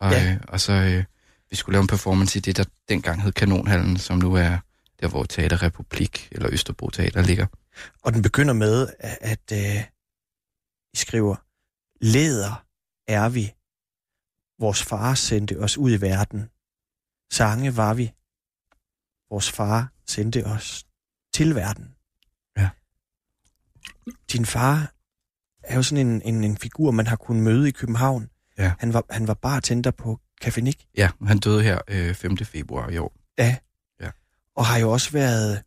Og, 0.00 0.12
Ja. 0.12 0.32
øh, 0.32 0.40
og 0.48 0.60
så 0.60 0.72
øh, 0.72 1.04
vi 1.50 1.56
skulle 1.56 1.74
lave 1.74 1.82
en 1.82 1.86
performance 1.88 2.38
i 2.38 2.40
det, 2.40 2.56
der 2.56 2.64
dengang 2.88 3.22
hed 3.22 3.32
Kanonhallen, 3.32 3.96
som 3.96 4.18
nu 4.18 4.34
er 4.34 4.58
der, 5.00 5.08
hvor 5.08 5.24
Teater 5.24 5.62
Republik 5.62 6.28
eller 6.32 6.48
Østerbro 6.52 6.90
Teater 6.90 7.22
ligger. 7.22 7.46
Og 8.02 8.12
den 8.14 8.22
begynder 8.22 8.52
med, 8.54 8.88
at, 8.98 9.18
at 9.20 9.52
øh, 9.52 9.82
I 10.94 10.96
skriver, 10.96 11.36
Leder 12.00 12.64
er 13.08 13.28
vi. 13.28 13.54
Vores 14.58 14.82
far 14.82 15.14
sendte 15.14 15.58
os 15.60 15.78
ud 15.78 15.90
i 15.92 16.00
verden. 16.00 16.50
Sange 17.32 17.76
var 17.76 17.94
vi. 17.94 18.12
Vores 19.30 19.50
far 19.50 19.92
sendte 20.06 20.46
os 20.46 20.86
til 21.34 21.54
verden. 21.54 21.94
Ja. 22.56 22.68
Din 24.32 24.46
far 24.46 24.94
er 25.62 25.76
jo 25.76 25.82
sådan 25.82 26.06
en, 26.06 26.22
en, 26.22 26.44
en 26.44 26.56
figur, 26.56 26.90
man 26.90 27.06
har 27.06 27.16
kunnet 27.16 27.42
møde 27.42 27.68
i 27.68 27.72
København. 27.72 28.30
Ja. 28.58 28.72
Han 28.78 28.92
var, 28.92 29.04
han 29.10 29.26
var 29.28 29.34
bartender 29.34 29.90
på 29.90 30.20
Café 30.44 30.60
Nick, 30.60 30.84
Ja, 30.96 31.10
han 31.26 31.38
døde 31.38 31.62
her 31.62 31.80
øh, 31.88 32.14
5. 32.14 32.36
februar 32.36 32.88
i 32.88 32.98
år. 32.98 33.16
og 34.56 34.66
har 34.66 34.78
jo 34.78 34.90
også 34.92 35.10
været 35.10 35.62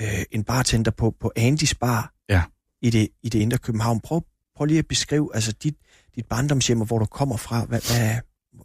øh, 0.00 0.24
en 0.30 0.44
bartender 0.44 0.90
på, 0.90 1.10
på 1.20 1.32
Andys 1.36 1.74
Bar 1.74 2.12
Ja. 2.28 2.42
i 2.82 2.90
det, 2.90 3.08
i 3.22 3.28
det 3.28 3.38
indre 3.38 3.58
København. 3.58 4.00
Prøv, 4.00 4.26
prøv 4.56 4.64
lige 4.64 4.78
at 4.78 4.88
beskrive 4.88 5.34
altså 5.34 5.52
dit, 5.52 5.74
dit 6.16 6.26
barndomshjem, 6.26 6.80
og 6.80 6.86
hvor 6.86 6.98
du 6.98 7.04
kommer 7.04 7.36
fra. 7.36 7.64
Hvad, 7.64 7.80
hvad, 7.80 8.14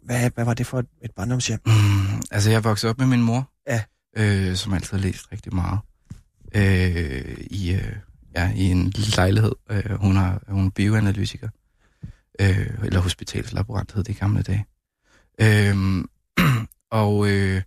hvad, 0.02 0.30
hvad 0.34 0.44
var 0.44 0.54
det 0.54 0.66
for 0.66 0.78
et, 0.78 0.86
et 1.04 1.10
barndomshjem? 1.16 1.60
Mm, 1.66 2.22
altså, 2.30 2.50
jeg 2.50 2.64
voksede 2.64 2.90
op 2.90 2.98
med 2.98 3.06
min 3.06 3.22
mor, 3.22 3.50
Ja. 3.68 3.82
øh, 4.16 4.56
som 4.56 4.72
altid 4.74 4.90
har 4.90 4.98
læst 4.98 5.32
rigtig 5.32 5.54
meget. 5.54 5.78
Øh, 6.54 7.36
i, 7.50 7.72
øh, 7.72 7.92
ja, 8.36 8.52
I 8.56 8.62
en 8.62 8.92
lejlighed. 9.16 9.52
Øh, 9.70 10.00
hun, 10.00 10.16
har, 10.16 10.42
hun 10.48 10.66
er 10.66 10.70
bioanalytiker. 10.70 11.48
Øh, 12.40 12.70
eller 12.84 13.00
hospitalslaborant 13.00 13.92
hed 13.92 14.04
det 14.04 14.12
i 14.12 14.18
gamle 14.18 14.42
dage. 14.42 14.66
Øh, 15.40 16.04
og 17.04 17.28
øh, 17.28 17.62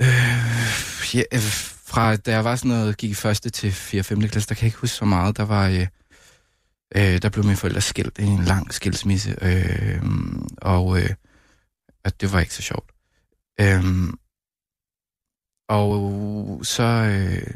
øh, 0.00 1.14
ja, 1.14 1.22
øh, 1.32 1.40
fra 1.86 2.16
da 2.16 2.30
jeg 2.30 2.44
var 2.44 2.56
sådan 2.56 2.68
noget, 2.68 2.96
gik 2.96 3.10
i 3.10 3.14
første 3.14 3.50
til 3.50 3.72
4. 3.72 4.02
5. 4.02 4.20
klasse, 4.20 4.48
der 4.48 4.54
kan 4.54 4.62
jeg 4.62 4.66
ikke 4.68 4.78
huske 4.78 4.96
så 4.96 5.04
meget. 5.04 5.36
Der 5.36 5.42
var... 5.44 5.68
Øh, 5.68 5.86
Øh, 6.94 7.22
der 7.22 7.28
blev 7.28 7.44
mine 7.44 7.56
forældre 7.56 7.80
skilt 7.80 8.18
i 8.18 8.22
en 8.22 8.44
lang 8.44 8.74
skilsmisse, 8.74 9.36
øh, 9.42 10.02
og 10.56 10.98
øh, 10.98 11.10
at 12.04 12.20
det 12.20 12.32
var 12.32 12.40
ikke 12.40 12.54
så 12.54 12.62
sjovt. 12.62 12.92
Øh, 13.60 14.12
og 15.68 16.60
så, 16.64 16.82
øh, 16.82 17.54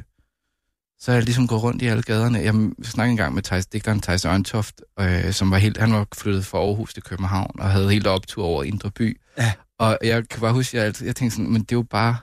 så 0.99 1.13
er 1.13 1.17
jeg 1.17 1.25
ligesom 1.25 1.47
gået 1.47 1.63
rundt 1.63 1.83
i 1.83 1.87
alle 1.87 2.03
gaderne. 2.03 2.39
Jeg 2.39 2.55
snakkede 2.85 3.11
engang 3.11 3.35
med 3.35 3.43
Thijs, 3.43 3.67
digteren 3.67 4.01
Thijs 4.01 4.25
Ørntoft, 4.25 4.81
øh, 5.01 5.33
som 5.33 5.51
var 5.51 5.59
helt, 5.59 5.77
han 5.77 5.93
var 5.93 6.07
flyttet 6.15 6.47
fra 6.47 6.59
Aarhus 6.59 6.95
til 6.95 7.03
København, 7.03 7.61
og 7.61 7.71
havde 7.71 7.91
helt 7.91 8.07
optur 8.07 8.45
over 8.45 8.65
Indre 8.65 8.91
By. 8.91 9.21
Ja. 9.39 9.53
Og 9.79 9.99
jeg 10.03 10.29
kan 10.29 10.41
bare 10.41 10.53
huske, 10.53 10.77
at 10.77 10.79
jeg, 10.79 10.87
altid, 10.87 11.07
jeg 11.07 11.17
tænkte 11.17 11.37
sådan, 11.37 11.53
men 11.53 11.63
det 11.63 11.73
er 11.73 11.77
jo 11.77 11.83
bare, 11.83 12.17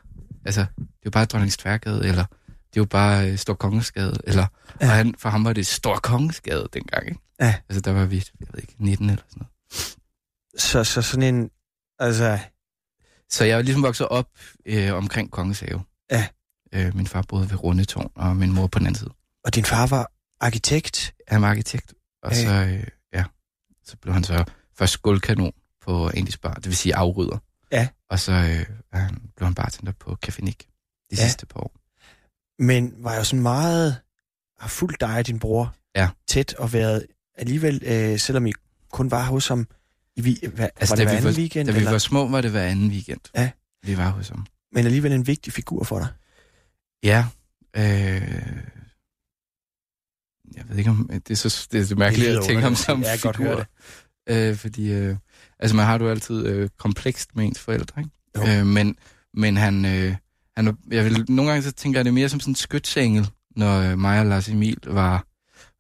altså, 0.46 0.62
det 0.78 0.86
er 0.86 1.06
jo 1.06 1.12
bare 1.12 1.26
Dronningstværgade, 1.26 2.08
eller 2.08 2.26
det 2.74 2.80
er 2.80 2.82
jo 2.82 2.86
bare 2.86 3.32
øh, 3.32 3.38
Stor 3.38 3.54
Kongesgade, 3.54 4.18
eller, 4.24 4.46
ja. 4.82 4.88
Og 4.90 4.92
han, 4.96 5.16
for 5.18 5.30
ham 5.30 5.46
var 5.46 5.54
det 5.54 5.68
Stor 5.68 5.96
Kongesgade 6.00 6.68
dengang, 6.74 7.08
ikke? 7.08 7.20
Ja. 7.40 7.56
Altså, 7.70 7.82
der 7.82 7.92
var 7.92 8.06
vi, 8.06 8.16
jeg 8.40 8.48
ved 8.54 8.62
ikke, 8.62 8.76
19 8.80 9.10
eller 9.10 9.24
sådan 9.30 9.38
noget. 9.40 9.52
Så, 10.58 10.84
så 10.84 11.02
sådan 11.02 11.36
en, 11.36 11.50
altså, 12.00 12.40
Så 13.30 13.46
jeg 13.46 13.58
er 13.58 13.62
ligesom 13.62 13.84
vokset 13.84 14.08
op 14.08 14.28
øh, 14.66 14.94
omkring 14.94 15.32
Kongens 15.32 15.60
Have. 15.60 15.84
Ja. 16.12 16.28
Øh, 16.74 16.96
min 16.96 17.08
far 17.08 17.22
boede 17.28 17.50
ved 17.50 17.64
Rundetårn, 17.64 18.12
og 18.16 18.36
min 18.36 18.54
mor 18.54 18.68
på 18.68 18.80
den 18.80 18.88
anden 18.88 19.00
side. 19.00 19.10
og 19.46 19.56
din 19.56 19.66
far 19.66 19.88
var 19.88 20.12
arkitekt. 20.42 21.14
Han 21.28 21.42
var 21.42 21.50
arkitekt, 21.50 21.94
og 22.24 22.32
Ja. 22.32 22.44
så, 22.44 22.72
øh, 22.72 22.88
ja, 23.14 23.24
så 23.84 23.98
blev 23.98 24.14
han 24.14 24.24
så 24.24 24.46
først 24.78 25.02
guldkanon 25.02 25.52
på 25.82 26.10
Andys 26.10 26.38
Bar, 26.38 26.54
det 26.54 26.66
vil 26.66 26.76
sige 26.78 26.96
afrydder. 26.96 27.38
Ja. 27.72 27.88
Og 28.10 28.20
så 28.20 28.32
øh, 28.32 28.66
han, 28.94 29.32
blev 29.36 29.46
han 29.46 29.56
bartender 29.56 29.92
på 30.00 30.18
Café 30.26 30.42
Nick 30.42 30.60
de 30.62 30.66
Ja. 31.12 31.24
sidste 31.24 31.46
par 31.46 31.60
år. 31.60 31.76
Men 32.60 32.94
var 32.98 33.16
jo 33.16 33.24
sådan 33.24 33.42
meget, 33.42 33.98
har 34.60 34.68
fulgt 34.70 35.02
dig 35.02 35.18
og 35.18 35.28
din 35.28 35.40
bror 35.40 35.76
Ja. 35.96 36.10
tæt 36.28 36.54
og 36.54 36.74
været 36.74 37.06
alligevel, 37.38 37.84
øh, 37.86 38.20
selvom 38.20 38.46
I 38.48 38.52
kun 38.92 39.12
var 39.12 39.24
hos 39.24 39.48
ham, 39.48 39.68
i, 40.16 40.22
vi, 40.22 40.40
hva, 40.54 40.64
altså, 40.76 40.92
var 40.92 40.96
det 40.96 41.06
hver 41.06 41.18
anden 41.18 41.34
var, 41.34 41.40
weekend, 41.40 41.68
Da 41.68 41.72
vi 41.74 41.78
eller? 41.78 41.92
var 41.92 41.98
små, 41.98 42.28
var 42.30 42.42
det 42.42 42.52
hver 42.52 42.64
anden 42.64 42.90
weekend. 42.90 43.20
Ja. 43.36 43.52
Vi 43.86 43.98
var 43.98 44.10
hos 44.10 44.30
ham. 44.30 44.46
men 44.72 44.86
alligevel 44.86 45.12
en 45.12 45.28
vigtig 45.28 45.54
figur 45.54 45.84
for 45.84 46.00
dig. 46.00 46.08
Ja. 47.04 47.26
Øh, 47.76 47.84
jeg 50.56 50.70
ved 50.70 50.78
ikke 50.78 50.90
om... 50.90 51.10
Det 51.14 51.32
er 51.32 51.36
så 51.36 51.68
det 51.72 51.82
er 51.82 51.86
så 51.86 51.96
mærkeligt 51.96 52.28
lyder 52.30 52.40
at 52.40 52.46
tænke 52.46 52.62
ham 52.62 52.76
som 52.76 53.02
jeg 53.04 53.20
kan 53.20 53.20
godt 53.22 53.38
høre 53.38 53.66
figur. 54.28 54.50
Øh, 54.50 54.56
fordi... 54.56 54.92
Øh, 54.92 55.16
altså, 55.60 55.76
man 55.76 55.86
har 55.86 55.98
du 55.98 56.10
altid 56.10 56.46
øh, 56.46 56.70
komplekst 56.78 57.36
med 57.36 57.46
ens 57.46 57.60
forældre, 57.60 58.02
ikke? 58.02 58.52
Jo. 58.52 58.60
Øh, 58.60 58.66
men, 58.66 58.98
men 59.34 59.58
han... 59.58 59.86
Øh, 59.86 60.16
han 60.58 60.68
er- 60.68 60.74
jeg 60.92 61.06
vil, 61.06 61.26
nogle 61.30 61.52
gange 61.52 61.64
så 61.64 61.72
tænker 61.72 62.00
jeg 62.00 62.06
det 62.06 62.14
mere 62.14 62.30
som 62.30 62.40
sådan 62.40 62.52
en 62.52 62.56
skytsengel, 62.56 63.30
når 63.56 63.80
øh, 63.80 64.00
mig 64.00 64.20
og 64.20 64.26
Lars 64.26 64.50
Emil 64.50 64.78
var, 64.88 65.26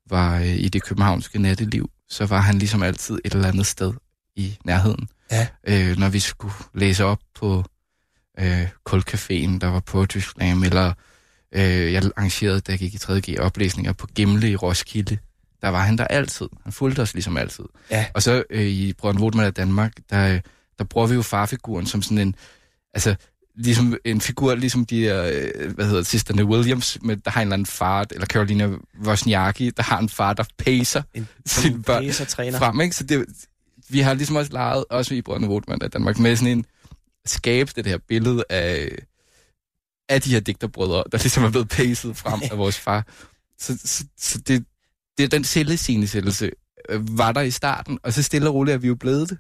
var 0.10 0.38
øh, 0.40 0.56
i 0.56 0.70
det 0.70 0.84
københavnske 0.84 1.40
natteliv. 1.40 1.90
Så 2.10 2.26
var 2.26 2.40
han 2.40 2.58
ligesom 2.60 2.84
altid 2.84 3.20
et 3.26 3.34
eller 3.34 3.48
andet 3.48 3.66
sted 3.66 3.94
i 4.36 4.58
nærheden. 4.66 5.08
Ja. 5.32 5.48
Øh, 5.68 5.98
når 5.98 6.10
vi 6.10 6.20
skulle 6.20 6.54
læse 6.74 7.06
op 7.06 7.20
på 7.36 7.64
øh, 8.40 8.68
Kulcaféen, 8.90 9.60
der 9.60 9.68
var 9.68 9.80
Poetry 9.80 10.20
Slam, 10.20 10.64
eller 10.64 10.94
øh, 11.52 11.94
jeg 11.94 12.04
arrangerede, 12.18 12.60
da 12.62 12.72
jeg 12.72 12.80
gik 12.80 12.94
i 12.94 12.98
3.G, 12.98 13.40
oplæsninger 13.40 13.94
på 13.94 14.08
Gimle 14.08 14.50
i 14.52 14.56
Roskilde. 14.56 15.18
Der 15.62 15.70
var 15.70 15.80
han 15.84 15.98
der 15.98 16.06
altid. 16.08 16.48
Han 16.64 16.72
fulgte 16.74 17.00
os 17.02 17.14
ligesom 17.14 17.38
altid. 17.38 17.64
Ja. 17.92 18.06
Og 18.14 18.24
så 18.24 18.44
øh, 18.50 18.66
i 18.66 18.94
Brønd 18.94 19.20
Votman 19.20 19.46
af 19.46 19.54
Danmark, 19.54 19.94
der, 20.10 20.34
øh, 20.34 20.42
der 20.78 20.84
bruger 20.84 21.08
vi 21.08 21.16
jo 21.16 21.22
farfiguren 21.22 21.86
som 21.86 22.02
sådan 22.02 22.18
en, 22.18 22.36
altså 22.94 23.16
ligesom 23.56 23.98
en 24.06 24.22
figur, 24.22 24.56
ligesom 24.56 24.86
de 24.86 25.04
der, 25.04 25.32
øh, 25.34 25.74
hvad 25.74 25.86
hedder 25.86 26.04
sisterne 26.04 26.46
Williams, 26.46 26.98
med, 27.02 27.18
der 27.18 27.32
har 27.32 27.42
en 27.42 27.48
eller 27.48 27.54
anden 27.54 27.66
far, 27.66 28.06
eller 28.12 28.26
Carolina 28.26 28.70
Wozniacki, 29.06 29.70
der 29.70 29.84
har 29.84 30.00
en 30.00 30.10
far, 30.10 30.34
der 30.34 30.44
pacer 30.58 31.02
En, 31.14 31.28
sine 31.46 31.84
børn 31.84 32.28
træner. 32.28 32.60
frem, 32.60 32.82
ikke? 32.82 32.96
Så 32.96 33.04
det, 33.04 33.26
vi 33.90 34.00
har 34.00 34.14
ligesom 34.14 34.36
også 34.36 34.52
leget, 34.52 34.86
også 34.90 35.14
i 35.14 35.22
Brøndby 35.22 35.48
Votman 35.48 35.82
af 35.82 35.92
Danmark, 35.92 36.20
med 36.20 36.36
sådan 36.36 36.58
en 36.58 36.66
skabe 37.26 37.72
det 37.76 37.86
her 37.86 37.98
billede 38.08 38.44
af, 38.50 38.90
af 40.10 40.22
de 40.22 40.30
her 40.30 40.40
digterbrødre, 40.40 41.04
der 41.12 41.18
ligesom 41.18 41.44
er 41.44 41.50
blevet 41.50 41.70
pacet 41.70 42.18
frem 42.18 42.42
af 42.52 42.58
vores 42.58 42.80
far. 42.80 43.06
Så, 43.60 43.78
så, 43.86 44.06
så 44.18 44.40
det, 44.40 44.66
det 45.18 45.24
er 45.24 45.28
den 45.28 45.44
selvscenesættelse 45.44 46.52
øh, 46.90 47.18
var 47.18 47.32
der 47.32 47.42
i 47.42 47.52
starten, 47.52 48.00
og 48.04 48.14
så 48.14 48.24
stille 48.24 48.50
og 48.50 48.56
roligt 48.56 48.74
er 48.74 48.78
vi 48.78 48.88
jo 48.88 48.96
blevet 48.96 49.30
det. 49.30 49.38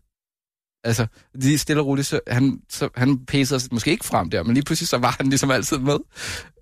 Altså, 0.83 1.07
lige 1.33 1.57
stille 1.57 1.81
og 1.81 1.87
roligt, 1.87 2.07
så 2.07 2.19
han, 2.27 2.61
så, 2.69 2.89
han 2.95 3.25
pacede 3.25 3.55
os 3.55 3.71
måske 3.71 3.91
ikke 3.91 4.05
frem 4.05 4.29
der, 4.29 4.43
men 4.43 4.53
lige 4.53 4.63
pludselig 4.63 4.87
så 4.87 4.97
var 4.97 5.15
han 5.17 5.27
ligesom 5.29 5.51
altid 5.51 5.77
med. 5.77 5.97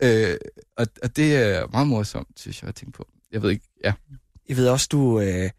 Øh, 0.03 0.38
og, 0.77 0.88
og 1.03 1.15
det 1.15 1.36
er 1.36 1.67
meget 1.67 1.88
morsomt, 1.88 2.27
synes 2.39 2.62
jeg, 2.62 2.67
at 2.69 2.75
tænke 2.75 2.91
på. 2.91 3.07
Jeg 3.31 3.41
ved 3.41 3.49
ikke, 3.49 3.65
ja. 3.84 3.93
Jeg 4.49 4.57
ved 4.57 4.67
også, 4.67 4.88
du, 4.91 5.19
øh, 5.19 5.49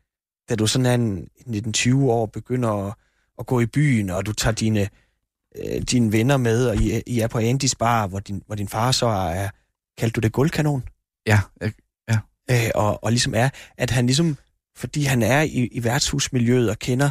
da 0.48 0.54
du 0.54 0.66
sådan 0.66 0.86
er 0.86 0.94
en 0.94 1.28
19-20 1.76 2.04
år, 2.04 2.26
begynder 2.26 2.86
at, 2.86 2.94
at 3.38 3.46
gå 3.46 3.60
i 3.60 3.66
byen, 3.66 4.10
og 4.10 4.26
du 4.26 4.32
tager 4.32 4.54
dine, 4.54 4.88
øh, 5.58 5.82
dine 5.82 6.12
venner 6.12 6.36
med, 6.36 6.66
og 6.66 6.76
I, 6.76 7.02
I 7.06 7.20
er 7.20 7.26
på 7.26 7.38
Andys 7.38 7.74
bar, 7.74 8.06
hvor 8.06 8.20
din, 8.20 8.42
hvor 8.46 8.54
din 8.54 8.68
far 8.68 8.92
så 8.92 9.06
er, 9.06 9.48
kaldte 9.98 10.14
du 10.14 10.20
det 10.20 10.32
guldkanon? 10.32 10.82
Ja, 11.26 11.40
jeg, 11.60 11.72
Øh, 12.50 12.70
og, 12.74 13.04
og 13.04 13.10
ligesom 13.10 13.34
er, 13.34 13.48
at 13.78 13.90
han 13.90 14.06
ligesom, 14.06 14.36
fordi 14.76 15.02
han 15.02 15.22
er 15.22 15.40
i, 15.42 15.68
i 15.72 15.84
værtshusmiljøet 15.84 16.70
og 16.70 16.78
kender, 16.78 17.10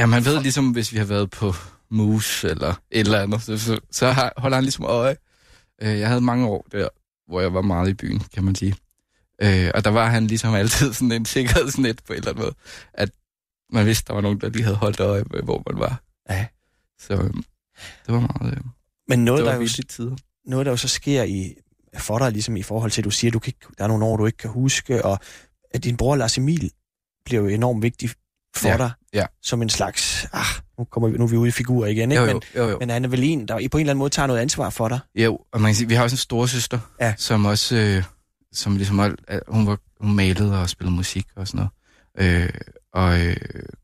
Ja, 0.00 0.06
man 0.06 0.24
ved 0.24 0.42
ligesom, 0.42 0.70
hvis 0.70 0.92
vi 0.92 0.98
har 0.98 1.04
været 1.04 1.30
på 1.30 1.54
mus 1.90 2.44
eller 2.44 2.74
et 2.90 3.00
eller 3.00 3.20
andet, 3.20 3.42
så, 3.42 3.58
så, 3.58 3.80
så 3.90 4.10
har, 4.10 4.32
holder 4.36 4.56
han 4.56 4.64
ligesom 4.64 4.84
øje. 4.84 5.16
Øh, 5.82 5.98
jeg 5.98 6.08
havde 6.08 6.20
mange 6.20 6.46
år 6.46 6.66
der, 6.72 6.88
hvor 7.28 7.40
jeg 7.40 7.54
var 7.54 7.62
meget 7.62 7.88
i 7.88 7.94
byen, 7.94 8.20
kan 8.34 8.44
man 8.44 8.54
sige. 8.54 8.74
Øh, 9.42 9.70
og 9.74 9.84
der 9.84 9.90
var 9.90 10.06
han 10.08 10.26
ligesom 10.26 10.54
altid 10.54 10.92
sådan 10.94 11.12
en 11.12 11.24
sikkerhedsnet 11.24 12.02
på 12.06 12.12
en 12.12 12.16
eller 12.16 12.30
anden 12.30 12.44
måde, 12.44 12.54
at 12.94 13.10
man 13.72 13.86
vidste, 13.86 14.06
der 14.06 14.14
var 14.14 14.20
nogen, 14.20 14.40
der 14.40 14.48
lige 14.48 14.62
havde 14.62 14.76
holdt 14.76 15.00
øje 15.00 15.24
med, 15.30 15.42
hvor 15.42 15.62
man 15.70 15.80
var. 15.80 16.02
Ja. 16.30 16.46
Så 16.98 17.14
øh, 17.14 17.34
det 18.06 18.14
var 18.14 18.20
meget, 18.20 18.56
øh, 18.56 18.60
men 19.08 19.24
noget, 19.24 19.46
der 19.46 19.54
jo, 19.54 19.68
tider. 19.88 20.16
noget, 20.46 20.66
der 20.66 20.72
jo 20.72 20.76
så 20.76 20.88
sker 20.88 21.22
i, 21.22 21.54
for 21.98 22.18
dig, 22.18 22.32
ligesom 22.32 22.56
i 22.56 22.62
forhold 22.62 22.90
til, 22.90 23.00
at 23.00 23.04
du 23.04 23.10
siger, 23.10 23.30
at 23.30 23.34
du 23.34 23.38
kan 23.38 23.48
ikke, 23.48 23.74
der 23.78 23.84
er 23.84 23.88
nogle 23.88 24.04
år, 24.04 24.16
du 24.16 24.26
ikke 24.26 24.38
kan 24.38 24.50
huske, 24.50 25.04
og 25.04 25.18
at 25.70 25.84
din 25.84 25.96
bror 25.96 26.16
Lars 26.16 26.38
Emil 26.38 26.70
bliver 27.24 27.42
jo 27.42 27.48
enormt 27.48 27.82
vigtig 27.82 28.10
for 28.56 28.68
Ja, 28.68 28.76
dig, 28.76 28.90
ja. 29.12 29.26
som 29.42 29.62
en 29.62 29.68
slags, 29.70 30.26
ah, 30.32 30.44
nu, 30.78 30.84
kommer 30.84 31.08
vi, 31.08 31.18
nu 31.18 31.24
er 31.24 31.28
vi 31.28 31.36
ude 31.36 31.48
i 31.48 31.52
figurer 31.52 31.86
igen, 31.88 32.12
ikke? 32.12 32.22
Jo, 32.22 32.28
jo, 32.28 32.32
Men, 32.34 32.42
jo, 32.56 32.68
jo. 32.68 32.78
men 32.78 32.90
han 32.90 33.04
er 33.04 33.08
vel 33.08 33.22
en, 33.24 33.48
der 33.48 33.54
på 33.54 33.58
en 33.60 33.64
eller 33.64 33.78
anden 33.92 33.98
måde 33.98 34.10
tager 34.10 34.26
noget 34.26 34.40
ansvar 34.40 34.70
for 34.70 34.88
dig. 34.88 34.98
Jo, 35.14 35.38
og 35.52 35.60
man 35.60 35.68
kan 35.68 35.74
sige, 35.74 35.88
vi 35.88 35.94
har 35.94 36.02
også 36.02 36.14
en 36.14 36.18
storesøster, 36.18 36.78
Ja. 37.00 37.14
som 37.18 37.44
også, 37.44 37.76
øh, 37.76 38.04
som 38.52 38.76
ligesom, 38.76 39.00
øh, 39.00 39.40
hun, 39.48 39.66
var, 39.66 39.78
hun 40.00 40.14
malede 40.16 40.60
og 40.62 40.68
spillede 40.70 40.96
musik 40.96 41.26
og 41.36 41.48
sådan 41.48 41.68
noget. 42.18 42.42
Øh, 42.44 42.50
og 42.92 43.26
øh, 43.26 43.36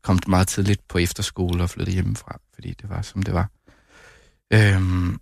kom 0.03 0.19
meget 0.27 0.47
tidligt 0.47 0.87
på 0.87 0.97
efterskole 0.97 1.63
og 1.63 1.69
flyttede 1.69 1.93
hjemmefra, 1.93 2.39
fordi 2.53 2.73
det 2.81 2.89
var, 2.89 3.01
som 3.01 3.23
det 3.23 3.33
var. 3.33 3.49
Øhm, 4.53 5.19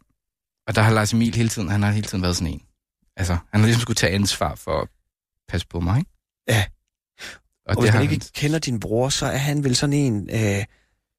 og 0.68 0.76
der 0.76 0.82
har 0.82 0.92
Lars 0.94 1.14
Emil 1.14 1.36
hele 1.36 1.50
tiden, 1.50 1.70
han 1.70 1.84
har 1.84 1.92
hele 1.92 2.08
tiden 2.08 2.22
været 2.22 2.36
sådan 2.36 2.54
en. 2.54 2.62
Altså, 3.18 3.34
han 3.52 3.60
har 3.62 3.66
ligesom 3.66 3.82
skulle 3.82 3.96
tage 3.96 4.14
ansvar 4.14 4.56
for 4.56 4.82
at 4.82 4.88
passe 5.50 5.68
på 5.68 5.80
mig, 5.80 5.98
ikke? 6.00 6.12
Ja. 6.48 6.64
Og, 7.66 7.76
Og, 7.78 7.84
hvis 7.84 7.94
man 7.94 8.02
ikke 8.02 8.14
han- 8.14 8.22
kender 8.36 8.60
din 8.60 8.80
bror, 8.80 9.10
så 9.10 9.26
er 9.26 9.38
han 9.38 9.64
vel 9.64 9.76
sådan 9.76 9.94
en, 9.94 10.30
øh, 10.34 10.64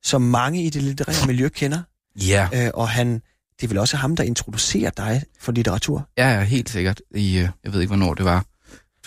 som 0.05 0.23
mange 0.23 0.63
i 0.65 0.71
det 0.71 0.83
litterære 0.83 1.27
miljø 1.33 1.49
kender. 1.49 1.83
Ja, 2.17 2.49
Øh, 2.55 2.71
og 2.75 2.89
han, 2.89 3.13
det 3.61 3.65
er 3.65 3.69
vel 3.69 3.79
også 3.79 3.97
ham, 3.97 4.17
der 4.17 4.25
introducerer 4.25 4.91
dig 4.91 5.23
for 5.41 5.53
litteratur. 5.53 6.09
Ja, 6.19 6.29
ja, 6.39 6.43
helt 6.45 6.71
sikkert. 6.71 7.01
I, 7.15 7.39
øh, 7.39 7.49
jeg 7.65 7.73
ved 7.73 7.81
ikke, 7.81 7.89
hvornår 7.97 8.15
det 8.15 8.25
var, 8.25 8.45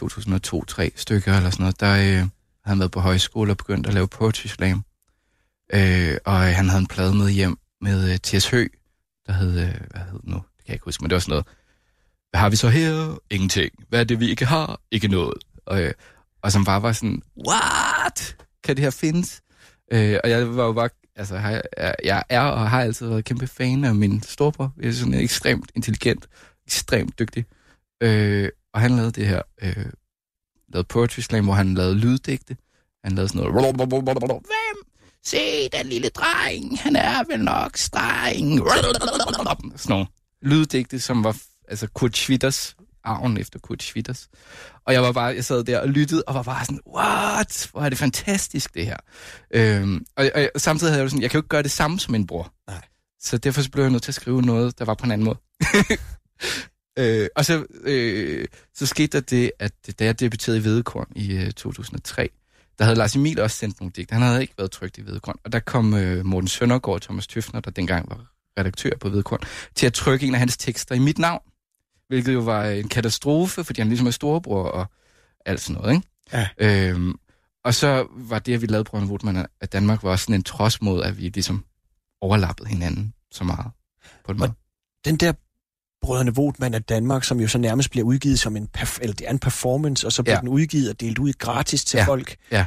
2002-3 0.04 0.90
stykker 0.96 1.38
eller 1.38 1.50
sådan 1.50 1.64
noget, 1.64 1.80
der 1.80 1.92
øh, 1.94 1.98
havde 2.18 2.30
han 2.66 2.80
været 2.80 2.92
på 2.92 3.00
højskole 3.00 3.52
og 3.52 3.58
begyndt 3.58 3.88
at 3.88 3.94
lave 3.94 4.08
poetry 4.08 4.48
slam. 4.48 4.84
Øh, 5.74 6.18
og 6.26 6.40
han 6.40 6.70
havde 6.70 6.82
en 6.82 6.88
plade 6.88 7.16
med 7.16 7.30
hjem 7.30 7.58
med 7.82 8.12
øh, 8.12 8.18
T.S. 8.18 8.48
Hø, 8.50 8.68
der 9.28 9.34
hed, 9.34 9.50
øh, 9.60 9.76
hvad 9.92 10.02
hed 10.12 10.20
nu? 10.24 10.36
Det 10.36 10.66
kan 10.66 10.68
jeg 10.68 10.74
ikke 10.74 10.86
huske, 10.86 11.04
men 11.04 11.10
det 11.10 11.14
var 11.16 11.20
sådan 11.20 11.32
noget. 11.32 11.46
Hvad 12.30 12.40
har 12.40 12.50
vi 12.50 12.56
så 12.56 12.70
her? 12.70 13.18
Ingenting. 13.30 13.72
Hvad 13.90 14.00
er 14.00 14.04
det, 14.04 14.20
vi 14.20 14.30
ikke 14.30 14.46
har? 14.46 14.80
Ikke 14.92 15.08
noget. 15.08 15.34
Og, 15.66 15.82
øh, 15.82 15.94
og 16.42 16.52
som 16.52 16.66
bare 16.66 16.82
var 16.82 16.92
sådan, 16.92 17.22
what? 17.48 18.36
Kan 18.64 18.76
det 18.76 18.84
her 18.84 18.92
findes? 18.92 19.42
Øh, 19.92 20.18
og 20.24 20.30
jeg 20.30 20.56
var 20.56 20.66
jo 20.66 20.74
bare, 20.74 20.90
altså 21.16 21.36
jeg, 21.38 21.62
jeg- 22.04 22.24
er 22.30 22.42
og 22.42 22.70
har 22.70 22.82
altid 22.82 23.08
været 23.08 23.26
kæmpe 23.26 23.48
fan 23.48 23.84
af 23.84 23.96
min 23.96 24.24
storebror. 24.24 24.74
Jeg 24.82 24.88
er 24.88 24.94
sådan 24.94 25.14
ekstremt 25.14 25.72
intelligent, 25.76 26.28
ekstremt 26.68 27.20
dygtig. 27.20 27.46
Øh, 28.04 28.50
og 28.74 28.82
han 28.82 28.92
lavede 28.96 29.12
det 29.12 29.28
her 29.28 29.42
øh, 29.62 29.86
lavede 30.74 30.88
Poetry 30.90 31.20
Slam, 31.20 31.44
hvor 31.46 31.54
han 31.54 31.74
lavede 31.74 31.96
lyddigte. 31.96 32.58
Han 33.04 33.12
lavede 33.16 33.28
sådan 33.30 33.40
noget... 33.42 33.54
Hvem? 34.46 34.86
Se, 35.24 35.70
den 35.70 35.86
lille 35.86 36.10
dreng, 36.10 36.80
han 36.80 36.96
er 36.96 37.24
vel 37.32 37.40
nok 37.44 37.78
streng. 37.78 38.60
Sådan 39.78 39.90
nogle 39.94 40.06
lyddigte, 40.42 41.00
som 41.00 41.24
var 41.24 41.38
altså 41.68 41.88
Kurt 41.94 42.18
Schwitters 42.18 42.76
arven 43.04 43.38
efter 43.38 43.60
Kurt 43.60 43.84
Schwitters. 43.84 44.30
Og 44.86 44.94
jeg 44.94 45.02
var 45.02 45.12
bare, 45.12 45.26
jeg 45.26 45.46
sad 45.46 45.64
der 45.64 45.80
og 45.80 45.90
lyttede, 45.90 46.24
og 46.28 46.34
var 46.34 46.44
bare 46.44 46.66
sådan, 46.66 46.80
what? 46.88 47.70
Hvor 47.72 47.82
er 47.82 47.90
det 47.90 47.98
fantastisk, 47.98 48.74
det 48.74 48.86
her. 48.86 48.98
Øhm, 49.52 50.06
og, 50.16 50.32
og, 50.36 50.50
og 50.56 50.62
samtidig 50.62 50.94
havde 50.94 51.02
jeg 51.02 51.10
sådan, 51.10 51.22
jeg 51.22 51.30
kan 51.32 51.38
jo 51.38 51.40
ikke 51.40 51.50
gøre 51.50 51.64
det 51.64 51.72
samme 51.72 52.00
som 52.00 52.12
min 52.12 52.28
bror. 52.28 52.54
Nej. 52.68 52.82
Så 53.22 53.38
derfor 53.38 53.62
blev 53.72 53.84
jeg 53.84 53.92
nødt 53.92 54.04
til 54.04 54.12
at 54.12 54.16
skrive 54.16 54.42
noget, 54.42 54.80
der 54.80 54.86
var 54.86 54.94
på 54.94 55.06
en 55.06 55.12
anden 55.12 55.26
måde. 55.26 55.38
øh, 57.00 57.28
og 57.36 57.46
så, 57.46 57.66
øh, 57.82 58.48
så 58.74 58.86
skete 58.86 59.18
der 59.18 59.22
det, 59.22 59.52
at 59.60 59.74
da 60.00 60.06
jeg 60.06 60.20
debuterede 60.20 60.60
i 60.60 60.64
Vedekorn 60.64 61.08
i 61.16 61.34
øh, 61.34 61.52
2003, 61.52 62.30
der 62.80 62.86
havde 62.86 62.98
Lars 62.98 63.16
Emil 63.16 63.40
også 63.40 63.58
sendt 63.58 63.80
nogle 63.80 63.92
digte. 63.96 64.14
Han 64.14 64.22
havde 64.22 64.42
ikke 64.42 64.54
været 64.58 64.72
trygt 64.72 64.98
i 64.98 65.06
Vedekorn. 65.06 65.36
Og 65.44 65.52
der 65.52 65.60
kom 65.60 65.94
øh, 65.94 66.26
Morten 66.26 66.48
Søndergaard 66.48 66.96
og 66.96 67.02
Thomas 67.02 67.28
Tøfner, 67.28 67.60
der 67.60 67.72
dengang 67.72 68.10
var 68.10 68.26
redaktør 68.60 68.90
på 69.00 69.10
Vedekorn, 69.10 69.40
til 69.76 69.86
at 69.86 69.94
trykke 69.94 70.28
en 70.28 70.34
af 70.34 70.40
hans 70.40 70.58
tekster 70.58 70.96
i 70.96 71.00
mit 71.00 71.20
navn. 71.20 71.42
Hvilket 72.10 72.34
jo 72.34 72.40
var 72.40 72.66
en 72.66 72.88
katastrofe, 72.88 73.64
fordi 73.64 73.82
han 73.82 73.88
ligesom 73.90 74.08
er 74.08 74.12
storebror 74.12 74.64
og 74.64 74.86
alt 75.46 75.62
sådan 75.62 75.82
noget, 75.82 75.96
ikke? 75.96 76.08
Ja. 76.34 76.48
Øhm, 76.90 77.14
og 77.66 77.74
så 77.74 78.08
var 78.12 78.40
det, 78.40 78.54
at 78.54 78.62
vi 78.62 78.66
lavede 78.68 78.84
Brøndby 78.84 79.10
Votman 79.10 79.46
af 79.62 79.70
Danmark, 79.70 80.04
var 80.04 80.10
også 80.12 80.24
sådan 80.24 80.36
en 80.36 80.44
trods 80.44 80.82
mod, 80.82 81.04
at 81.04 81.18
vi 81.18 81.22
ligesom 81.24 81.66
overlappede 82.22 82.70
hinanden 82.70 83.14
så 83.32 83.44
meget. 83.44 83.72
På 84.26 84.32
en 84.32 84.36
Og- 84.36 84.40
måde. 84.40 84.54
Den 85.06 85.16
der 85.16 85.34
Brødrene 86.02 86.36
Votman 86.36 86.74
af 86.74 86.84
Danmark, 86.84 87.24
som 87.24 87.40
jo 87.40 87.48
så 87.48 87.58
nærmest 87.58 87.92
bliver 87.92 88.06
udgivet 88.06 88.40
som 88.40 88.56
en, 88.56 88.70
perf- 88.78 88.98
eller 89.02 89.16
det 89.16 89.28
er 89.28 89.32
en 89.32 89.40
performance, 89.40 90.08
og 90.08 90.12
så 90.14 90.24
bliver 90.24 90.36
Ja. 90.36 90.40
den 90.40 90.50
udgivet 90.50 90.90
og 90.90 91.00
delt 91.00 91.20
ud 91.20 91.34
gratis 91.34 91.86
til 91.86 91.98
Ja. 91.98 92.06
folk. 92.06 92.36
Ja. 92.52 92.66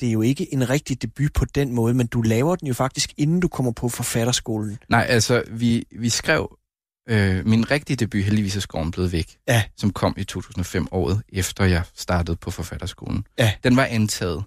Det 0.00 0.08
er 0.08 0.12
jo 0.12 0.22
ikke 0.22 0.54
en 0.54 0.70
rigtig 0.70 1.02
debut 1.02 1.32
på 1.32 1.44
den 1.44 1.72
måde, 1.72 1.94
men 1.94 2.06
du 2.06 2.22
laver 2.22 2.56
den 2.56 2.68
jo 2.68 2.74
faktisk, 2.74 3.12
inden 3.16 3.40
du 3.40 3.48
kommer 3.48 3.72
på 3.72 3.88
forfatterskolen. 3.88 4.78
Nej, 4.88 5.06
altså, 5.08 5.42
vi, 5.50 5.84
vi 5.98 6.08
skrev 6.08 6.58
øh, 7.08 7.46
min 7.46 7.70
rigtige 7.70 7.96
debut, 7.96 8.24
heldigvis 8.24 8.56
er 8.56 8.60
skoven 8.60 8.90
blevet 8.90 9.12
væk, 9.12 9.36
Ja. 9.48 9.64
som 9.76 9.92
kom 9.92 10.14
i 10.16 10.24
2005, 10.24 10.86
året 10.90 11.22
efter 11.28 11.64
jeg 11.64 11.82
startede 11.94 12.36
på 12.36 12.50
forfatterskolen. 12.50 13.26
Ja. 13.38 13.52
Den 13.64 13.76
var 13.76 13.84
antaget, 13.84 14.44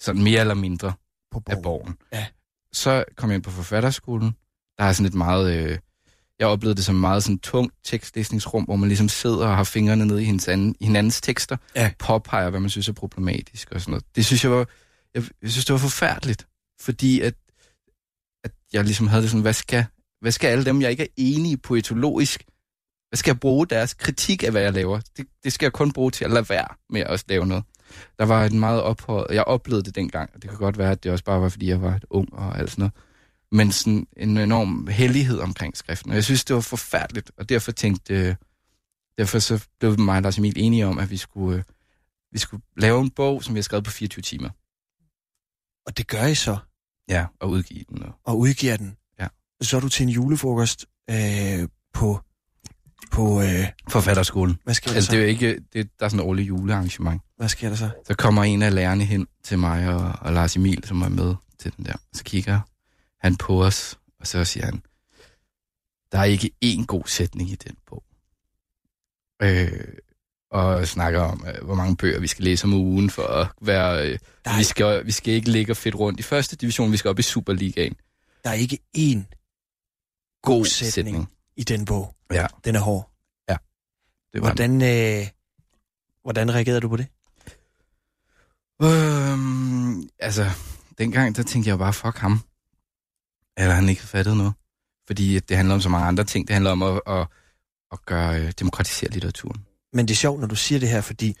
sådan 0.00 0.22
mere 0.22 0.40
eller 0.40 0.54
mindre, 0.54 0.92
På 1.32 1.42
af 1.46 1.62
borgen. 1.62 1.96
Ja. 2.12 2.26
Så 2.72 3.04
kom 3.16 3.30
jeg 3.30 3.34
ind 3.34 3.42
på 3.42 3.50
forfatterskolen. 3.50 4.32
Der 4.78 4.84
er 4.84 4.92
sådan 4.92 5.06
et 5.06 5.14
meget... 5.14 5.56
Øh, 5.56 5.78
jeg 6.38 6.46
oplevede 6.46 6.76
det 6.76 6.84
som 6.84 6.94
et 6.94 7.00
meget 7.00 7.22
sådan 7.22 7.38
tungt 7.38 7.74
tekstlæsningsrum, 7.84 8.64
hvor 8.64 8.76
man 8.76 8.88
ligesom 8.88 9.08
sidder 9.08 9.46
og 9.46 9.56
har 9.56 9.64
fingrene 9.64 10.06
nede 10.06 10.22
i 10.22 10.24
hinandens, 10.24 10.48
anden, 10.48 10.74
hinandens 10.80 11.20
tekster, 11.20 11.56
Ja. 11.76 11.90
påpeger, 11.98 12.50
hvad 12.50 12.60
man 12.60 12.70
synes 12.70 12.88
er 12.88 12.92
problematisk 12.92 13.70
og 13.72 13.80
sådan 13.80 13.90
noget. 13.92 14.04
Det 14.16 14.26
synes 14.26 14.44
jeg 14.44 14.52
var... 14.52 14.66
Jeg, 15.14 15.22
jeg 15.42 15.50
synes, 15.50 15.64
det 15.64 15.72
var 15.72 15.78
forfærdeligt, 15.78 16.46
fordi 16.80 17.20
at, 17.20 17.34
at 18.44 18.50
jeg 18.72 18.84
ligesom 18.84 19.06
havde 19.06 19.22
det 19.22 19.30
sådan, 19.30 19.42
hvad 19.42 19.52
skal, 19.52 19.84
hvad 20.20 20.32
skal 20.32 20.48
alle 20.48 20.64
dem, 20.64 20.82
jeg 20.82 20.90
ikke 20.90 21.02
er 21.02 21.08
enige 21.16 21.56
poetologisk, 21.56 22.44
hvad 23.08 23.16
skal 23.16 23.30
jeg 23.30 23.40
bruge 23.40 23.66
deres 23.66 23.94
kritik 23.94 24.42
af, 24.42 24.50
hvad 24.50 24.62
jeg 24.62 24.72
laver? 24.72 25.00
Det, 25.16 25.26
det 25.44 25.52
skal 25.52 25.66
jeg 25.66 25.72
kun 25.72 25.92
bruge 25.92 26.10
til 26.10 26.24
at 26.24 26.30
lade 26.30 26.48
være 26.48 26.68
med 26.90 27.00
at 27.00 27.24
lave 27.28 27.46
noget. 27.46 27.64
Der 28.18 28.24
var 28.24 28.44
et 28.44 28.52
meget 28.52 28.82
ophøjet, 28.82 29.34
jeg 29.34 29.44
oplevede 29.44 29.84
det 29.84 29.94
dengang, 29.94 30.30
og 30.34 30.42
det 30.42 30.50
kan 30.50 30.58
godt 30.58 30.78
være, 30.78 30.90
at 30.90 31.04
det 31.04 31.12
også 31.12 31.24
bare 31.24 31.40
var, 31.40 31.48
fordi 31.48 31.68
jeg 31.68 31.82
var 31.82 31.94
et 31.94 32.04
ung 32.10 32.34
og 32.34 32.58
alt 32.58 32.70
sådan 32.70 32.82
noget, 32.82 32.92
men 33.52 33.72
sådan 33.72 34.06
en 34.16 34.38
enorm 34.38 34.86
hellighed 34.86 35.38
omkring 35.38 35.76
skriften. 35.76 36.10
Og 36.10 36.14
jeg 36.14 36.24
synes, 36.24 36.44
det 36.44 36.54
var 36.54 36.60
forfærdeligt, 36.60 37.30
og 37.36 37.48
derfor 37.48 37.72
tænkte, 37.72 38.14
øh, 38.14 38.34
derfor 39.18 39.38
så 39.38 39.66
blev 39.80 40.00
mig 40.00 40.16
og 40.16 40.22
Lars 40.22 40.38
Emil 40.38 40.54
enige 40.56 40.86
om, 40.86 40.98
at 40.98 41.10
vi 41.10 41.16
skulle, 41.16 41.58
øh, 41.58 41.64
vi 42.32 42.38
skulle 42.38 42.62
lave 42.76 43.00
en 43.00 43.10
bog, 43.10 43.44
som 43.44 43.54
vi 43.54 43.58
har 43.58 43.62
skrevet 43.62 43.84
på 43.84 43.90
24 43.90 44.22
timer. 44.22 44.50
Og 45.86 45.98
det 45.98 46.06
gør 46.06 46.26
I 46.26 46.34
så, 46.34 46.56
Ja, 47.08 47.26
og 47.40 47.50
udgive 47.50 47.84
den. 47.88 48.02
Og, 48.02 48.12
og 48.24 48.38
udgiver 48.38 48.76
den. 48.76 48.96
Så 49.62 49.76
er 49.76 49.80
du 49.80 49.88
til 49.88 50.02
en 50.02 50.08
julefrokost 50.08 50.86
øh, 51.10 51.68
på, 51.94 52.20
på 53.10 53.42
øh, 53.42 53.66
forfatterskolen. 53.88 54.58
hvad 54.64 54.74
sker 54.74 54.88
der 54.90 54.94
Altså, 54.94 55.06
så? 55.10 55.12
det 55.12 55.18
er 55.18 55.22
jo 55.24 55.28
ikke, 55.28 55.60
det, 55.72 55.90
der 55.98 56.04
er 56.04 56.08
sådan 56.08 56.20
et 56.20 56.26
årligt 56.26 56.48
julearrangement. 56.48 57.22
Hvad 57.36 57.48
sker 57.48 57.68
der 57.68 57.76
så? 57.76 57.90
Så 58.06 58.14
kommer 58.14 58.44
en 58.44 58.62
af 58.62 58.74
lærerne 58.74 59.04
hen 59.04 59.26
til 59.44 59.58
mig 59.58 59.88
og, 59.94 60.12
og 60.20 60.32
Lars 60.32 60.56
Emil, 60.56 60.84
som 60.84 61.02
er 61.02 61.08
med 61.08 61.34
til 61.58 61.72
den 61.76 61.84
der. 61.84 61.94
Så 62.12 62.24
kigger 62.24 62.60
han 63.20 63.36
på 63.36 63.64
os, 63.64 63.98
og 64.20 64.26
så 64.26 64.44
siger 64.44 64.66
han, 64.66 64.82
der 66.12 66.18
er 66.18 66.24
ikke 66.24 66.50
én 66.64 66.84
god 66.86 67.02
sætning 67.06 67.50
i 67.50 67.54
den 67.54 67.76
bog. 67.86 68.02
Øh, 69.42 69.84
og 70.50 70.88
snakker 70.88 71.20
om, 71.20 71.44
øh, 71.48 71.64
hvor 71.64 71.74
mange 71.74 71.96
bøger 71.96 72.20
vi 72.20 72.26
skal 72.26 72.44
læse 72.44 72.64
om 72.64 72.72
ugen 72.72 73.10
for 73.10 73.22
at 73.22 73.48
være... 73.62 74.08
Øh, 74.08 74.18
vi, 74.58 74.64
skal, 74.64 75.06
vi 75.06 75.12
skal 75.12 75.34
ikke 75.34 75.50
ligge 75.50 75.72
og 75.72 75.76
fedt 75.76 75.94
rundt 75.94 76.20
i 76.20 76.22
første 76.22 76.56
division, 76.56 76.92
vi 76.92 76.96
skal 76.96 77.08
op 77.08 77.18
i 77.18 77.22
Superligaen. 77.22 77.96
der 78.44 78.50
er 78.50 78.54
ikke 78.54 78.78
én 78.98 79.37
God 80.42 80.64
sætning. 80.64 80.92
sætning. 80.92 81.28
i 81.56 81.64
den 81.64 81.84
bog. 81.84 82.14
Ja, 82.32 82.46
Den 82.64 82.74
er 82.74 82.80
hård. 82.80 83.10
det 84.32 84.42
var 84.42 84.48
Hvordan, 84.48 84.82
øh, 84.82 85.26
hvordan 86.22 86.54
reagerede 86.54 86.80
du 86.80 86.88
på 86.88 86.96
det? 86.96 87.06
Øhm, 88.82 90.08
altså, 90.18 90.44
dengang, 90.98 91.36
der 91.36 91.42
tænkte 91.42 91.70
jeg 91.70 91.78
bare, 91.78 91.92
fuck 91.92 92.16
ham. 92.16 92.40
Eller 93.56 93.74
han 93.74 93.88
ikke 93.88 94.02
fattet 94.02 94.36
noget. 94.36 94.52
Fordi 95.06 95.38
det 95.38 95.56
handler 95.56 95.74
om 95.74 95.80
så 95.80 95.88
mange 95.88 96.06
andre 96.06 96.24
ting. 96.24 96.48
Det 96.48 96.54
handler 96.54 96.70
om 96.70 96.82
at, 96.82 97.00
at, 97.06 97.26
at 97.92 98.06
gøre, 98.06 98.40
øh, 98.40 98.52
demokratisere 98.60 99.10
litteraturen. 99.10 99.64
Men 99.92 100.08
det 100.08 100.14
er 100.14 100.16
sjovt, 100.16 100.40
når 100.40 100.46
du 100.46 100.56
siger 100.56 100.78
det 100.78 100.88
her, 100.88 101.00
fordi 101.00 101.36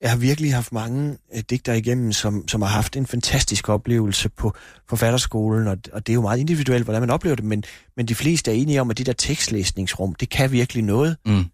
jeg 0.00 0.10
har 0.10 0.16
virkelig 0.16 0.54
haft 0.54 0.72
mange 0.72 1.18
øh, 1.34 1.42
digter 1.50 1.72
igennem, 1.72 2.12
som, 2.12 2.48
som 2.48 2.62
har 2.62 2.68
haft 2.68 2.96
en 2.96 3.06
fantastisk 3.06 3.68
oplevelse 3.68 4.28
på 4.28 4.54
forfatterskolen, 4.88 5.66
og, 5.68 5.78
og 5.92 6.06
det 6.06 6.12
er 6.12 6.14
jo 6.14 6.20
meget 6.20 6.38
individuelt, 6.38 6.84
hvordan 6.84 7.02
man 7.02 7.10
oplever 7.10 7.36
det, 7.36 7.44
men, 7.44 7.64
men 7.96 8.06
de 8.08 8.14
fleste 8.14 8.50
er 8.50 8.54
enige 8.54 8.80
om, 8.80 8.90
at 8.90 8.98
det 8.98 9.06
der 9.06 9.12
tekstlæsningsrum, 9.12 10.14
det 10.14 10.28
kan 10.30 10.52
virkelig 10.52 10.82
noget, 10.84 11.16
Mm. 11.26 11.44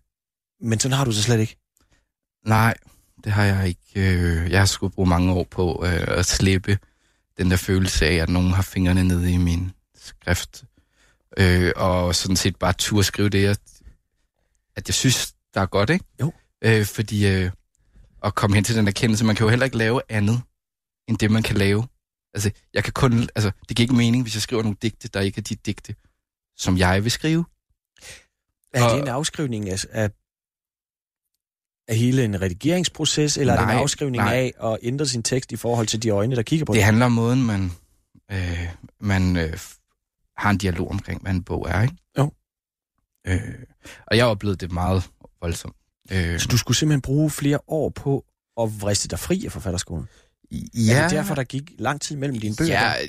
men 0.61 0.81
sådan 0.81 0.97
har 0.97 1.05
du 1.05 1.11
det 1.11 1.25
slet 1.25 1.41
ikke. 1.41 1.57
Nej, 2.47 2.75
det 3.25 3.33
har 3.33 3.45
jeg 3.45 3.69
ikke. 3.69 3.81
Øh, 3.97 4.51
jeg 4.51 4.61
har 4.61 4.67
skulle 4.67 4.93
bruge 4.93 5.09
mange 5.09 5.33
år 5.33 5.47
på 5.51 5.85
øh, 5.87 6.05
at 6.19 6.27
slippe 6.27 6.79
den 7.39 7.51
der 7.51 7.57
følelse 7.57 8.07
af, 8.07 8.15
at 8.15 8.29
nogen 8.29 8.51
har 8.53 8.63
fingrene 8.63 9.05
nede 9.05 9.33
i 9.33 9.37
min 9.37 9.73
skrift. 9.95 10.65
Øh, 11.39 11.73
og 11.77 12.15
sådan 12.15 12.37
set 12.37 12.57
bare 12.57 12.73
turde 12.73 13.05
skrive 13.05 13.29
det, 13.29 13.47
at, 13.47 13.61
at 14.77 14.89
jeg 14.89 14.95
synes, 14.95 15.33
der 15.55 15.61
er 15.61 15.67
godt, 15.67 15.91
ikke? 15.91 16.05
Jo. 16.21 16.33
Øh, 16.65 16.87
fordi 16.87 17.27
øh, 17.27 17.51
at 18.25 18.35
komme 18.35 18.57
hen 18.57 18.65
til 18.65 18.77
den 18.77 18.89
erkendelse, 18.89 19.25
man 19.25 19.37
kan 19.37 19.45
jo 19.45 19.51
heller 19.51 19.65
ikke 19.65 19.77
lave 19.77 20.01
andet, 20.09 20.43
end 21.09 21.19
det, 21.19 21.31
man 21.31 21.43
kan 21.43 21.57
lave. 21.57 21.87
Altså, 22.35 22.51
jeg 22.75 22.85
kan 22.85 22.93
kun, 22.93 23.13
altså, 23.35 23.51
det 23.69 23.77
giver 23.77 23.85
ikke 23.85 23.95
mening, 23.95 24.23
hvis 24.23 24.35
jeg 24.35 24.43
skriver 24.43 24.63
nogle 24.63 24.77
digte, 24.83 25.09
der 25.09 25.21
ikke 25.21 25.39
er 25.39 25.43
de 25.43 25.55
digte, 25.55 25.95
som 26.57 26.79
jeg 26.79 27.05
vil 27.05 27.11
skrive. 27.11 27.45
Er 28.75 28.85
Og- 28.85 28.91
det 28.91 29.03
en 29.03 29.09
afskrivning 29.09 29.71
af, 29.71 29.85
af, 29.91 30.11
af 31.89 31.97
hele 31.97 32.25
en 32.25 32.41
redigeringsproces, 32.41 33.37
eller 33.37 33.53
er 33.53 33.57
det 33.57 33.63
en 33.63 33.69
Nej, 33.69 33.83
afskrivning 33.83 34.25
nej. 34.25 34.35
af 34.61 34.71
at 34.73 34.79
ændre 34.83 35.07
sin 35.07 35.23
tekst 35.23 35.53
i 35.53 35.57
forhold 35.57 35.87
til 35.87 36.03
de 36.03 36.09
øjne, 36.11 36.37
der 36.37 36.43
kigger 36.43 36.67
på 36.67 36.73
Det 36.73 36.79
den? 36.79 36.85
handler 36.85 37.07
om 37.07 37.13
måden, 37.13 37.43
man, 37.43 37.71
øh, 38.31 38.69
man 39.01 39.37
øh, 39.37 39.59
har 40.37 40.51
en 40.51 40.59
dialog 40.59 40.91
omkring, 40.91 41.23
hvad 41.23 41.33
en 41.33 41.45
bog 41.45 41.67
er, 41.71 41.83
ikke? 41.83 41.97
Jo. 42.19 42.33
Øh, 43.27 43.55
og 44.07 44.17
jeg 44.17 44.27
oplevede 44.27 44.57
det 44.57 44.73
meget 44.73 45.11
voldsomt. 45.41 45.77
Øh, 46.12 46.41
Så 46.41 46.49
du 46.51 46.59
skulle 46.59 46.77
simpelthen 46.77 47.01
bruge 47.03 47.31
flere 47.31 47.59
år 47.69 47.88
på 47.91 48.25
at 48.61 48.81
vriste 48.81 49.09
dig 49.09 49.19
fri 49.19 49.45
af 49.47 49.53
forfatterskolen? 49.53 50.09
ja, 50.75 50.93
Er 50.97 51.03
det 51.03 51.11
derfor, 51.11 51.35
der 51.35 51.45
gik 51.45 51.71
lang 51.79 52.01
tid 52.01 52.17
mellem 52.17 52.38
dine 52.41 52.57
bøger? 52.57 52.73
Ja, 52.73 52.93
der? 53.03 53.09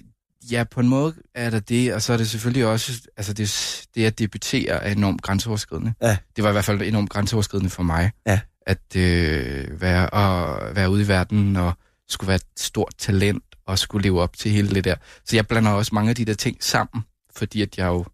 ja, 0.51 0.63
på 0.63 0.79
en 0.79 0.87
måde 0.87 1.15
er 1.35 1.49
der 1.49 1.59
det, 1.59 1.93
og 1.93 2.01
så 2.01 2.13
er 2.13 2.17
det 2.17 2.29
selvfølgelig 2.29 2.65
også, 2.65 3.01
altså 3.17 3.33
det, 3.33 3.81
det 3.95 4.05
at 4.05 4.19
debutere 4.19 4.83
er 4.83 4.91
enormt 4.91 5.21
grænseoverskridende. 5.21 5.93
Ja. 6.01 6.17
Det 6.35 6.43
var 6.43 6.49
i 6.49 6.53
hvert 6.53 6.65
fald 6.65 6.81
enormt 6.81 7.09
grænseoverskridende 7.09 7.69
for 7.69 7.83
mig, 7.83 8.11
Ja. 8.27 8.39
at 8.61 8.95
øh, 8.97 9.81
være, 9.81 10.15
at 10.15 10.75
være 10.75 10.89
ude 10.89 11.01
i 11.03 11.07
verden 11.07 11.55
og 11.55 11.73
skulle 12.07 12.27
være 12.27 12.35
et 12.35 12.45
stort 12.57 12.93
talent 12.97 13.43
og 13.65 13.79
skulle 13.79 14.03
leve 14.03 14.21
op 14.21 14.37
til 14.37 14.51
hele 14.51 14.75
det 14.75 14.83
der. 14.83 14.95
Så 15.25 15.35
jeg 15.35 15.47
blander 15.47 15.71
også 15.71 15.95
mange 15.95 16.09
af 16.09 16.15
de 16.15 16.25
der 16.25 16.33
ting 16.33 16.63
sammen, 16.63 17.03
fordi 17.35 17.61
at 17.61 17.77
jeg 17.77 17.85
jo 17.87 18.05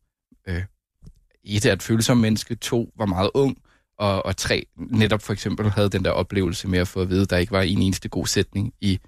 øh, 0.48 0.64
et 1.44 1.66
er 1.66 1.74
et 1.74 1.84
følsomt 1.84 2.22
menneske, 2.22 2.56
to 2.56 2.92
var 2.98 3.06
meget 3.06 3.30
ung, 3.34 3.58
og, 4.00 4.26
og 4.26 4.38
tre 4.38 4.66
netop 4.78 5.22
for 5.22 5.34
eksempel 5.34 5.70
havde 5.70 5.90
den 5.90 6.06
der 6.06 6.12
oplevelse 6.12 6.68
med 6.68 6.80
at 6.80 6.88
få 6.88 7.02
at 7.02 7.10
vide, 7.10 7.22
at 7.22 7.30
der 7.30 7.38
ikke 7.38 7.52
var 7.52 7.62
en 7.62 7.82
eneste 7.82 8.10
god 8.10 8.28
sætning 8.28 8.74
i, 8.82 9.00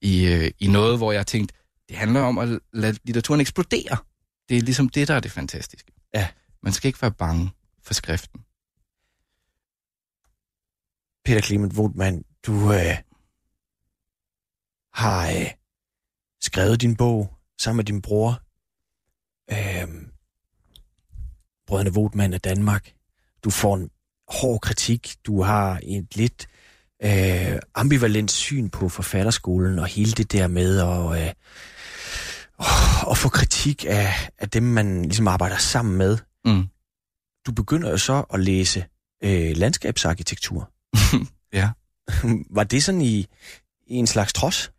i, 0.00 0.26
øh, 0.26 0.50
i 0.58 0.66
noget, 0.66 0.98
hvor 0.98 1.12
jeg 1.12 1.26
tænkte, 1.26 1.54
det 1.88 1.96
handler 1.96 2.20
om 2.20 2.38
at 2.38 2.60
lade 2.72 2.98
litteraturen 3.04 3.40
eksplodere. 3.40 3.96
Det 4.48 4.56
er 4.56 4.60
ligesom 4.60 4.88
det, 4.88 5.08
der 5.08 5.14
er 5.14 5.20
det 5.20 5.32
fantastiske. 5.32 5.92
Ja. 6.14 6.28
Man 6.62 6.72
skal 6.72 6.88
ikke 6.88 7.02
være 7.02 7.12
bange 7.12 7.50
for 7.82 7.94
skriften. 7.94 8.40
Peter 11.24 11.40
Clement 11.40 11.74
Wotman, 11.78 12.24
du 12.46 12.72
øh, 12.72 12.96
har 14.94 15.28
øh, 15.28 15.50
skrevet 16.40 16.80
din 16.80 16.96
bog 16.96 17.34
sammen 17.58 17.76
med 17.76 17.84
din 17.84 18.02
bror. 18.02 18.42
Øh, 19.50 19.88
Brødrene 21.66 21.92
Wotman 21.92 22.32
af 22.32 22.40
Danmark. 22.40 22.94
Du 23.44 23.50
får 23.50 23.76
en 23.76 23.90
hård 24.28 24.60
kritik. 24.60 25.14
Du 25.26 25.42
har 25.42 25.80
et 25.82 26.16
lidt 26.16 26.46
øh, 27.04 27.58
ambivalent 27.74 28.30
syn 28.30 28.68
på 28.68 28.88
forfatterskolen, 28.88 29.78
og 29.78 29.86
hele 29.86 30.12
det 30.12 30.32
der 30.32 30.46
med 30.46 30.78
at, 30.78 31.22
øh, 31.22 31.32
at 33.10 33.18
få 33.18 33.28
kritik 33.28 33.84
af, 33.88 34.30
af 34.38 34.50
dem, 34.50 34.62
man 34.62 35.02
ligesom 35.02 35.28
arbejder 35.28 35.56
sammen 35.56 35.96
med. 35.96 36.18
Mm. 36.44 36.64
Du 37.46 37.52
begynder 37.52 37.90
jo 37.90 37.98
så 37.98 38.24
at 38.34 38.40
læse 38.40 38.84
øh, 39.24 39.56
landskabsarkitektur. 39.56 40.70
Ja. 41.52 41.70
Var 42.56 42.64
det 42.64 42.84
sådan 42.84 43.00
i, 43.00 43.26
i 43.86 43.94
en 43.94 44.06
slags 44.06 44.32
trods? 44.32 44.72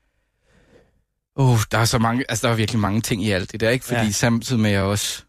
Oh, 1.36 1.60
der 1.72 1.78
er 1.78 1.86
så 1.86 2.00
mange, 2.00 2.26
altså 2.30 2.48
der 2.48 2.54
er 2.54 2.58
virkelig 2.58 2.80
mange 2.80 3.02
ting 3.02 3.24
i 3.24 3.32
alt 3.32 3.52
det 3.52 3.60
der, 3.60 3.70
ikke? 3.70 3.86
Fordi 3.86 4.02
ja. 4.02 4.12
samtidig 4.12 4.62
med, 4.62 4.70
at 4.70 4.76
jeg 4.76 4.84
også 4.84 5.24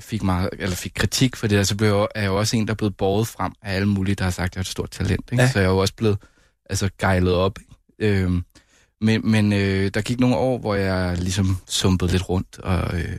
fik, 0.00 0.22
meget, 0.22 0.48
eller 0.52 0.76
fik 0.76 0.92
kritik 0.94 1.36
for 1.36 1.46
det, 1.46 1.58
der, 1.58 1.64
så 1.64 1.76
blev 1.76 1.88
jeg, 1.88 2.06
er 2.14 2.20
jeg 2.20 2.28
jo 2.28 2.38
også 2.38 2.56
en, 2.56 2.66
der 2.66 2.72
er 2.72 2.76
blevet 2.76 2.96
båret 2.96 3.28
frem 3.28 3.52
af 3.62 3.74
alle 3.74 3.88
mulige, 3.88 4.14
der 4.14 4.24
har 4.24 4.30
sagt, 4.30 4.52
at 4.52 4.56
jeg 4.56 4.60
er 4.60 4.62
et 4.62 4.66
stort 4.66 4.90
talent. 4.90 5.28
Ikke? 5.32 5.42
Ja. 5.42 5.50
Så 5.50 5.58
jeg 5.58 5.66
er 5.66 5.70
jo 5.70 5.78
også 5.78 5.94
blevet 5.94 6.18
altså, 6.70 6.90
gejlet 6.98 7.34
op. 7.34 7.58
Ikke? 8.00 8.14
Øhm, 8.22 8.44
men 9.00 9.30
men 9.30 9.52
øh, 9.52 9.90
der 9.94 10.00
gik 10.00 10.20
nogle 10.20 10.36
år, 10.36 10.58
hvor 10.58 10.74
jeg 10.74 11.18
ligesom 11.18 11.56
sumpede 11.68 12.10
lidt 12.12 12.28
rundt, 12.28 12.58
og, 12.58 13.00
øh, 13.00 13.18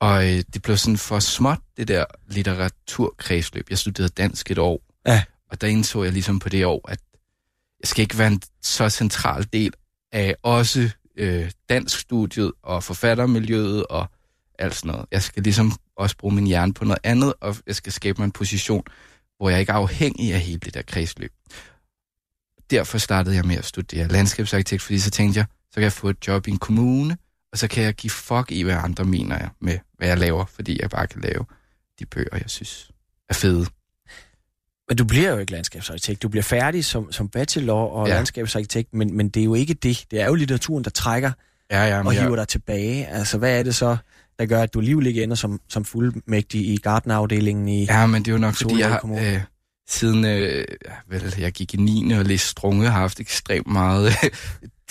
og 0.00 0.24
øh, 0.24 0.42
det 0.54 0.62
blev 0.62 0.76
sådan 0.76 0.98
for 0.98 1.18
småt, 1.18 1.58
det 1.76 1.88
der 1.88 2.04
litteraturkredsløb. 2.28 3.66
Jeg 3.70 3.78
studerede 3.78 4.12
dansk 4.16 4.50
et 4.50 4.58
år, 4.58 4.82
Ja. 5.06 5.22
og 5.50 5.60
der 5.60 5.66
indså 5.66 6.02
jeg 6.02 6.12
ligesom 6.12 6.38
på 6.38 6.48
det 6.48 6.66
år, 6.66 6.90
at 6.90 6.98
jeg 7.80 7.88
skal 7.88 8.02
ikke 8.02 8.18
være 8.18 8.28
en 8.28 8.42
så 8.62 8.88
central 8.88 9.46
del 9.52 9.72
af 10.12 10.36
også 10.42 10.90
øh, 11.16 11.50
danskstudiet 11.68 12.52
og 12.62 12.84
forfattermiljøet 12.84 13.86
og 13.86 14.06
alt 14.58 14.74
sådan 14.74 14.90
noget. 14.90 15.06
Jeg 15.10 15.22
skal 15.22 15.42
ligesom 15.42 15.72
også 15.96 16.16
bruge 16.16 16.34
min 16.34 16.46
hjerne 16.46 16.74
på 16.74 16.84
noget 16.84 16.98
andet, 17.02 17.34
og 17.40 17.56
jeg 17.66 17.74
skal 17.74 17.92
skabe 17.92 18.20
mig 18.20 18.24
en 18.24 18.32
position, 18.32 18.84
hvor 19.36 19.50
jeg 19.50 19.60
ikke 19.60 19.72
er 19.72 19.76
afhængig 19.76 20.34
af 20.34 20.40
hele 20.40 20.58
det 20.58 20.74
der 20.74 20.82
kredsløb. 20.82 21.32
Derfor 22.70 22.98
startede 22.98 23.36
jeg 23.36 23.44
med 23.44 23.56
at 23.56 23.64
studere 23.64 24.08
landskabsarkitekt, 24.08 24.82
fordi 24.82 24.98
så 24.98 25.10
tænkte 25.10 25.38
jeg, 25.38 25.46
så 25.70 25.74
kan 25.74 25.82
jeg 25.82 25.92
få 25.92 26.08
et 26.08 26.28
job 26.28 26.46
i 26.46 26.50
en 26.50 26.58
kommune, 26.58 27.16
og 27.52 27.58
så 27.58 27.68
kan 27.68 27.84
jeg 27.84 27.94
give 27.94 28.10
fuck 28.10 28.50
i, 28.52 28.62
hvad 28.62 28.74
andre 28.74 29.04
mener 29.04 29.38
jeg 29.38 29.48
med, 29.60 29.78
hvad 29.98 30.08
jeg 30.08 30.18
laver, 30.18 30.44
fordi 30.44 30.78
jeg 30.82 30.90
bare 30.90 31.06
kan 31.06 31.20
lave 31.20 31.44
de 31.98 32.06
bøger, 32.06 32.36
jeg 32.36 32.50
synes 32.50 32.90
er 33.28 33.34
fede. 33.34 33.66
Men 34.88 34.96
du 34.96 35.04
bliver 35.04 35.30
jo 35.30 35.38
ikke 35.38 35.52
landskabsarkitekt. 35.52 36.22
Du 36.22 36.28
bliver 36.28 36.42
færdig 36.42 36.84
som, 36.84 37.12
som 37.12 37.28
bachelor 37.28 37.74
og 37.74 38.06
ja. 38.06 38.12
Ja. 38.12 38.18
landskabsarkitekt, 38.18 38.94
men, 38.94 39.16
men 39.16 39.28
det 39.28 39.40
er 39.40 39.44
jo 39.44 39.54
ikke 39.54 39.74
det. 39.74 40.04
Det 40.10 40.20
er 40.20 40.26
jo 40.26 40.34
litteraturen, 40.34 40.84
der 40.84 40.90
trækker 40.90 41.32
Ja, 41.70 41.84
ja, 41.84 42.04
og 42.04 42.12
hiver 42.12 42.28
jeg, 42.28 42.36
dig 42.36 42.48
tilbage. 42.48 43.06
Altså, 43.06 43.38
hvad 43.38 43.58
er 43.58 43.62
det 43.62 43.74
så, 43.74 43.96
der 44.38 44.46
gør, 44.46 44.62
at 44.62 44.74
du 44.74 44.78
alligevel 44.78 45.06
ikke 45.06 45.22
ender 45.22 45.36
som, 45.36 45.60
som 45.68 45.84
fuldmægtig 45.84 46.60
i 46.60 46.76
gardenafdelingen 46.76 47.68
i... 47.68 47.84
ja, 47.84 48.06
men 48.06 48.22
det 48.22 48.28
er 48.30 48.32
jo 48.32 48.38
nok, 48.38 48.54
fordi 48.54 48.78
jeg 48.78 48.90
har, 48.90 49.34
øh, 49.34 49.40
siden 49.88 50.24
øh, 50.24 50.64
ja, 50.86 50.94
vel, 51.08 51.34
jeg 51.38 51.52
gik 51.52 51.74
i 51.74 51.76
9. 51.76 52.12
og 52.12 52.24
læste 52.24 52.48
strunge, 52.48 52.86
har 52.90 53.00
haft 53.00 53.20
ekstremt 53.20 53.66
meget 53.66 54.12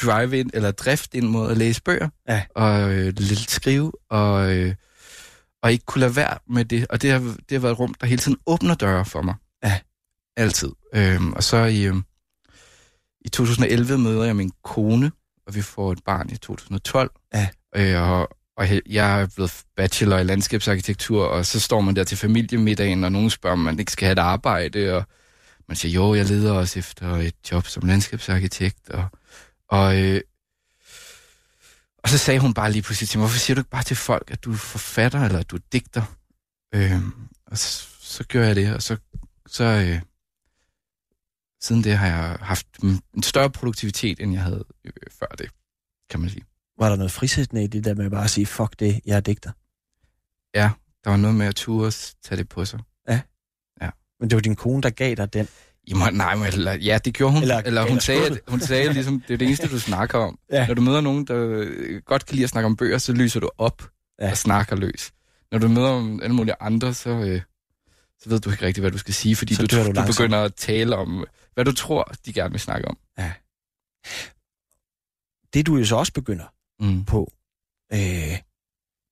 drive 0.01 0.39
ind 0.39 0.49
eller 0.53 0.71
drift 0.71 1.13
ind 1.13 1.27
mod 1.27 1.51
at 1.51 1.57
læse 1.57 1.81
bøger. 1.81 2.09
Ja. 2.29 2.43
Og 2.55 2.93
øh, 2.93 3.13
lidt 3.17 3.51
skrive, 3.51 3.91
og, 4.09 4.55
øh, 4.55 4.75
og 5.63 5.71
ikke 5.71 5.85
kunne 5.85 5.99
lade 5.99 6.15
være 6.15 6.37
med 6.49 6.65
det. 6.65 6.87
Og 6.87 7.01
det 7.01 7.11
har, 7.11 7.19
det 7.19 7.51
har 7.51 7.59
været 7.59 7.71
et 7.71 7.79
rum, 7.79 7.93
der 7.93 8.07
hele 8.07 8.21
tiden 8.21 8.37
åbner 8.45 8.75
døre 8.75 9.05
for 9.05 9.21
mig. 9.21 9.35
Ja. 9.63 9.79
Altid. 10.37 10.71
Øhm, 10.95 11.33
og 11.33 11.43
så 11.43 11.57
i, 11.57 11.83
øhm, 11.83 12.03
i 13.21 13.29
2011 13.29 13.97
møder 13.97 14.23
jeg 14.23 14.35
min 14.35 14.51
kone, 14.63 15.11
og 15.47 15.55
vi 15.55 15.61
får 15.61 15.91
et 15.91 15.99
barn 16.05 16.29
i 16.29 16.37
2012. 16.37 17.11
Ja. 17.33 17.47
Øh, 17.75 18.11
og, 18.11 18.36
og 18.57 18.67
jeg 18.85 19.21
er 19.21 19.27
blevet 19.35 19.63
bachelor 19.75 20.17
i 20.17 20.23
landskabsarkitektur, 20.23 21.25
og 21.25 21.45
så 21.45 21.59
står 21.59 21.81
man 21.81 21.95
der 21.95 22.03
til 22.03 22.17
familiemiddagen, 22.17 23.03
og 23.03 23.11
nogen 23.11 23.29
spørger, 23.29 23.53
om 23.53 23.59
man 23.59 23.79
ikke 23.79 23.91
skal 23.91 24.05
have 24.05 24.11
et 24.11 24.19
arbejde, 24.19 24.95
og 24.95 25.03
man 25.67 25.75
siger, 25.75 25.93
jo, 25.93 26.15
jeg 26.15 26.25
leder 26.25 26.53
også 26.53 26.79
efter 26.79 27.15
et 27.15 27.35
job 27.51 27.67
som 27.67 27.87
landskabsarkitekt, 27.87 28.89
og, 28.89 29.05
og, 29.69 30.03
øh, 30.03 30.21
og 31.97 32.09
så 32.09 32.17
sagde 32.17 32.39
hun 32.39 32.53
bare 32.53 32.71
lige 32.71 32.81
pludselig 32.81 33.09
til 33.09 33.19
mig, 33.19 33.27
hvorfor 33.27 33.39
siger 33.39 33.55
du 33.55 33.59
ikke 33.59 33.69
bare 33.69 33.83
til 33.83 33.95
folk, 33.95 34.31
at 34.31 34.43
du 34.43 34.51
er 34.51 34.57
forfatter, 34.57 35.25
eller 35.25 35.39
at 35.39 35.51
du 35.51 35.55
er 35.55 35.61
digter? 35.71 36.03
Øh, 36.75 37.01
og 37.45 37.57
så, 37.57 37.87
så 37.99 38.23
gjorde 38.23 38.47
jeg 38.47 38.55
det, 38.55 38.73
og 38.73 38.81
så, 38.81 38.97
så 39.47 39.63
øh, 39.63 40.01
siden 41.61 41.83
det 41.83 41.97
har 41.97 42.07
jeg 42.07 42.37
haft 42.41 42.67
en 43.13 43.23
større 43.23 43.49
produktivitet, 43.49 44.19
end 44.19 44.33
jeg 44.33 44.41
havde 44.41 44.65
øh, 44.85 44.91
før 45.19 45.27
det, 45.37 45.49
kan 46.09 46.19
man 46.19 46.29
sige. 46.29 46.56
Var 46.79 46.89
der 46.89 46.95
noget 46.95 47.11
frisættende 47.11 47.63
i 47.63 47.67
det 47.67 47.83
der 47.85 47.93
med 47.95 48.09
bare 48.09 48.23
at 48.23 48.29
sige, 48.29 48.45
fuck 48.45 48.79
det, 48.79 48.99
jeg 49.05 49.15
er 49.15 49.19
digter? 49.19 49.51
Ja, 50.55 50.69
der 51.03 51.09
var 51.09 51.17
noget 51.17 51.35
med 51.35 51.45
at 51.45 51.55
turde 51.55 51.91
tage 51.91 52.37
det 52.37 52.49
på 52.49 52.65
sig. 52.65 52.79
Men 54.19 54.29
det 54.29 54.35
var 54.35 54.41
din 54.41 54.55
kone, 54.55 54.81
der 54.81 54.89
gav 54.89 55.15
dig 55.15 55.33
den. 55.33 55.47
Jamen, 55.87 56.13
nej, 56.13 56.35
men, 56.35 56.45
eller, 56.47 56.73
ja, 56.73 56.97
det 57.05 57.13
gjorde 57.13 57.33
hun. 57.33 57.41
Eller- 57.41 57.57
Eller, 57.57 57.81
hun, 57.81 57.89
eller 57.89 58.01
sagde, 58.01 58.25
at, 58.25 58.39
hun 58.47 58.59
sagde 58.59 58.93
ligesom, 58.93 59.21
det 59.27 59.33
er 59.33 59.37
det 59.37 59.45
eneste, 59.47 59.67
du 59.67 59.79
snakker 59.79 60.17
om. 60.19 60.39
Ja. 60.51 60.67
Når 60.67 60.73
du 60.73 60.81
møder 60.81 61.01
nogen, 61.01 61.27
der 61.27 61.35
øh, 61.37 62.01
godt 62.05 62.25
kan 62.25 62.35
lide 62.35 62.43
at 62.43 62.49
snakke 62.49 62.65
om 62.65 62.75
bøger, 62.75 62.97
så 62.97 63.13
lyser 63.13 63.39
du 63.39 63.49
op 63.57 63.81
Ja. 64.19 64.25
ja. 64.25 64.31
og 64.31 64.37
snakker 64.37 64.75
løs. 64.75 65.11
Når 65.51 65.59
du 65.59 65.67
møder 65.67 65.87
om 65.89 66.21
alle 66.21 66.35
mulige 66.35 66.55
andre, 66.59 66.93
så, 66.93 67.09
øh, 67.09 67.41
så 68.19 68.29
ved 68.29 68.39
du 68.39 68.49
ikke 68.51 68.65
rigtigt, 68.65 68.83
hvad 68.83 68.91
du 68.91 68.97
skal 68.97 69.13
sige, 69.13 69.35
fordi 69.35 69.55
Så 69.55 69.61
du, 69.67 69.77
du 69.77 69.91
du, 70.01 70.07
begynder 70.07 70.43
at 70.43 70.55
tale 70.55 70.95
om, 70.95 71.25
hvad 71.53 71.65
du 71.65 71.71
tror, 71.71 72.11
de 72.25 72.33
gerne 72.33 72.51
vil 72.51 72.59
snakke 72.59 72.87
om. 72.87 72.97
Det 75.53 75.65
du 75.67 75.77
jo 75.77 75.85
så 75.85 75.95
også 75.95 76.13
begynder 76.13 76.45
Mm. 76.79 77.05
på, 77.05 77.31
øh, 77.93 77.99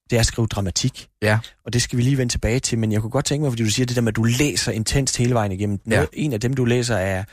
det 0.10 0.15
er 0.15 0.19
at 0.19 0.25
skrive 0.25 0.47
dramatik. 0.47 1.08
Ja. 1.21 1.39
Og 1.65 1.73
det 1.73 1.82
skal 1.82 1.97
vi 1.97 2.04
lige 2.04 2.17
vende 2.17 2.34
tilbage 2.34 2.60
til, 2.60 2.78
men 2.80 2.91
jeg 2.91 3.01
kunne 3.01 3.10
godt 3.12 3.25
tænke 3.25 3.41
mig, 3.43 3.51
fordi 3.51 3.63
du 3.63 3.69
siger 3.69 3.86
det 3.86 3.95
der 3.95 4.01
med, 4.01 4.12
at 4.12 4.15
du 4.15 4.23
læser 4.23 4.71
intenst 4.71 5.17
hele 5.17 5.34
vejen 5.34 5.51
igennem. 5.51 5.80
Ja. 5.89 6.06
En 6.13 6.34
af 6.34 6.39
dem, 6.41 6.54
du 6.54 6.65
læser, 6.65 6.95
er 6.95 7.23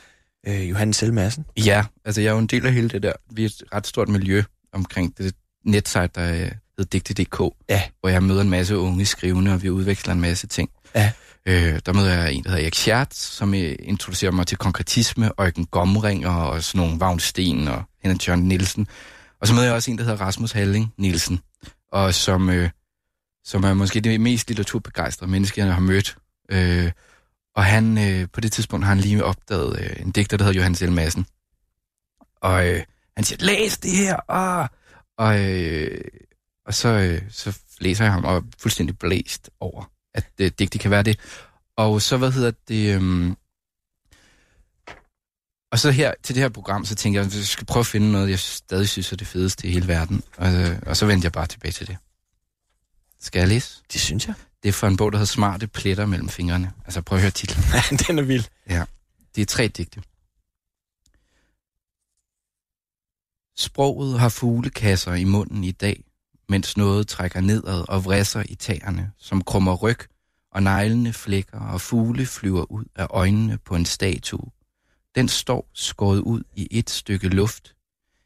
øh, 0.47 0.69
Johannes 0.69 0.97
Selmadsen. 0.97 1.45
Ja, 1.57 1.85
altså 2.05 2.21
jeg 2.21 2.27
er 2.29 2.33
jo 2.33 2.39
en 2.39 2.47
del 2.47 2.65
af 2.65 2.73
hele 2.73 2.89
det 2.89 3.03
der. 3.03 3.13
Vi 3.31 3.43
er 3.43 3.45
et 3.45 3.63
ret 3.73 3.87
stort 3.87 4.09
miljø 4.09 4.43
omkring 4.73 5.17
det 5.17 5.35
netsite, 5.65 6.09
der 6.15 6.31
øh, 6.31 6.51
hedder 6.77 6.83
digte.dk, 6.91 7.41
Ja. 7.69 7.81
hvor 7.99 8.09
jeg 8.09 8.23
møder 8.23 8.41
en 8.41 8.49
masse 8.49 8.77
unge 8.77 9.05
skrivende, 9.05 9.53
og 9.53 9.63
vi 9.63 9.69
udveksler 9.69 10.13
en 10.13 10.21
masse 10.21 10.47
ting. 10.47 10.69
Ja. 10.95 11.11
Øh, 11.45 11.79
der 11.85 11.93
møder 11.93 12.13
jeg 12.13 12.33
en, 12.33 12.43
der 12.43 12.49
hedder 12.49 12.63
Erik 12.63 12.75
Schert, 12.75 13.13
som 13.13 13.53
øh, 13.53 13.75
introducerer 13.79 14.31
mig 14.31 14.47
til 14.47 14.57
konkretisme, 14.57 15.31
Eugen 15.39 15.65
Gomringer 15.65 16.29
og 16.29 16.63
sådan 16.63 16.85
nogle 16.85 16.99
Vagn 16.99 17.19
Sten 17.19 17.67
og 17.67 17.83
Henrik 18.03 18.27
Jørgen 18.27 18.43
Nielsen. 18.47 18.87
Og 19.43 19.47
så 19.47 19.53
møder 19.53 19.65
jeg 19.65 19.75
også 19.75 19.91
en, 19.91 19.97
der 19.97 20.03
hedder 20.03 20.25
Rasmus 20.25 20.51
Halling 20.51 20.93
Nielsen, 20.97 21.39
og 21.91 22.13
som, 22.13 22.49
øh, 22.49 22.69
som 23.43 23.63
er 23.63 23.73
måske 23.73 24.01
det 24.01 24.21
mest 24.21 24.47
litteraturbegejstrede 24.47 25.31
menneske, 25.31 25.61
jeg 25.61 25.73
har 25.73 25.81
mødt. 25.81 26.17
Øh, 26.51 26.91
og 27.55 27.65
han, 27.65 27.97
øh, 27.97 28.27
på 28.33 28.41
det 28.41 28.51
tidspunkt 28.51 28.85
har 28.85 28.93
han 28.93 29.03
lige 29.03 29.25
opdaget 29.25 29.79
øh, 29.79 30.05
en 30.05 30.11
digter, 30.11 30.37
der 30.37 30.43
hedder 30.43 30.57
Johannes 30.57 30.81
L. 30.81 30.91
Madsen. 30.91 31.25
Og 32.41 32.67
øh, 32.67 32.83
han 33.15 33.23
siger, 33.23 33.45
læs 33.45 33.77
det 33.77 33.91
her! 33.91 34.31
Ah! 34.31 34.67
Og, 35.17 35.51
øh, 35.51 36.01
og 36.65 36.73
så, 36.73 36.89
øh, 36.89 37.21
så 37.29 37.59
læser 37.79 38.03
jeg 38.03 38.13
ham 38.13 38.25
og 38.25 38.35
er 38.35 38.41
fuldstændig 38.59 38.97
blæst 38.97 39.49
over, 39.59 39.91
at 40.13 40.27
øh, 40.41 40.51
digte 40.59 40.79
kan 40.79 40.91
være 40.91 41.03
det. 41.03 41.19
Og 41.77 42.01
så, 42.01 42.17
hvad 42.17 42.31
hedder 42.31 42.51
det... 42.67 42.95
Øh, 42.95 43.33
og 45.73 45.79
så 45.79 45.91
her 45.91 46.13
til 46.23 46.35
det 46.35 46.41
her 46.41 46.49
program, 46.49 46.85
så 46.85 46.95
tænker 46.95 47.19
jeg, 47.19 47.27
at 47.27 47.35
jeg 47.35 47.43
skal 47.43 47.65
prøve 47.65 47.81
at 47.81 47.87
finde 47.87 48.11
noget, 48.11 48.29
jeg 48.29 48.39
stadig 48.39 48.89
synes 48.89 49.11
er 49.11 49.15
det 49.15 49.27
fedeste 49.27 49.67
i 49.67 49.71
hele 49.71 49.87
verden. 49.87 50.23
Og, 50.37 50.53
øh, 50.53 50.79
og 50.85 50.97
så 50.97 51.05
vendte 51.05 51.25
jeg 51.25 51.31
bare 51.31 51.47
tilbage 51.47 51.71
til 51.71 51.87
det. 51.87 51.97
Skal 53.21 53.39
jeg 53.39 53.47
læse? 53.47 53.81
Det 53.93 54.01
synes 54.01 54.27
jeg. 54.27 54.35
Det 54.63 54.69
er 54.69 54.73
for 54.73 54.87
en 54.87 54.97
bog, 54.97 55.11
der 55.11 55.17
hedder 55.17 55.25
Smarte 55.33 55.67
pletter 55.67 56.05
mellem 56.05 56.29
fingrene. 56.29 56.71
Altså 56.85 57.01
prøv 57.01 57.15
at 57.15 57.21
høre 57.21 57.31
titlen. 57.31 57.63
Den 58.07 58.19
er 58.19 58.23
vild. 58.23 58.43
Det 59.35 59.41
er 59.41 59.45
tre 59.45 59.67
digte. 59.67 60.01
Sproget 63.57 64.19
har 64.19 64.29
fuglekasser 64.29 65.13
i 65.13 65.23
munden 65.23 65.63
i 65.63 65.71
dag, 65.71 66.03
mens 66.49 66.77
noget 66.77 67.07
trækker 67.07 67.41
nedad 67.41 67.89
og 67.89 68.05
vrisser 68.05 68.43
i 68.49 68.55
tæerne, 68.55 69.11
som 69.17 69.43
krummer 69.43 69.75
ryg, 69.75 69.99
og 70.51 70.63
neglene 70.63 71.13
flækker, 71.13 71.59
og 71.59 71.81
fugle 71.81 72.25
flyver 72.25 72.71
ud 72.71 72.85
af 72.95 73.07
øjnene 73.09 73.57
på 73.57 73.75
en 73.75 73.85
statue. 73.85 74.51
Den 75.15 75.27
står 75.27 75.69
skåret 75.73 76.19
ud 76.19 76.43
i 76.55 76.67
et 76.71 76.89
stykke 76.89 77.27
luft, 77.27 77.75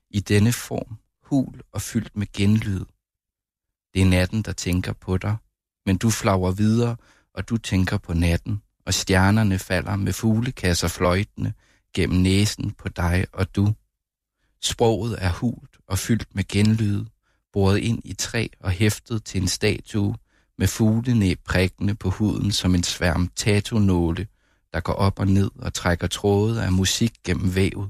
i 0.10 0.20
denne 0.20 0.54
form, 0.54 0.98
hul 1.24 1.62
og 1.72 1.82
fyldt 1.82 2.16
med 2.16 2.28
genlyd. 2.34 2.86
Det 3.94 4.02
er 4.02 4.06
natten, 4.06 4.42
der 4.42 4.52
tænker 4.52 4.94
på 4.94 5.18
dig, 5.18 5.36
men 5.86 5.98
du 5.98 6.10
flager 6.10 6.52
videre, 6.52 6.98
og 7.34 7.50
du 7.50 7.58
tænker 7.58 7.98
på 7.98 8.14
natten, 8.14 8.62
og 8.86 8.94
stjernerne 8.94 9.60
falder 9.60 9.96
med 9.96 10.14
fuglekasser 10.14 10.88
fløjtende 10.88 11.54
gennem 11.94 12.22
næsen 12.22 12.72
på 12.72 12.90
dig 12.90 13.26
og 13.34 13.56
du. 13.56 13.74
Sproget 14.62 15.16
er 15.24 15.32
hult 15.32 15.78
og 15.88 16.00
fyldt 16.00 16.36
med 16.36 16.48
genlyd, 16.48 17.06
boret 17.54 17.78
ind 17.78 18.02
i 18.06 18.14
træ 18.14 18.48
og 18.60 18.72
hæftet 18.72 19.24
til 19.24 19.42
en 19.42 19.48
statue 19.48 20.16
med 20.58 20.68
fuglenæb 20.68 21.40
prikkende 21.46 21.96
på 21.96 22.10
huden 22.10 22.52
som 22.52 22.76
en 22.76 22.84
sværm 22.84 23.32
tatonåle, 23.36 24.28
der 24.78 24.82
går 24.82 24.94
op 24.94 25.20
og 25.20 25.28
ned 25.28 25.52
og 25.56 25.74
trækker 25.74 26.08
tråde 26.08 26.64
af 26.64 26.72
musik 26.72 27.14
gennem 27.24 27.56
vævet. 27.56 27.90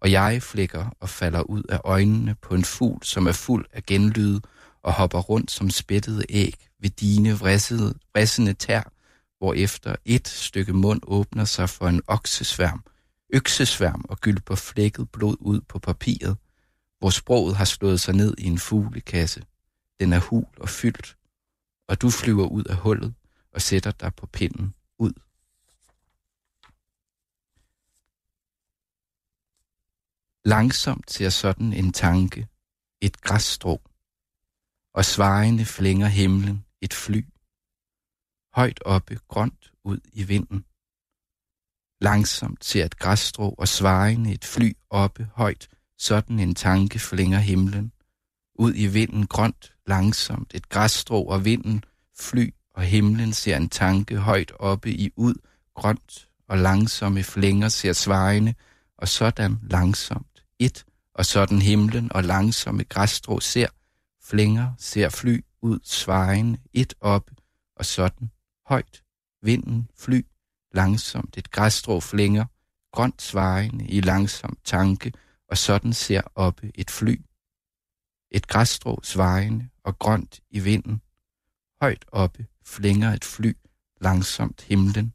Og 0.00 0.12
jeg 0.12 0.42
flækker 0.42 0.86
og 1.00 1.08
falder 1.08 1.42
ud 1.42 1.62
af 1.68 1.80
øjnene 1.84 2.34
på 2.34 2.54
en 2.54 2.64
fugl, 2.64 3.04
som 3.04 3.26
er 3.26 3.32
fuld 3.32 3.66
af 3.72 3.82
genlyd 3.82 4.40
og 4.82 4.92
hopper 4.92 5.18
rundt 5.18 5.50
som 5.50 5.70
spættede 5.70 6.24
æg 6.28 6.68
ved 6.80 6.90
dine 6.90 7.32
vrissede, 7.38 7.94
vrissende 8.14 8.52
tær, 8.54 8.92
hvorefter 9.38 9.96
et 10.04 10.28
stykke 10.28 10.72
mund 10.72 11.00
åbner 11.06 11.44
sig 11.44 11.68
for 11.70 11.88
en 11.88 12.02
oksesværm, 12.06 12.84
øksesværm 13.32 14.04
og 14.08 14.20
gylper 14.20 14.54
flækket 14.54 15.10
blod 15.10 15.36
ud 15.40 15.60
på 15.60 15.78
papiret, 15.78 16.36
hvor 16.98 17.10
sproget 17.10 17.56
har 17.56 17.64
slået 17.64 18.00
sig 18.00 18.14
ned 18.14 18.34
i 18.38 18.44
en 18.44 18.58
fuglekasse. 18.58 19.42
Den 20.00 20.12
er 20.12 20.20
hul 20.20 20.46
og 20.60 20.68
fyldt, 20.68 21.16
og 21.88 22.02
du 22.02 22.10
flyver 22.10 22.46
ud 22.46 22.64
af 22.64 22.76
hullet 22.76 23.14
og 23.52 23.62
sætter 23.62 23.90
dig 23.90 24.14
på 24.14 24.26
pinden 24.26 24.74
ud. 24.98 25.12
Langsomt 30.46 31.10
ser 31.10 31.28
sådan 31.28 31.72
en 31.72 31.92
tanke, 31.92 32.48
et 33.00 33.20
græsstrå, 33.20 33.80
og 34.94 35.04
svejende 35.04 35.64
flænger 35.64 36.06
himlen 36.06 36.64
et 36.80 36.94
fly. 36.94 37.24
Højt 38.54 38.82
oppe, 38.84 39.18
grønt 39.28 39.72
ud 39.84 40.00
i 40.12 40.22
vinden. 40.22 40.64
Langsomt 42.00 42.64
ser 42.64 42.84
et 42.84 42.98
græsstrå 42.98 43.54
og 43.58 43.68
svejende 43.68 44.32
et 44.32 44.44
fly 44.44 44.72
oppe 44.90 45.28
højt, 45.34 45.68
sådan 45.98 46.38
en 46.38 46.54
tanke 46.54 46.98
flænger 46.98 47.38
himlen. 47.38 47.92
Ud 48.58 48.72
i 48.76 48.86
vinden 48.86 49.26
grønt, 49.26 49.72
langsomt, 49.86 50.54
et 50.54 50.68
græsstrå 50.68 51.22
og 51.24 51.44
vinden, 51.44 51.84
fly 52.18 52.54
og 52.74 52.82
himlen 52.82 53.32
ser 53.32 53.56
en 53.56 53.68
tanke 53.68 54.16
højt 54.16 54.52
oppe 54.58 54.90
i 54.90 55.10
ud, 55.16 55.34
grønt 55.74 56.28
og 56.48 56.58
langsomme 56.58 57.22
flænger 57.22 57.68
ser 57.68 57.92
svejende, 57.92 58.54
og 58.98 59.08
sådan 59.08 59.58
langsomt 59.62 60.35
et, 60.58 60.84
og 61.14 61.26
sådan 61.26 61.62
himlen 61.62 62.12
og 62.12 62.24
langsomme 62.24 62.84
græsstrå 62.84 63.40
ser, 63.40 63.68
flænger 64.22 64.72
ser 64.78 65.08
fly 65.08 65.44
ud 65.62 65.78
svejende, 65.82 66.58
et 66.72 66.94
op, 67.00 67.30
og 67.76 67.84
sådan 67.84 68.30
højt, 68.66 69.02
vinden, 69.42 69.90
fly, 69.94 70.26
langsomt 70.72 71.38
et 71.38 71.50
græsstrå 71.50 72.00
flænger, 72.00 72.44
grønt 72.92 73.22
svejende 73.22 73.86
i 73.86 74.00
langsom 74.00 74.58
tanke, 74.64 75.12
og 75.48 75.58
sådan 75.58 75.92
ser 75.92 76.22
oppe 76.34 76.72
et 76.74 76.90
fly. 76.90 77.22
Et 78.30 78.48
græsstrå 78.48 79.00
svejende 79.02 79.68
og 79.82 79.98
grønt 79.98 80.40
i 80.50 80.60
vinden. 80.60 81.02
Højt 81.80 82.04
oppe 82.12 82.46
flænger 82.64 83.12
et 83.12 83.24
fly 83.24 83.56
langsomt 84.00 84.62
himlen. 84.62 85.12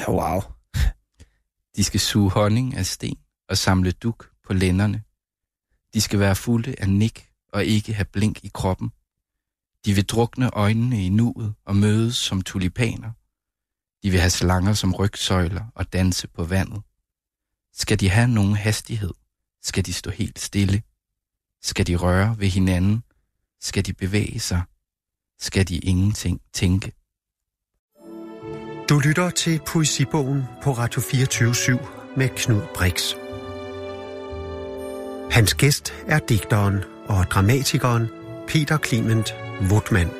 wow. 0.08 0.42
De 1.76 1.84
skal 1.84 2.00
suge 2.00 2.30
honning 2.30 2.74
af 2.76 2.86
sten 2.86 3.18
og 3.48 3.58
samle 3.58 3.92
duk 3.92 4.30
på 4.44 4.52
lænderne. 4.52 5.02
De 5.94 6.00
skal 6.00 6.18
være 6.18 6.36
fulde 6.36 6.74
af 6.78 6.88
nik 6.88 7.28
og 7.52 7.64
ikke 7.64 7.94
have 7.94 8.04
blink 8.04 8.44
i 8.44 8.50
kroppen. 8.54 8.92
De 9.84 9.94
vil 9.94 10.06
drukne 10.06 10.50
øjnene 10.50 11.06
i 11.06 11.08
nuet 11.08 11.54
og 11.64 11.76
mødes 11.76 12.16
som 12.16 12.42
tulipaner. 12.42 13.12
De 14.02 14.10
vil 14.10 14.20
have 14.20 14.30
slanger 14.30 14.72
som 14.72 14.94
rygsøjler 14.94 15.64
og 15.74 15.92
danse 15.92 16.28
på 16.28 16.44
vandet. 16.44 16.82
Skal 17.72 18.00
de 18.00 18.10
have 18.10 18.28
nogen 18.28 18.56
hastighed, 18.56 19.14
skal 19.62 19.86
de 19.86 19.92
stå 19.92 20.10
helt 20.10 20.38
stille. 20.38 20.82
Skal 21.62 21.86
de 21.86 21.96
røre 21.96 22.38
ved 22.38 22.48
hinanden, 22.48 23.04
skal 23.60 23.86
de 23.86 23.92
bevæge 23.92 24.40
sig, 24.40 24.62
skal 25.40 25.68
de 25.68 25.78
ingenting 25.78 26.40
tænke. 26.52 26.92
Du 28.94 28.98
lytter 28.98 29.30
til 29.30 29.60
Poesibogen 29.66 30.42
på 30.62 30.72
Radio 30.72 31.00
24 31.00 31.78
med 32.16 32.28
Knud 32.28 32.60
Brix. 32.74 33.14
Hans 35.30 35.54
gæst 35.54 35.94
er 36.06 36.18
digteren 36.18 36.84
og 37.06 37.24
dramatikeren 37.24 38.08
Peter 38.48 38.78
Clement 38.78 39.34
Wutmann. 39.70 40.10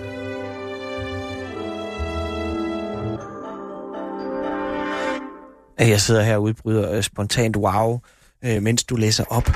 Jeg 5.79 6.01
sidder 6.01 6.23
her 6.23 6.37
og 6.37 6.43
udbryder 6.43 7.01
spontant 7.01 7.57
wow, 7.57 8.01
øh, 8.45 8.63
mens 8.63 8.85
du 8.85 8.97
læser 8.97 9.25
op. 9.29 9.49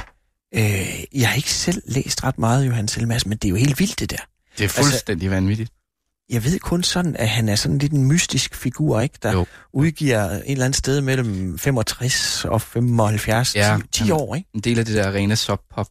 Øh, 0.55 1.05
jeg 1.15 1.29
har 1.29 1.37
ikke 1.37 1.53
selv 1.53 1.83
læst 1.87 2.25
ret 2.25 2.39
meget, 2.39 2.67
Johan 2.67 2.89
Selmas, 2.89 3.27
men 3.27 3.39
det 3.39 3.45
er 3.45 3.51
jo 3.51 3.57
helt 3.57 3.79
vildt, 3.79 4.01
det 4.01 4.11
der. 4.11 4.25
Det 4.59 4.65
er 4.65 4.69
fuldstændig 4.69 5.27
altså, 5.27 5.37
vanvittigt. 5.37 5.73
Jeg 6.31 6.45
ved 6.45 6.59
kun 6.59 6.83
sådan, 6.83 7.17
at 7.17 7.29
han 7.29 7.49
er 7.49 7.55
sådan 7.55 7.79
lidt 7.79 7.93
en 7.93 8.05
mystisk 8.05 8.55
figur, 8.55 9.01
ikke? 9.01 9.19
Der 9.23 9.33
jo. 9.33 9.47
udgiver 9.73 10.31
en 10.31 10.43
eller 10.47 10.65
anden 10.65 10.73
sted 10.73 11.01
mellem 11.01 11.59
65 11.59 12.45
og 12.45 12.63
75, 12.63 13.57
ja, 13.57 13.79
10, 13.93 14.05
10 14.05 14.11
år, 14.11 14.35
ikke? 14.35 14.49
En 14.55 14.61
del 14.61 14.79
af 14.79 14.85
det 14.85 14.95
der 14.95 15.13
rene 15.13 15.37
sub-pop. 15.37 15.87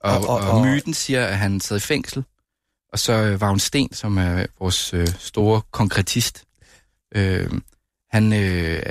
Og, 0.00 0.18
og, 0.18 0.28
og, 0.28 0.50
og, 0.50 0.66
myten 0.66 0.94
siger, 0.94 1.26
at 1.26 1.38
han 1.38 1.60
sad 1.60 1.76
i 1.76 1.80
fængsel, 1.80 2.24
og 2.92 2.98
så 2.98 3.12
øh, 3.12 3.40
var 3.40 3.56
Sten, 3.56 3.92
som 3.92 4.18
er 4.18 4.46
vores 4.58 4.94
øh, 4.94 5.08
store 5.18 5.62
konkretist, 5.70 6.44
øh, 7.14 7.50
han 8.10 8.32
øh, 8.32 8.82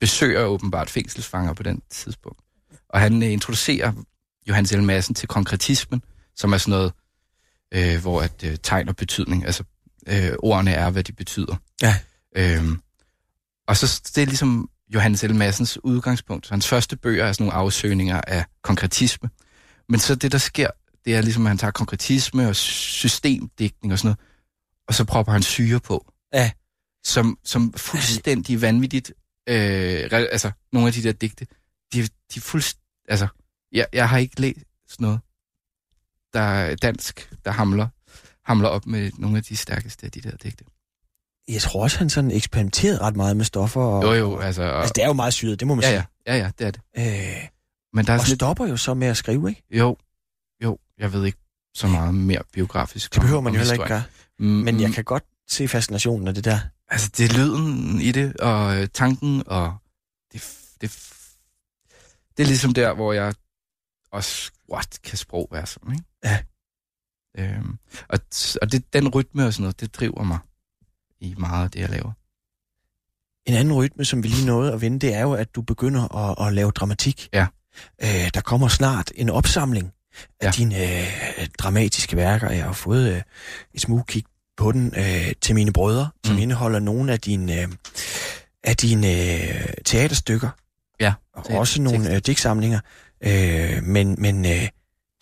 besøger 0.00 0.44
åbenbart 0.44 0.90
fængselsfanger 0.90 1.52
på 1.52 1.62
den 1.62 1.82
tidspunkt. 1.90 2.40
Og 2.88 3.00
han 3.00 3.22
øh, 3.22 3.32
introducerer 3.32 3.92
Johannes 4.48 4.72
L. 4.72 4.82
Madsen 4.82 5.14
til 5.14 5.28
konkretismen, 5.28 6.02
som 6.36 6.52
er 6.52 6.58
sådan 6.58 6.70
noget, 6.70 6.92
øh, 7.74 8.00
hvor 8.00 8.22
at 8.22 8.44
øh, 8.44 8.56
tegn 8.62 8.88
og 8.88 8.96
betydning, 8.96 9.46
altså 9.46 9.64
øh, 10.08 10.32
ordene 10.38 10.72
er, 10.72 10.90
hvad 10.90 11.04
de 11.04 11.12
betyder. 11.12 11.56
Ja. 11.82 11.96
Øhm, 12.36 12.80
og 13.68 13.76
så 13.76 14.02
det 14.14 14.22
er 14.22 14.26
ligesom 14.26 14.70
Johannes 14.94 15.22
L. 15.22 15.34
Madsens 15.34 15.84
udgangspunkt. 15.84 16.46
Så 16.46 16.52
hans 16.52 16.68
første 16.68 16.96
bøger 16.96 17.24
er 17.24 17.32
sådan 17.32 17.44
nogle 17.44 17.58
afsøgninger 17.58 18.20
af 18.26 18.44
konkretisme. 18.62 19.30
Men 19.88 20.00
så 20.00 20.14
det, 20.14 20.32
der 20.32 20.38
sker, 20.38 20.70
det 21.04 21.14
er 21.14 21.22
ligesom, 21.22 21.46
at 21.46 21.50
han 21.50 21.58
tager 21.58 21.70
konkretisme 21.70 22.48
og 22.48 22.56
systemdækning 22.56 23.92
og 23.92 23.98
sådan 23.98 24.08
noget, 24.08 24.18
og 24.88 24.94
så 24.94 25.04
propper 25.04 25.32
han 25.32 25.42
syre 25.42 25.80
på. 25.80 26.12
Ja. 26.32 26.50
Som, 27.04 27.38
som 27.44 27.72
fuldstændig 27.72 28.62
vanvittigt, 28.62 29.12
øh, 29.48 30.08
altså 30.12 30.50
nogle 30.72 30.88
af 30.88 30.92
de 30.94 31.02
der 31.02 31.12
digte, 31.12 31.46
de, 31.92 32.08
de 32.34 32.40
fuldstændig, 32.40 32.84
altså, 33.08 33.28
jeg, 33.72 33.86
jeg 33.92 34.08
har 34.08 34.18
ikke 34.18 34.40
læst 34.40 35.00
noget, 35.00 35.20
der 36.32 36.40
er 36.40 36.74
dansk, 36.74 37.32
der 37.44 37.50
hamler, 37.50 37.88
hamler 38.48 38.68
op 38.68 38.86
med 38.86 39.10
nogle 39.18 39.36
af 39.36 39.42
de 39.42 39.56
stærkeste 39.56 40.06
af 40.06 40.12
de 40.12 40.20
der 40.20 40.36
digte. 40.36 40.64
Jeg 41.48 41.62
tror 41.62 41.82
også, 41.82 41.98
han 41.98 42.10
sådan 42.10 42.30
eksperimenterede 42.30 42.98
ret 42.98 43.16
meget 43.16 43.36
med 43.36 43.44
stoffer. 43.44 43.80
Og, 43.80 44.04
jo, 44.04 44.12
jo, 44.12 44.38
altså... 44.38 44.62
Og, 44.62 44.78
altså, 44.80 44.92
det 44.96 45.02
er 45.02 45.06
jo 45.06 45.12
meget 45.12 45.34
syret, 45.34 45.60
det 45.60 45.68
må 45.68 45.74
man 45.74 45.84
ja, 45.84 45.90
sige. 45.90 46.04
Ja, 46.26 46.36
ja, 46.36 46.42
ja, 46.42 46.50
det 46.58 46.66
er 46.66 46.70
det. 46.70 46.80
Øh, 46.98 47.48
Men 47.92 48.06
der 48.06 48.12
er 48.12 48.18
og 48.18 48.24
lidt... 48.26 48.38
stopper 48.38 48.66
jo 48.66 48.76
så 48.76 48.94
med 48.94 49.08
at 49.08 49.16
skrive, 49.16 49.48
ikke? 49.48 49.62
Jo, 49.70 49.96
jo, 50.64 50.78
jeg 50.98 51.12
ved 51.12 51.24
ikke 51.24 51.38
så 51.74 51.86
meget 51.86 52.14
mere 52.14 52.42
biografisk. 52.52 53.14
Det 53.14 53.22
behøver 53.22 53.40
man 53.40 53.52
jo 53.52 53.58
heller 53.58 53.74
ikke 53.74 53.86
gøre. 53.86 54.02
Mm, 54.38 54.46
Men 54.46 54.80
jeg 54.80 54.92
kan 54.92 55.04
godt 55.04 55.24
se 55.48 55.68
fascinationen 55.68 56.28
af 56.28 56.34
det 56.34 56.44
der. 56.44 56.58
Altså, 56.88 57.10
det 57.16 57.30
er 57.30 57.34
lyden 57.38 58.00
i 58.00 58.12
det, 58.12 58.36
og 58.36 58.76
øh, 58.76 58.88
tanken, 58.94 59.42
og 59.46 59.76
det, 60.32 60.42
det, 60.80 61.12
det 62.36 62.42
er 62.42 62.46
ligesom 62.46 62.74
der, 62.74 62.94
hvor 62.94 63.12
jeg 63.12 63.34
også, 64.12 64.50
what, 64.72 64.98
kan 65.02 65.18
sprog 65.18 65.48
være 65.52 65.66
sådan, 65.66 65.92
ikke? 65.92 66.04
Ja. 66.24 66.38
Øhm, 67.38 67.78
og 68.08 68.18
og 68.62 68.72
det, 68.72 68.92
den 68.92 69.08
rytme 69.08 69.46
og 69.46 69.52
sådan 69.52 69.62
noget, 69.62 69.80
det 69.80 69.94
driver 69.94 70.22
mig 70.22 70.38
i 71.20 71.34
meget 71.38 71.64
af 71.64 71.70
det, 71.70 71.80
jeg 71.80 71.90
laver. 71.90 72.12
En 73.46 73.54
anden 73.54 73.74
rytme, 73.74 74.04
som 74.04 74.22
vi 74.22 74.28
lige 74.28 74.46
nåede 74.46 74.72
at 74.72 74.80
vende, 74.80 74.98
det 74.98 75.14
er 75.14 75.20
jo, 75.20 75.32
at 75.32 75.54
du 75.54 75.62
begynder 75.62 76.16
at, 76.16 76.46
at 76.46 76.52
lave 76.52 76.70
dramatik. 76.70 77.28
Ja. 77.32 77.46
Øh, 78.02 78.30
der 78.34 78.40
kommer 78.40 78.68
snart 78.68 79.12
en 79.14 79.30
opsamling 79.30 79.92
af 80.40 80.46
ja. 80.46 80.50
dine 80.50 80.82
øh, 80.82 81.46
dramatiske 81.58 82.16
værker. 82.16 82.50
Jeg 82.50 82.64
har 82.64 82.72
fået 82.72 83.12
øh, 83.12 83.22
et 83.74 84.06
kig 84.06 84.24
på 84.56 84.72
den 84.72 84.92
øh, 84.96 85.32
til 85.40 85.54
mine 85.54 85.72
brødre, 85.72 86.10
som 86.24 86.36
mm. 86.36 86.42
indeholder 86.42 86.78
nogle 86.78 87.12
af 87.12 87.20
dine, 87.20 87.62
øh, 87.62 87.68
af 88.64 88.76
dine 88.76 89.06
øh, 89.06 89.64
teaterstykker. 89.84 90.50
Ja. 91.00 91.12
Og 91.32 91.44
også 91.50 91.82
nogle 91.82 92.14
øh, 92.14 92.20
digtsamlinger. 92.26 92.80
Øh, 93.20 93.82
men 93.82 94.16
men 94.18 94.46
øh, 94.46 94.68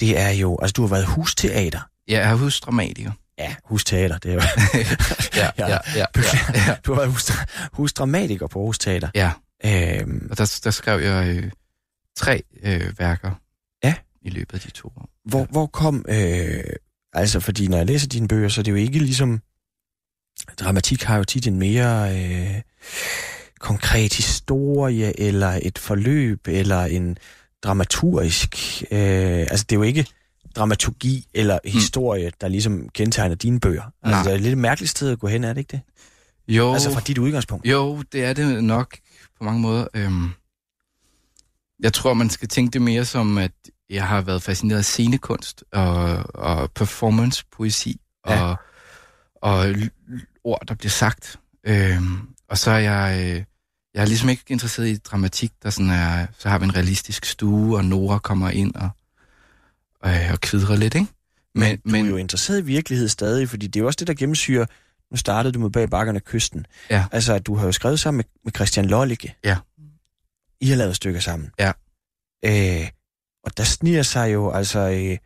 det 0.00 0.18
er 0.18 0.30
jo, 0.30 0.59
altså 0.62 0.72
du 0.72 0.82
har 0.82 0.88
været 0.88 1.07
husteater. 1.07 1.80
Ja, 2.09 2.18
jeg 2.18 2.30
er 2.30 2.34
husdramatiker. 2.34 3.12
Ja, 3.38 3.54
husteater, 3.64 4.18
det 4.18 4.30
er 4.30 4.34
jo... 4.34 4.40
ja, 5.40 5.50
ja, 5.59 5.68
ja, 5.68 5.78
ja, 5.94 6.04
ja. 6.54 6.74
Du 6.86 6.92
har 6.92 7.00
været 7.00 7.12
hus, 7.12 7.32
husdramatiker 7.72 8.46
på 8.46 8.61
husteater. 8.61 9.09
Ja, 9.14 9.32
øhm, 9.64 10.28
og 10.30 10.38
der, 10.38 10.61
der 10.64 10.70
skrev 10.70 11.00
jeg 11.00 11.36
øh, 11.36 11.50
tre 12.16 12.42
øh, 12.62 12.98
værker 12.98 13.30
ja. 13.84 13.94
i 14.22 14.30
løbet 14.30 14.54
af 14.54 14.61
de 14.61 14.70
to 14.70 14.88
år. 14.88 15.11
Hvor, 15.24 15.40
ja. 15.40 15.46
hvor 15.50 15.66
kom... 15.66 16.04
Øh, 16.09 16.64
altså, 17.12 17.40
fordi 17.40 17.68
når 17.68 17.76
jeg 17.76 17.86
læser 17.86 18.09
dine 18.09 18.28
bøger, 18.28 18.48
så 18.48 18.61
er 18.61 18.62
det 18.62 18.70
jo 18.70 18.76
ikke 18.76 18.98
ligesom... 18.98 19.40
Dramatik 20.61 21.02
har 21.02 21.16
jo 21.16 21.24
tit 21.24 21.46
en 21.46 21.59
mere... 21.59 22.18
Øh, 22.18 22.62
konkret 23.61 24.14
historie, 24.14 25.20
eller 25.20 25.61
et 25.62 25.78
forløb, 25.78 26.48
eller 26.48 26.84
en 26.84 27.18
dramaturgisk... 27.62 28.57
Øh, 28.90 29.40
altså, 29.50 29.66
det 29.68 29.76
er 29.76 29.78
jo 29.78 29.82
ikke 29.82 30.07
dramaturgi 30.57 31.26
eller 31.34 31.59
hmm. 31.64 31.72
historie, 31.72 32.26
mm. 32.26 32.32
der 32.40 32.48
ligesom 32.48 32.88
kendetegner 32.88 33.34
dine 33.34 33.61
bøger. 33.61 33.82
Altså, 33.82 34.16
Nej. 34.16 34.22
det 34.22 34.30
er 34.30 34.34
et 34.34 34.40
lidt 34.40 34.59
mærkeligt 34.59 34.90
sted 34.90 35.11
at 35.11 35.18
gå 35.18 35.26
hen, 35.26 35.44
er 35.44 35.52
det 35.52 35.59
ikke 35.59 35.72
det? 35.72 35.80
Jo. 36.48 36.72
Altså 36.72 36.92
fra 36.92 37.00
dit 37.00 37.18
udgangspunkt. 37.18 37.66
Jo, 37.66 38.02
det 38.12 38.24
er 38.24 38.32
det 38.32 38.64
nok 38.64 38.96
på 39.38 39.44
mange 39.44 39.61
måder. 39.61 39.86
Øhm, 39.94 40.30
jeg 41.80 41.92
tror, 41.92 42.14
man 42.14 42.30
skal 42.30 42.48
tænke 42.48 42.72
det 42.72 42.82
mere 42.82 43.04
som, 43.04 43.38
at 43.38 43.52
jeg 43.90 44.09
har 44.09 44.20
været 44.20 44.42
fascineret 44.42 44.78
af 44.78 44.84
scenekunst 44.84 45.64
og, 45.72 46.22
og 46.34 46.70
performance-poesi 46.70 48.00
ja. 48.28 48.42
og, 48.42 48.57
og 49.42 49.74
ord, 50.44 50.66
der 50.68 50.74
bliver 50.74 50.90
sagt. 50.90 51.40
Øh, 51.66 52.02
og 52.48 52.59
så 52.59 52.70
er 52.70 52.78
jeg, 52.78 53.20
øh, 53.20 53.44
jeg 53.94 54.02
er 54.02 54.07
ligesom 54.07 54.28
ikke 54.28 54.44
interesseret 54.48 54.88
i 54.88 54.96
dramatik, 54.96 55.52
der 55.62 55.70
sådan 55.70 55.90
er, 55.90 56.26
så 56.38 56.48
har 56.48 56.59
vi 56.59 56.64
en 56.64 56.74
realistisk 56.74 57.24
stue, 57.24 57.76
og 57.76 57.84
Nora 57.84 58.18
kommer 58.18 58.50
ind 58.50 58.74
og, 58.74 58.90
øh, 60.07 60.32
og 60.32 60.40
kvidrer 60.40 60.76
lidt, 60.76 60.94
ikke? 60.94 61.07
Men, 61.54 61.80
men 61.84 62.04
du 62.04 62.07
er 62.07 62.11
jo 62.11 62.16
interesseret 62.16 62.59
i 62.59 62.64
virkelighed 62.64 63.09
stadig, 63.09 63.48
fordi 63.48 63.66
det 63.66 63.76
er 63.76 63.80
jo 63.80 63.86
også 63.86 63.96
det, 63.96 64.07
der 64.07 64.14
gennemsyrer, 64.14 64.66
nu 65.11 65.16
startede 65.16 65.52
du 65.52 65.59
med 65.59 65.70
bag 65.70 65.90
bakkerne 65.90 66.20
kysten. 66.20 66.66
Ja. 66.90 67.04
Altså, 67.12 67.32
at 67.32 67.46
du 67.46 67.54
har 67.54 67.66
jo 67.66 67.72
skrevet 67.72 68.00
sammen 68.00 68.16
med, 68.16 68.24
med 68.44 68.52
Christian 68.57 68.86
Lollicke. 68.86 69.34
Ja. 69.44 69.57
I 70.61 70.68
har 70.68 70.76
lavet 70.76 70.96
stykker 70.96 71.20
sammen. 71.20 71.50
Ja. 71.59 71.72
Øh, 72.44 72.88
og 73.44 73.57
der 73.57 73.64
sniger 73.64 74.02
sig 74.02 74.32
jo 74.32 74.50
altså 74.50 74.78
øh, 74.78 75.18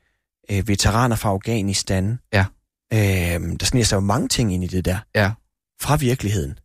øh, 0.51 0.69
veteraner 0.69 1.17
fra 1.17 1.29
Afghanistan. 1.29 2.19
Ja. 2.33 2.45
Øh, 2.93 3.59
der 3.61 3.65
sniger 3.65 3.85
sig 3.85 3.97
jo 3.97 4.01
mange 4.01 4.29
ting 4.29 4.55
ind 4.55 4.65
i 4.65 4.67
det 4.67 4.85
der. 4.85 4.99
Ja. 5.15 5.33
Fra 5.81 5.97
virkeligheden. 5.97 6.59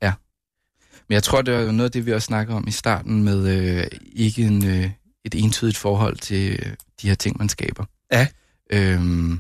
Men 1.09 1.13
jeg 1.13 1.24
tror, 1.24 1.41
det 1.41 1.53
var 1.53 1.72
noget 1.72 1.89
af 1.89 1.91
det, 1.91 2.05
vi 2.05 2.13
også 2.13 2.26
snakker 2.26 2.55
om 2.55 2.68
i 2.68 2.72
starten, 2.72 3.24
med 3.24 3.47
øh, 3.47 3.88
ikke 4.13 4.41
en, 4.41 4.66
øh, 4.66 4.89
et 5.26 5.36
entydigt 5.36 5.78
forhold 5.78 6.18
til 6.18 6.51
øh, 6.51 6.74
de 7.01 7.07
her 7.07 7.16
ting, 7.16 7.38
man 7.38 7.49
skaber. 7.49 7.86
Ja. 8.12 8.28
Øhm, 8.74 9.39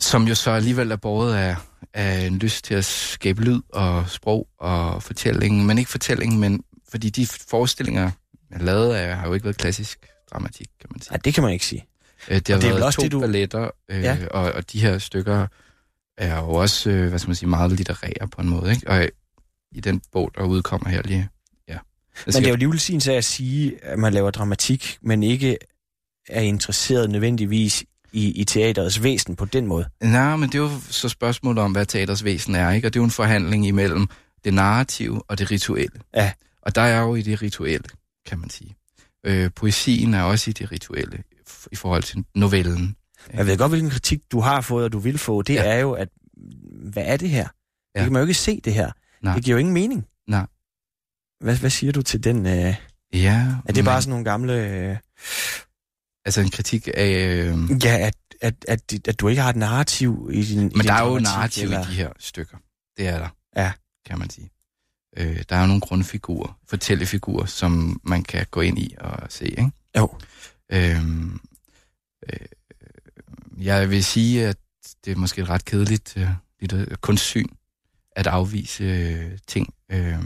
som 0.00 0.28
jo 0.28 0.34
så 0.34 0.50
alligevel 0.50 0.90
er 0.90 0.96
båret 0.96 1.34
af, 1.36 1.56
af 1.94 2.26
en 2.26 2.38
lyst 2.38 2.64
til 2.64 2.74
at 2.74 2.84
skabe 2.84 3.42
lyd 3.42 3.60
og 3.68 4.10
sprog 4.10 4.48
og 4.58 5.02
fortælling, 5.02 5.66
men 5.66 5.78
ikke 5.78 5.90
fortælling, 5.90 6.38
men 6.38 6.64
fordi 6.88 7.10
de 7.10 7.26
forestillinger, 7.26 8.10
jeg 8.50 8.60
lavede 8.60 8.98
af, 8.98 9.16
har 9.16 9.26
jo 9.26 9.34
ikke 9.34 9.44
været 9.44 9.56
klassisk 9.56 10.06
dramatik, 10.32 10.66
kan 10.80 10.88
man 10.90 11.00
sige. 11.02 11.12
Ja, 11.12 11.16
det 11.24 11.34
kan 11.34 11.42
man 11.42 11.52
ikke 11.52 11.66
sige. 11.66 11.86
Øh, 12.28 12.36
det 12.36 12.48
har 12.48 12.54
Og 12.56 12.62
det 12.62 12.68
er 12.68 12.72
været 12.72 12.84
også 12.84 12.96
to 12.96 13.02
det, 13.02 13.12
du- 13.12 13.20
balletter, 13.20 13.70
øh, 13.88 14.02
Ja. 14.02 14.14
ja. 14.20 14.26
og, 14.30 14.52
og 14.52 14.72
de 14.72 14.80
her 14.80 14.98
stykker 14.98 15.46
er 16.18 16.36
jo 16.36 16.48
også, 16.50 16.90
øh, 16.90 17.08
hvad 17.08 17.18
skal 17.18 17.28
man 17.28 17.36
sige, 17.36 17.48
meget 17.48 17.72
litterære 17.72 18.28
på 18.32 18.40
en 18.42 18.48
måde, 18.48 18.70
ikke? 18.72 18.88
Og 18.90 19.08
i 19.72 19.80
den 19.80 20.02
bog, 20.12 20.30
der 20.34 20.42
udkommer 20.44 20.88
her 20.90 21.02
lige, 21.02 21.28
ja. 21.68 21.78
Men 22.26 22.34
det 22.34 22.44
er 22.44 22.48
jo 22.48 22.52
alligevel 22.52 22.80
sin 22.80 23.00
sag 23.00 23.16
at 23.16 23.24
sige, 23.24 23.84
at 23.84 23.98
man 23.98 24.12
laver 24.14 24.30
dramatik, 24.30 24.98
men 25.02 25.22
ikke 25.22 25.58
er 26.28 26.40
interesseret 26.40 27.10
nødvendigvis 27.10 27.84
i, 28.12 28.30
i 28.30 28.44
teaterets 28.44 29.02
væsen 29.02 29.36
på 29.36 29.44
den 29.44 29.66
måde. 29.66 29.88
Nej, 30.02 30.36
men 30.36 30.48
det 30.48 30.54
er 30.54 30.62
jo 30.62 30.70
så 30.90 31.08
spørgsmålet 31.08 31.64
om, 31.64 31.72
hvad 31.72 31.86
teaters 31.86 32.24
væsen 32.24 32.54
er, 32.54 32.70
ikke? 32.70 32.88
Og 32.88 32.94
det 32.94 32.98
er 32.98 33.02
jo 33.02 33.04
en 33.04 33.10
forhandling 33.10 33.66
imellem 33.66 34.06
det 34.44 34.54
narrative 34.54 35.22
og 35.28 35.38
det 35.38 35.50
rituelle. 35.50 36.00
Ja. 36.14 36.32
Og 36.62 36.74
der 36.74 36.80
er 36.80 37.00
jo 37.00 37.14
i 37.14 37.22
det 37.22 37.42
rituelle, 37.42 37.88
kan 38.26 38.38
man 38.38 38.50
sige. 38.50 38.76
Øh, 39.26 39.50
poesien 39.56 40.14
er 40.14 40.22
også 40.22 40.50
i 40.50 40.52
det 40.52 40.72
rituelle 40.72 41.22
i 41.72 41.76
forhold 41.76 42.02
til 42.02 42.24
novellen. 42.34 42.96
Jeg 43.32 43.46
ved 43.46 43.58
godt, 43.58 43.70
hvilken 43.70 43.90
kritik 43.90 44.20
du 44.32 44.40
har 44.40 44.60
fået, 44.60 44.84
og 44.84 44.92
du 44.92 44.98
vil 44.98 45.18
få. 45.18 45.42
Det 45.42 45.54
ja. 45.54 45.62
Er 45.64 45.78
jo, 45.78 45.92
at 45.92 46.08
hvad 46.92 47.02
er 47.06 47.16
det 47.16 47.30
her? 47.30 47.48
Ja. 47.94 48.00
Det 48.00 48.04
kan 48.04 48.12
man 48.12 48.20
jo 48.20 48.24
ikke 48.24 48.34
se, 48.34 48.60
det 48.64 48.74
her. 48.74 48.90
Nej. 49.22 49.34
Det 49.34 49.44
giver 49.44 49.54
jo 49.54 49.58
ingen 49.58 49.74
mening. 49.74 50.06
Nej. 50.28 50.46
Hvad, 51.40 51.56
hvad 51.56 51.70
siger 51.70 51.92
du 51.92 52.02
til 52.02 52.24
den? 52.24 52.46
Øh, 52.46 52.74
Ja, 53.12 53.46
er 53.68 53.72
det 53.72 53.84
bare 53.84 54.02
sådan 54.02 54.10
nogle 54.10 54.24
gamle... 54.24 54.52
Øh, 54.52 54.96
Altså 56.26 56.40
en 56.40 56.50
kritik 56.50 56.88
af... 56.94 57.08
Øh, 57.26 57.84
ja, 57.84 57.98
at, 58.06 58.14
at, 58.40 58.54
at, 58.68 59.08
at 59.08 59.20
du 59.20 59.28
ikke 59.28 59.42
har 59.42 59.50
et 59.50 59.56
narrativ 59.56 60.30
i 60.32 60.42
din 60.44 60.58
i 60.58 60.62
Men 60.62 60.70
din 60.70 60.80
der 60.84 60.92
er 60.92 61.06
jo 61.06 61.18
narrativ 61.18 61.64
eller? 61.64 61.82
i 61.86 61.90
de 61.90 61.94
her 61.94 62.12
stykker. 62.18 62.56
Det 62.96 63.08
er 63.08 63.18
der. 63.18 63.28
Ja. 63.56 63.72
Kan 64.06 64.18
man 64.18 64.30
sige. 64.30 64.50
Øh, 65.16 65.42
der 65.48 65.56
er 65.56 65.60
jo 65.60 65.66
nogle 65.66 65.80
grundfigurer, 65.80 66.58
fortællefigurer, 66.68 67.46
som 67.46 68.00
man 68.04 68.22
kan 68.22 68.46
gå 68.50 68.60
ind 68.60 68.78
i 68.78 68.94
og 69.00 69.26
se, 69.32 69.44
ikke? 69.44 69.70
Jo. 69.96 70.14
Øhm, 70.72 71.40
øh, 72.32 72.46
jeg 73.58 73.90
vil 73.90 74.04
sige, 74.04 74.46
at 74.46 74.56
det 75.04 75.12
er 75.12 75.16
måske 75.16 75.42
et 75.42 75.48
ret 75.48 75.64
kedeligt 75.64 76.14
øh, 76.16 76.28
lidt 76.60 77.00
kunstsyn 77.00 77.46
at 78.16 78.26
afvise 78.26 78.84
øh, 78.84 79.38
ting 79.46 79.74
øh, 79.92 80.18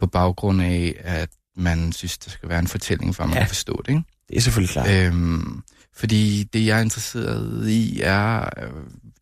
på 0.00 0.06
baggrund 0.06 0.62
af, 0.62 0.94
at 0.98 1.30
man 1.56 1.92
synes, 1.92 2.18
der 2.18 2.30
skal 2.30 2.48
være 2.48 2.58
en 2.58 2.66
fortælling, 2.66 3.14
for 3.16 3.22
at 3.22 3.28
man 3.28 3.36
Ja. 3.38 3.42
kan 3.42 3.48
forstå 3.48 3.82
det, 3.86 3.92
ikke? 3.92 4.02
Det 4.28 4.36
er 4.36 4.40
selvfølgelig 4.40 4.72
klart. 4.72 4.90
Øhm, 4.90 5.62
fordi 5.94 6.42
det, 6.44 6.66
jeg 6.66 6.78
er 6.78 6.82
interesseret 6.82 7.68
i, 7.68 8.00
er 8.00 8.40
øh, 8.64 8.70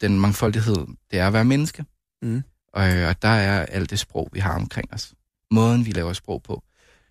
den 0.00 0.20
mangfoldighed. 0.20 0.86
Det 1.10 1.18
er 1.18 1.26
at 1.26 1.32
være 1.32 1.44
menneske. 1.44 1.84
Mm. 2.22 2.42
Og, 2.72 2.92
øh, 2.96 3.08
og 3.08 3.22
der 3.22 3.28
er 3.28 3.66
alt 3.66 3.90
det 3.90 3.98
sprog, 3.98 4.28
vi 4.32 4.40
har 4.40 4.54
omkring 4.54 4.94
os. 4.94 5.14
Måden, 5.50 5.86
vi 5.86 5.90
laver 5.90 6.12
sprog 6.12 6.42
på. 6.42 6.62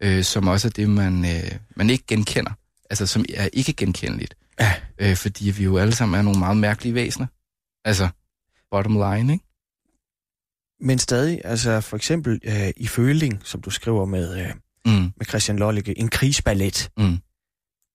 Øh, 0.01 0.23
som 0.23 0.47
også 0.47 0.67
er 0.67 0.71
det, 0.71 0.89
man, 0.89 1.25
øh, 1.25 1.51
man 1.75 1.89
ikke 1.89 2.03
genkender. 2.07 2.51
Altså, 2.89 3.05
som 3.05 3.25
er 3.33 3.49
ikke 3.53 3.73
genkendeligt. 3.73 4.35
Ja. 4.59 4.73
Øh, 4.99 5.15
fordi 5.15 5.51
vi 5.51 5.63
jo 5.63 5.77
alle 5.77 5.95
sammen 5.95 6.17
er 6.19 6.21
nogle 6.21 6.39
meget 6.39 6.57
mærkelige 6.57 6.93
væsener. 6.95 7.27
Altså, 7.85 8.09
bottom 8.71 8.93
line, 8.93 9.33
ikke? 9.33 9.45
Men 10.81 10.99
stadig, 10.99 11.41
altså 11.43 11.81
for 11.81 11.95
eksempel 11.97 12.39
øh, 12.43 12.69
i 12.77 12.87
Føling, 12.87 13.41
som 13.43 13.61
du 13.61 13.69
skriver 13.69 14.05
med, 14.05 14.39
øh, 14.45 14.51
Mm, 14.85 14.91
med 15.17 15.25
Christian 15.25 15.59
Lollicke, 15.59 15.97
en 15.99 16.07
krigsballet. 16.09 16.89
mm. 16.97 17.17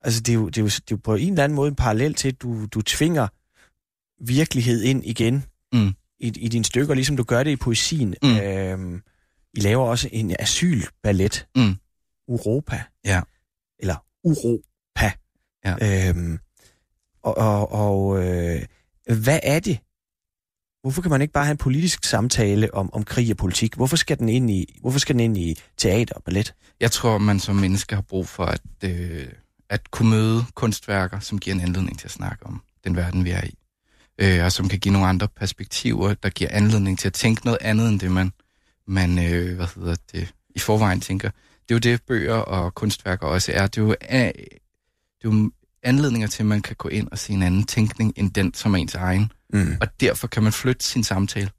Altså 0.03 0.21
det 0.21 0.33
er, 0.33 0.35
jo, 0.35 0.47
det, 0.49 0.59
er 0.59 0.63
jo, 0.63 0.67
det 0.67 0.77
er 0.79 0.83
jo 0.91 0.97
på 0.97 1.15
en 1.15 1.33
eller 1.33 1.45
anden 1.45 1.57
måde 1.57 1.69
en 1.69 1.75
parallel 1.75 2.15
til, 2.15 2.29
at 2.29 2.43
du, 2.43 2.67
du 2.67 2.83
tvinger 2.83 3.29
virkelighed 4.25 4.83
ind 4.83 5.05
igen 5.05 5.45
Mm. 5.73 5.89
i, 6.19 6.27
i 6.27 6.49
dine 6.49 6.65
stykker, 6.65 6.95
ligesom 6.95 7.17
du 7.17 7.23
gør 7.25 7.43
det 7.43 7.51
i 7.51 7.57
poesien. 7.57 8.15
Mm. 8.23 8.37
Øhm, 8.37 9.03
I 9.55 9.61
laver 9.61 9.87
også 9.87 10.09
en 10.13 10.37
asylballet. 10.39 11.47
Mm. 11.57 11.75
Europa. 12.29 12.83
Ja. 13.05 13.21
Eller 13.79 14.05
Europa. 14.25 15.13
Ja. 15.65 16.09
Øhm, 16.11 16.39
og 17.23 17.39
og, 17.39 17.73
og 17.73 18.19
øh, 18.27 18.63
hvad 19.23 19.41
er 19.43 19.61
det? 19.61 19.79
Hvorfor 20.83 21.03
kan 21.03 21.11
man 21.11 21.23
ikke 21.23 21.33
bare 21.33 21.45
have 21.45 21.53
en 21.53 21.59
politisk 21.59 22.05
samtale 22.05 22.75
om, 22.75 22.95
om 22.95 23.05
krig 23.05 23.31
og 23.31 23.37
politik? 23.37 23.75
Hvorfor 23.75 23.97
skal 23.97 24.19
den 24.19 24.29
ind 24.29 24.51
i, 24.51 24.79
hvorfor 24.81 24.99
skal 24.99 25.15
den 25.15 25.21
ind 25.21 25.39
i 25.39 25.59
teater 25.77 26.15
og 26.15 26.23
ballet? 26.25 26.55
Jeg 26.81 26.91
tror, 26.93 27.19
man 27.19 27.41
som 27.41 27.57
menneske 27.57 27.95
har 27.95 28.03
brug 28.03 28.29
for 28.29 28.45
at, 28.45 28.61
øh, 28.85 29.29
at 29.71 29.91
kunne 29.91 30.11
møde 30.11 30.45
kunstværker, 30.55 31.21
som 31.21 31.39
giver 31.39 31.55
en 31.55 31.61
anledning 31.61 31.99
til 31.99 32.07
at 32.07 32.11
snakke 32.11 32.47
om 32.47 32.63
den 32.85 32.97
verden, 32.97 33.25
vi 33.25 33.31
er 33.31 33.45
i. 33.45 33.55
Øh, 34.19 34.45
og 34.45 34.53
som 34.53 34.69
kan 34.69 34.79
give 34.79 34.93
nogle 34.93 35.09
andre 35.09 35.29
perspektiver, 35.29 36.15
der 36.15 36.29
giver 36.29 36.51
anledning 36.53 36.99
til 36.99 37.09
at 37.09 37.13
tænke 37.13 37.45
noget 37.45 37.59
andet, 37.61 37.89
end 37.89 38.01
det 38.01 38.11
man, 38.11 38.33
man 38.87 39.19
øh, 39.19 39.57
hvad 39.57 39.67
hedder 39.75 39.97
det, 40.13 40.35
i 40.55 40.59
forvejen 40.59 41.01
tænker. 41.01 41.31
Det 41.69 41.71
er 41.71 41.75
jo 41.75 41.79
det, 41.79 42.03
bøger 42.03 42.35
og 42.35 42.75
kunstværker 42.75 43.27
også 43.27 43.53
er. 43.53 43.67
Det 43.67 43.79
er 43.79 43.83
jo, 43.83 43.91
øh, 43.91 44.33
det 45.19 45.25
er 45.25 45.29
jo 45.29 45.51
anledninger 45.83 46.29
til, 46.29 46.43
at 46.43 46.47
man 46.47 46.63
kan 46.63 46.77
gå 46.77 46.89
ind 46.89 47.09
og 47.13 47.19
se 47.19 47.33
en 47.33 47.43
anden 47.43 47.65
tænkning, 47.65 48.13
end 48.17 48.31
den, 48.31 48.55
som 48.55 48.75
er 48.75 48.79
ens 48.79 48.95
egen. 48.95 49.33
Mm. 49.53 49.77
Og 49.81 50.01
derfor 50.01 50.27
kan 50.27 50.43
man 50.43 50.53
flytte 50.53 50.85
sin 50.85 51.05
samtale. 51.05 51.51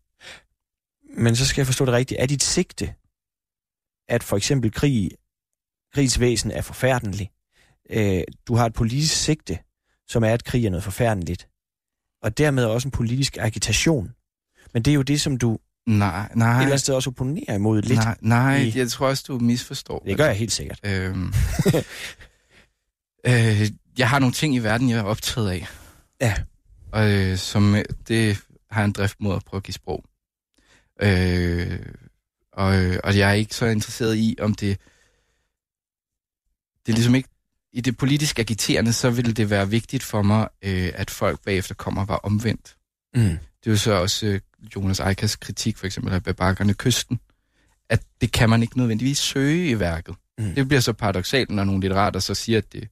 Men 1.17 1.35
så 1.35 1.45
skal 1.45 1.61
jeg 1.61 1.65
forstå 1.65 1.85
det 1.85 1.93
rigtigt. 1.93 2.21
Er 2.21 2.25
dit 2.25 2.43
sigte, 2.43 2.93
at 4.09 4.23
for 4.23 4.37
eksempel 4.37 4.71
krig, 4.71 5.11
krigs 5.93 6.19
væsen 6.19 6.51
er 6.51 6.61
forfærdelig? 6.61 7.31
Øh, 7.89 8.21
du 8.47 8.55
har 8.55 8.65
et 8.65 8.73
politisk 8.73 9.15
sigte, 9.23 9.59
som 10.07 10.23
er, 10.23 10.29
at 10.33 10.43
krig 10.43 10.65
er 10.65 10.69
noget 10.69 10.83
forfærdeligt. 10.83 11.47
Og 12.21 12.37
dermed 12.37 12.65
også 12.65 12.87
en 12.87 12.91
politisk 12.91 13.37
agitation. 13.37 14.11
Men 14.73 14.83
det 14.83 14.91
er 14.91 14.95
jo 14.95 15.01
det, 15.01 15.21
som 15.21 15.37
du 15.37 15.59
Nej, 15.87 16.25
et 16.25 16.35
nej, 16.35 16.51
eller 16.51 16.65
andet 16.65 16.79
sted 16.79 16.93
også 16.95 17.09
opponerer 17.09 17.55
imod 17.55 17.81
lidt. 17.81 17.99
nej, 17.99 18.17
nej 18.21 18.57
i- 18.57 18.77
jeg 18.77 18.89
tror 18.89 19.07
også, 19.07 19.23
du 19.27 19.39
misforstår. 19.39 19.99
Det 19.99 20.17
gør 20.17 20.25
jeg 20.25 20.35
helt 20.35 20.51
sikkert. 20.51 20.79
Øhm, 20.83 21.33
øh, 23.27 23.69
jeg 23.97 24.09
har 24.09 24.19
nogle 24.19 24.33
ting 24.33 24.55
i 24.55 24.59
verden, 24.59 24.89
jeg 24.89 24.97
er 24.99 25.03
optaget 25.03 25.49
af. 25.51 25.67
Ja. 26.21 26.35
Og 26.91 27.09
øh, 27.11 27.37
som, 27.37 27.75
øh, 27.75 27.83
det 28.07 28.37
har 28.71 28.83
en 28.85 28.91
drift 28.91 29.19
mod 29.19 29.35
at 29.35 29.45
prøve 29.45 29.59
at 29.59 29.63
give 29.63 29.73
sprog. 29.73 30.03
Øh, 31.01 31.79
og, 32.53 32.75
øh, 32.83 32.99
og 33.03 33.17
jeg 33.17 33.29
er 33.29 33.33
ikke 33.33 33.55
så 33.55 33.65
interesseret 33.65 34.17
i, 34.17 34.35
om 34.39 34.53
det... 34.53 34.77
Det 36.85 36.91
er 36.91 36.95
ligesom 36.95 37.15
ikke... 37.15 37.29
I 37.73 37.81
det 37.81 37.97
politisk 37.97 38.39
agiterende, 38.39 38.93
så 38.93 39.09
ville 39.09 39.33
det 39.33 39.49
være 39.49 39.69
vigtigt 39.69 40.03
for 40.03 40.21
mig, 40.21 40.47
øh, 40.61 40.91
at 40.95 41.09
folk 41.09 41.39
bagefter 41.45 41.75
kommer 41.75 42.05
var 42.05 42.15
omvendt. 42.15 42.77
Mm. 43.15 43.37
Det 43.59 43.67
er 43.67 43.71
jo 43.71 43.77
så 43.77 43.91
også 43.91 44.25
øh, 44.25 44.39
Jonas 44.75 44.99
Eikas 44.99 45.35
kritik, 45.35 45.77
for 45.77 45.85
eksempel 45.85 46.13
af 46.13 46.23
Babakkerne 46.23 46.73
Kysten, 46.73 47.19
at 47.89 48.03
det 48.21 48.31
kan 48.31 48.49
man 48.49 48.61
ikke 48.61 48.77
nødvendigvis 48.77 49.17
søge 49.17 49.69
i 49.69 49.79
værket. 49.79 50.15
Mm. 50.37 50.55
Det 50.55 50.67
bliver 50.67 50.81
så 50.81 50.93
paradoxalt, 50.93 51.49
når 51.49 51.63
nogle 51.63 51.81
litterater 51.81 52.19
så 52.19 52.33
siger, 52.35 52.57
at 52.57 52.73
det 52.73 52.89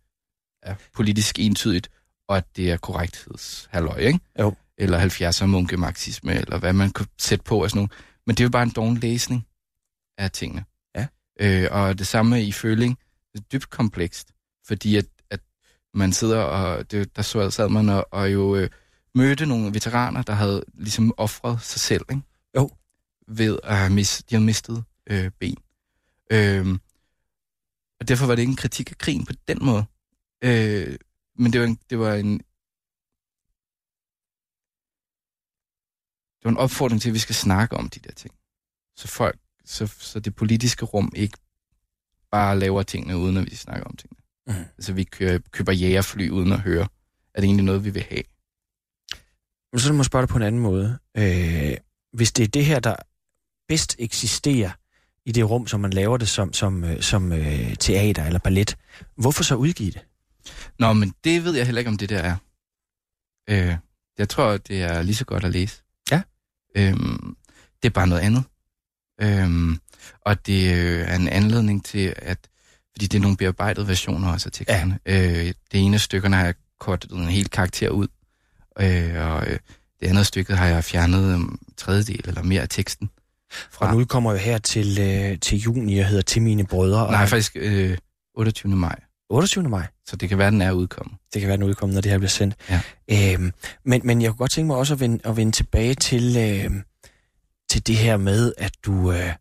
er 0.63 0.75
politisk 0.93 1.39
entydigt, 1.39 1.89
og 2.27 2.37
at 2.37 2.43
det 2.55 2.71
er 2.71 2.77
korrekthedshalløj, 2.77 3.97
ikke? 3.97 4.19
Jo. 4.39 4.55
Eller 4.77 4.99
70'er 4.99 5.45
munkemarxisme, 5.45 6.33
eller 6.33 6.57
hvad 6.57 6.73
man 6.73 6.89
kunne 6.89 7.07
sætte 7.17 7.43
på 7.43 7.63
og 7.63 7.69
sådan 7.69 7.77
noget. 7.77 7.91
Men 8.25 8.35
det 8.35 8.39
er 8.43 8.45
jo 8.45 8.49
bare 8.49 8.63
en 8.63 8.69
doven 8.69 8.97
læsning 8.97 9.47
af 10.17 10.31
tingene. 10.31 10.65
Ja. 10.95 11.07
Øh, 11.39 11.67
og 11.71 11.99
det 11.99 12.07
samme 12.07 12.43
i 12.43 12.51
føling, 12.51 12.99
det 13.33 13.39
er 13.39 13.43
dybt 13.51 13.69
komplekst, 13.69 14.31
fordi 14.67 14.95
at, 14.95 15.05
at 15.29 15.39
man 15.93 16.13
sidder 16.13 16.41
og, 16.41 16.91
det, 16.91 17.15
der 17.15 17.21
så 17.21 17.51
sad 17.51 17.69
man 17.69 17.89
og, 17.89 18.07
og 18.11 18.33
jo 18.33 18.55
øh, 18.55 18.69
mødte 19.15 19.45
nogle 19.45 19.73
veteraner, 19.73 20.21
der 20.21 20.33
havde 20.33 20.63
ligesom 20.73 21.13
offret 21.17 21.61
sig 21.61 21.81
selv, 21.81 22.05
ikke? 22.09 22.21
Jo. 22.55 22.69
Ved 23.27 23.59
at 23.63 23.77
have 23.77 23.93
mis, 23.93 24.23
de 24.29 24.35
havde 24.35 24.45
mistet 24.45 24.83
øh, 25.09 25.31
ben. 25.39 25.57
Øhm, 26.31 26.79
og 27.99 28.07
derfor 28.07 28.25
var 28.25 28.35
det 28.35 28.41
ikke 28.41 28.51
en 28.51 28.55
kritik 28.55 28.91
af 28.91 28.97
krigen 28.97 29.25
på 29.25 29.33
den 29.47 29.57
måde. 29.61 29.85
Øh, 30.43 30.97
men 31.35 31.53
det 31.53 31.61
var 31.61 31.67
en, 31.67 31.79
det 31.89 31.99
var 31.99 32.13
en 32.13 32.37
det 36.37 36.43
var 36.43 36.51
en 36.51 36.57
opfordring 36.57 37.01
til, 37.01 37.09
at 37.09 37.13
vi 37.13 37.19
skal 37.19 37.35
snakke 37.35 37.77
om 37.77 37.89
de 37.89 37.99
der 37.99 38.11
ting. 38.11 38.33
Så 38.95 39.07
folk, 39.07 39.39
så, 39.65 39.87
så 39.87 40.19
det 40.19 40.35
politiske 40.35 40.85
rum 40.85 41.11
ikke 41.15 41.37
bare 42.31 42.59
laver 42.59 42.83
tingene, 42.83 43.17
uden 43.17 43.37
at 43.37 43.45
vi 43.45 43.55
snakker 43.55 43.85
om 43.85 43.95
tingene. 43.95 44.26
Mm. 44.47 44.53
Altså 44.77 44.93
vi 44.93 45.03
køber, 45.03 45.47
køber 45.51 45.71
jægerfly 45.71 46.29
uden 46.29 46.51
at 46.51 46.59
høre. 46.59 46.87
Er 47.33 47.41
det 47.41 47.47
egentlig 47.47 47.65
noget, 47.65 47.85
vi 47.85 47.89
vil 47.89 48.05
have? 48.09 48.23
Men 49.71 49.79
så 49.79 49.93
må 49.93 49.99
jeg 49.99 50.05
spørge 50.05 50.21
dig 50.21 50.29
på 50.29 50.37
en 50.37 50.43
anden 50.43 50.61
måde. 50.61 50.97
Øh, 51.17 51.77
hvis 52.13 52.31
det 52.31 52.43
er 52.43 52.47
det 52.47 52.65
her, 52.65 52.79
der 52.79 52.95
bedst 53.67 53.95
eksisterer 53.99 54.71
i 55.25 55.31
det 55.31 55.49
rum, 55.49 55.67
som 55.67 55.79
man 55.79 55.93
laver 55.93 56.17
det 56.17 56.29
som, 56.29 56.53
som, 56.53 56.83
øh, 56.83 57.01
som 57.01 57.31
øh, 57.31 57.75
teater 57.75 58.25
eller 58.25 58.39
ballet, 58.39 58.77
hvorfor 59.15 59.43
så 59.43 59.55
udgive 59.55 59.91
det? 59.91 60.05
Nå, 60.79 60.93
men 60.93 61.13
det 61.23 61.43
ved 61.43 61.55
jeg 61.55 61.65
heller 61.65 61.79
ikke, 61.79 61.89
om 61.89 61.97
det 61.97 62.09
der 62.09 62.19
er. 62.19 62.35
Øh, 63.49 63.75
jeg 64.17 64.29
tror, 64.29 64.57
det 64.57 64.81
er 64.81 65.01
lige 65.01 65.15
så 65.15 65.25
godt 65.25 65.43
at 65.43 65.51
læse. 65.51 65.81
Ja. 66.11 66.21
Øhm, 66.77 67.37
det 67.83 67.89
er 67.89 67.93
bare 67.93 68.07
noget 68.07 68.21
andet. 68.21 68.43
Øhm, 69.21 69.79
og 70.21 70.45
det 70.45 70.71
er 71.09 71.15
en 71.15 71.27
anledning 71.27 71.85
til, 71.85 72.13
at 72.17 72.49
fordi 72.97 73.07
det 73.07 73.17
er 73.17 73.21
nogle 73.21 73.37
bearbejdede 73.37 73.87
versioner 73.87 74.31
også 74.31 74.47
af 74.47 74.51
teksterne. 74.51 74.99
Ja. 75.05 75.31
Øh, 75.31 75.45
det 75.45 75.55
ene 75.79 75.95
af 75.95 76.01
stykkerne 76.01 76.35
har 76.35 76.45
jeg 76.45 76.53
kortet 76.79 77.11
en 77.11 77.23
hel 77.27 77.49
karakter 77.49 77.89
ud, 77.89 78.07
øh, 78.79 79.15
og 79.15 79.47
øh, 79.47 79.59
det 79.99 80.07
andet 80.07 80.25
stykke 80.25 80.55
har 80.55 80.67
jeg 80.67 80.83
fjernet 80.83 81.35
en 81.35 81.59
tredjedel 81.77 82.21
eller 82.27 82.43
mere 82.43 82.61
af 82.61 82.69
teksten. 82.69 83.09
Og 83.77 83.95
nu 83.95 84.05
kommer 84.05 84.31
jeg 84.31 84.41
her 84.41 84.57
til, 84.57 84.99
øh, 84.99 85.39
til 85.39 85.57
juni 85.57 85.99
og 85.99 86.05
hedder 86.05 86.21
Til 86.21 86.41
mine 86.41 86.65
brødre. 86.65 87.05
og 87.05 87.11
Nej, 87.11 87.25
faktisk 87.25 87.51
øh, 87.55 87.97
28. 88.35 88.75
maj, 88.75 88.99
28. 89.29 89.69
maj. 89.69 89.87
så 90.05 90.15
det 90.15 90.29
kan 90.29 90.37
være, 90.37 90.51
den 90.51 90.61
er 90.61 90.71
udkommet. 90.71 91.15
Det 91.33 91.41
kan 91.41 91.47
være, 91.47 91.57
den 91.57 91.65
udkommer, 91.65 91.93
når 91.93 92.01
det 92.01 92.11
her 92.11 92.17
bliver 92.17 92.29
sendt. 92.29 92.55
Ja. 92.69 93.33
Øhm, 93.33 93.51
men, 93.85 94.01
men 94.03 94.21
jeg 94.21 94.29
kunne 94.29 94.37
godt 94.37 94.51
tænke 94.51 94.67
mig 94.67 94.75
også 94.77 94.93
at 94.93 94.99
vende, 94.99 95.19
at 95.25 95.37
vende 95.37 95.51
tilbage 95.51 95.95
til, 95.95 96.37
øh, 96.37 96.71
til 97.69 97.87
det 97.87 97.97
her 97.97 98.17
med, 98.17 98.53
at 98.57 98.71
du, 98.85 99.11
øh, 99.11 99.33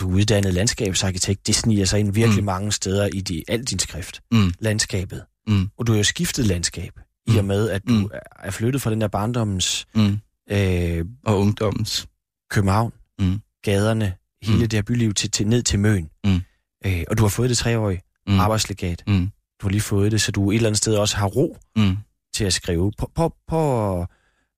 du 0.00 0.10
er 0.10 0.14
uddannet 0.14 0.54
landskabsarkitekt. 0.54 1.46
Det 1.46 1.54
sniger 1.54 1.84
sig 1.84 2.00
ind 2.00 2.12
virkelig 2.14 2.36
Mm. 2.36 2.42
mm. 2.42 2.46
mange 2.46 2.72
steder 2.72 3.06
i 3.06 3.20
de, 3.20 3.42
al 3.48 3.64
din 3.64 3.78
skrift. 3.78 4.20
Mm. 4.32 4.52
Landskabet. 4.60 5.24
Mm. 5.46 5.68
Og 5.78 5.86
du 5.86 5.92
har 5.92 5.96
jo 5.96 6.02
skiftet 6.04 6.46
landskab, 6.46 6.92
i 7.26 7.30
Mm. 7.30 7.38
og 7.38 7.44
med, 7.44 7.70
at 7.70 7.82
du 7.88 7.92
Mm. 7.92 8.10
er 8.42 8.50
flyttet 8.50 8.82
fra 8.82 8.90
den 8.90 9.00
der 9.00 9.08
barndommens 9.08 9.86
Mm. 9.94 10.18
øh, 10.50 11.04
Og 11.24 11.40
ungdommens. 11.40 12.06
København, 12.50 12.92
Mm. 13.20 13.40
gaderne, 13.64 14.14
hele 14.42 14.56
Mm. 14.58 14.60
det 14.68 14.72
her 14.72 14.82
byliv 14.82 15.14
til, 15.14 15.30
til, 15.30 15.46
ned 15.46 15.62
til 15.62 15.78
Møn. 15.78 16.10
Mm. 16.24 16.40
Øh, 16.86 17.04
og 17.10 17.18
du 17.18 17.22
har 17.22 17.28
fået 17.28 17.50
det 17.50 17.58
treårige 17.58 18.00
Mm. 18.26 18.32
mm. 18.32 18.40
arbejdslegat. 18.40 19.02
Mm. 19.06 19.30
Du 19.60 19.66
har 19.66 19.70
lige 19.70 19.80
fået 19.80 20.12
det, 20.12 20.20
så 20.20 20.32
du 20.32 20.50
et 20.50 20.54
eller 20.56 20.68
andet 20.68 20.78
sted 20.78 20.94
også 20.96 21.16
har 21.16 21.26
ro 21.26 21.56
Mm. 21.76 21.96
til 22.34 22.44
at 22.44 22.52
skrive. 22.52 22.92
På, 22.98 23.10
på, 23.14 23.34
på, 23.48 24.06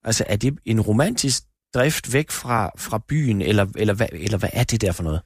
altså, 0.05 0.24
er 0.26 0.37
det 0.37 0.59
en 0.64 0.80
romantisk 0.80 1.43
drift 1.75 2.12
væk 2.12 2.31
fra, 2.31 2.71
fra 2.79 2.99
byen, 3.09 3.43
eller, 3.43 3.67
eller, 3.77 3.95
hvad, 3.95 4.07
eller 4.12 4.39
hvad 4.39 4.49
er 4.53 4.64
det 4.64 4.81
der 4.81 4.93
for 4.93 5.03
noget? 5.03 5.21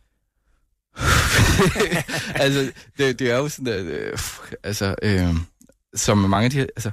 altså, 2.45 2.73
det, 2.99 3.19
det 3.19 3.31
er 3.31 3.37
jo 3.37 3.49
sådan, 3.49 3.73
at, 3.73 3.85
øh, 3.85 4.19
altså, 4.63 4.95
øh, 5.03 5.35
som 5.95 6.19
mange 6.19 6.45
af 6.45 6.51
de 6.51 6.57
her, 6.57 6.67
altså, 6.77 6.91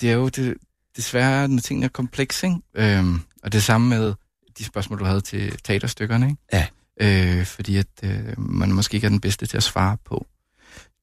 det 0.00 0.10
er 0.10 0.14
jo 0.14 0.28
det, 0.28 0.54
desværre, 0.96 1.48
når 1.48 1.60
tingene 1.60 1.84
er 1.84 1.88
komplekse, 1.90 2.46
ikke? 2.46 2.60
Øh, 2.74 3.04
og 3.42 3.52
det 3.52 3.62
samme 3.62 3.88
med 3.88 4.14
de 4.58 4.64
spørgsmål, 4.64 4.98
du 4.98 5.04
havde 5.04 5.20
til 5.20 5.58
teaterstykkerne, 5.64 6.26
ikke? 6.26 6.42
Ja. 6.52 6.66
Øh, 7.00 7.46
fordi 7.46 7.76
at 7.76 7.86
øh, 8.02 8.40
man 8.40 8.72
måske 8.72 8.94
ikke 8.94 9.04
er 9.04 9.10
den 9.10 9.20
bedste 9.20 9.46
til 9.46 9.56
at 9.56 9.62
svare 9.62 9.96
på 10.04 10.26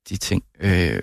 de 0.10 0.18
ting. 0.18 0.44
Øh, 0.60 1.02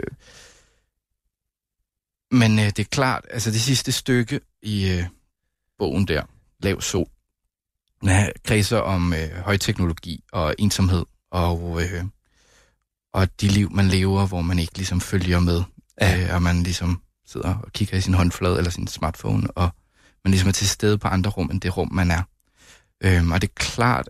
men 2.30 2.59
øh, 2.59 2.64
det 2.64 2.78
er 2.78 2.84
klart, 2.84 3.24
altså 3.30 3.51
det 3.51 3.61
sidste 3.61 3.93
stykke 3.93 4.41
i 4.62 4.91
øh, 4.91 5.05
bogen 5.79 6.09
der, 6.09 6.22
Lav 6.62 6.81
Sol, 6.81 7.09
her 8.03 8.33
kredser 8.45 8.79
om 8.79 9.12
øh, 9.12 9.31
højteknologi 9.45 10.24
og 10.33 10.55
ensomhed 10.59 11.05
og, 11.31 11.83
øh, 11.83 12.05
og 13.12 13.41
de 13.41 13.49
liv, 13.49 13.70
man 13.72 13.89
lever, 13.89 14.26
hvor 14.26 14.43
man 14.43 14.59
ikke 14.59 14.76
ligesom 14.76 15.01
følger 15.01 15.41
med, 15.41 15.62
Ja. 16.01 16.24
øh, 16.29 16.35
og 16.35 16.43
man 16.43 16.62
ligesom 16.62 17.03
sidder 17.26 17.55
og 17.55 17.72
kigger 17.72 17.97
i 17.97 18.01
sin 18.01 18.14
håndflade 18.14 18.59
eller 18.59 18.70
sin 18.70 18.87
smartphone, 18.87 19.51
og 19.51 19.70
man 20.24 20.31
ligesom 20.31 20.49
er 20.49 20.53
til 20.53 20.68
stede 20.68 20.99
på 20.99 21.09
andre 21.09 21.31
rum, 21.31 21.51
end 21.51 21.61
det 21.61 21.76
rum, 21.76 21.93
man 21.93 22.11
er. 22.11 22.22
Øhm, 23.05 23.33
og 23.33 23.41
det 23.43 23.49
er 23.49 23.55
klart, 23.55 24.09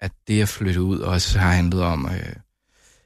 at 0.00 0.12
det 0.28 0.42
at 0.42 0.48
flytte 0.48 0.82
ud 0.82 0.98
også 0.98 1.38
har 1.38 1.52
handlet 1.52 1.82
om, 1.82 2.06
øh, 2.06 2.36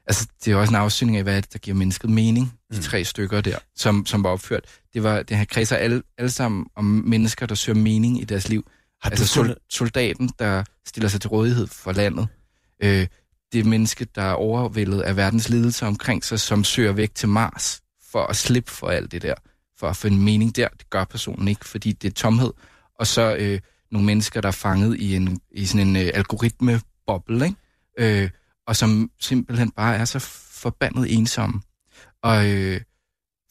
altså 0.07 0.28
det 0.45 0.53
er 0.53 0.57
også 0.57 0.70
en 0.70 0.76
afsynning 0.80 1.16
af, 1.16 1.22
hvad 1.22 1.43
det, 1.43 1.53
der 1.53 1.59
giver 1.59 1.76
mennesket 1.76 2.11
mening, 2.11 2.59
de 2.72 2.76
Mm. 2.76 2.82
tre 2.82 3.05
stykker 3.05 3.41
der, 3.41 3.59
som, 3.76 4.07
som 4.07 4.24
var 4.24 4.30
opført. 4.30 4.64
Det 4.95 5.03
var, 5.03 5.22
det 5.22 5.36
her 5.36 5.45
kredser 5.45 5.76
alle, 5.76 6.03
alle 6.18 6.30
sammen 6.30 6.66
om 6.76 6.84
mennesker, 6.84 7.47
der 7.47 7.55
søger 7.55 7.78
mening 7.78 8.20
i 8.20 8.24
deres 8.24 8.49
liv. 8.49 8.66
Har 9.03 9.11
Altså 9.11 9.26
sol, 9.26 9.57
soldaten, 9.70 10.30
der 10.38 10.64
stiller 10.86 11.09
sig 11.09 11.20
til 11.20 11.30
rådighed 11.30 11.66
for 11.66 11.92
landet. 11.92 12.28
Øh, 12.82 13.07
det 13.53 13.66
menneske, 13.66 14.07
der 14.14 14.22
er 14.22 14.32
overvældet 14.32 15.01
af 15.01 15.16
verdens 15.16 15.49
lidelser 15.49 15.86
omkring 15.86 16.24
sig, 16.24 16.40
som 16.40 16.64
søger 16.64 16.92
væk 16.92 17.14
til 17.14 17.28
Mars 17.28 17.80
for 18.11 18.22
at 18.26 18.36
slippe 18.36 18.70
for 18.70 18.88
alt 18.88 19.12
det 19.12 19.22
der. 19.22 19.34
For 19.78 19.88
at 19.88 19.97
finde 19.97 20.18
mening 20.18 20.57
der. 20.57 20.68
Det 20.68 20.90
gør 20.90 21.05
personen 21.05 21.49
ikke, 21.49 21.64
fordi 21.64 21.92
det 21.92 22.09
er 22.09 22.14
tomhed. 22.14 22.53
Og 22.99 23.07
så 23.07 23.36
øh, 23.38 23.61
nogle 23.90 24.07
mennesker, 24.07 24.40
der 24.40 24.49
er 24.49 24.53
fanget 24.53 25.01
i, 25.01 25.16
en, 25.16 25.40
i 25.51 25.66
sådan 25.66 25.86
en 25.88 25.97
øh, 25.97 26.11
algoritmeboble, 26.14 27.45
ikke? 27.45 28.22
Øh, 28.22 28.30
og 28.66 28.76
som 28.76 29.11
simpelthen 29.20 29.70
bare 29.70 29.97
er 29.97 30.05
så 30.05 30.18
forbandet 30.62 31.14
ensomme. 31.14 31.61
Og 32.22 32.51
øh, 32.51 32.80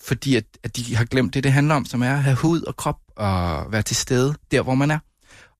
fordi 0.07 0.35
at, 0.35 0.45
at 0.63 0.75
de 0.75 0.95
har 0.95 1.05
glemt 1.05 1.33
det, 1.33 1.43
det 1.43 1.53
handler 1.53 1.75
om, 1.75 1.85
som 1.85 2.01
er 2.01 2.13
at 2.13 2.23
have 2.23 2.35
hud 2.35 2.61
og 2.61 2.75
krop 2.75 2.99
og 3.15 3.71
være 3.71 3.81
til 3.81 3.95
stede 3.95 4.35
der, 4.51 4.61
hvor 4.61 4.75
man 4.75 4.91
er. 4.91 4.99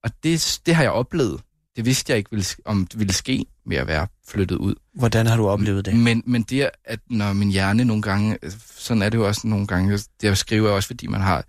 Og 0.04 0.12
det, 0.24 0.60
det 0.66 0.76
har 0.76 0.84
jeg 0.84 0.92
oplevet. 0.92 1.42
Det 1.76 1.86
vidste 1.86 2.12
jeg 2.12 2.18
ikke, 2.18 2.30
ville, 2.32 2.46
om 2.66 2.88
det 2.88 3.00
ville 3.00 3.14
ske 3.14 3.46
med 3.66 3.78
at 3.78 3.88
være 3.88 4.08
flyttet 4.28 4.56
ud. 4.56 4.76
hvordan 4.94 5.28
har 5.28 5.38
du 5.38 5.48
oplevet 5.48 5.86
det? 5.86 5.96
Men, 5.96 6.24
men 6.26 6.44
det, 6.44 6.70
at 6.86 7.00
når 7.10 7.34
min 7.34 7.50
hjerne 7.50 7.86
nogle 7.86 8.02
gange, 8.02 8.38
sådan 8.76 9.02
er 9.02 9.10
det 9.10 9.18
jo 9.18 9.28
også 9.28 9.48
nogle 9.48 9.68
gange, 9.68 9.94
det 9.94 10.08
jeg 10.24 10.38
skriver 10.38 10.72
også, 10.72 10.88
fordi 10.88 11.08
man 11.08 11.22
har 11.22 11.46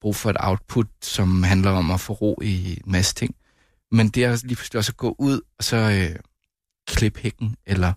brug 0.00 0.16
for 0.16 0.30
et 0.30 0.36
output, 0.40 0.86
som 1.02 1.42
handler 1.42 1.70
om 1.70 1.90
at 1.90 2.00
få 2.00 2.12
ro 2.12 2.38
i 2.42 2.72
en 2.72 2.92
masse 2.92 3.14
ting. 3.14 3.34
Men 3.92 4.08
det 4.08 4.24
er 4.24 4.30
lige 4.30 4.56
pludselig 4.56 4.78
også 4.78 4.92
at 4.92 4.96
gå 4.96 5.16
ud, 5.18 5.40
og 5.58 5.64
så 5.64 5.76
øh, 5.76 6.16
klippe 6.88 7.20
hækken, 7.20 7.56
eller 7.66 7.92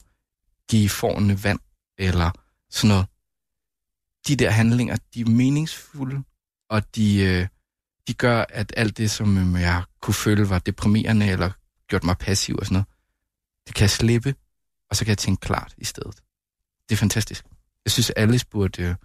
give 0.69 0.89
forne 0.89 1.43
vand, 1.43 1.59
eller 1.97 2.31
sådan 2.71 2.87
noget. 2.87 3.05
De 4.27 4.35
der 4.35 4.49
handlinger, 4.49 4.97
de 5.13 5.21
er 5.21 5.25
meningsfulde, 5.25 6.23
og 6.69 6.95
de, 6.95 7.23
øh, 7.23 7.47
de 8.07 8.13
gør, 8.13 8.45
at 8.49 8.73
alt 8.77 8.97
det, 8.97 9.11
som 9.11 9.55
øh, 9.55 9.61
jeg 9.61 9.83
kunne 10.01 10.13
føle 10.13 10.49
var 10.49 10.59
deprimerende, 10.59 11.27
eller 11.27 11.51
gjort 11.87 12.03
mig 12.03 12.17
passiv 12.17 12.55
og 12.55 12.65
sådan 12.65 12.73
noget, 12.73 12.87
det 13.67 13.75
kan 13.75 13.81
jeg 13.81 13.89
slippe, 13.89 14.35
og 14.89 14.95
så 14.95 15.05
kan 15.05 15.09
jeg 15.09 15.17
tænke 15.17 15.41
klart 15.41 15.73
i 15.77 15.85
stedet. 15.85 16.15
Det 16.89 16.95
er 16.95 16.97
fantastisk. 16.97 17.45
Jeg 17.85 17.91
synes, 17.91 18.09
at 18.09 18.13
alle 18.17 18.39
burde, 18.51 18.83
øh, 18.83 18.95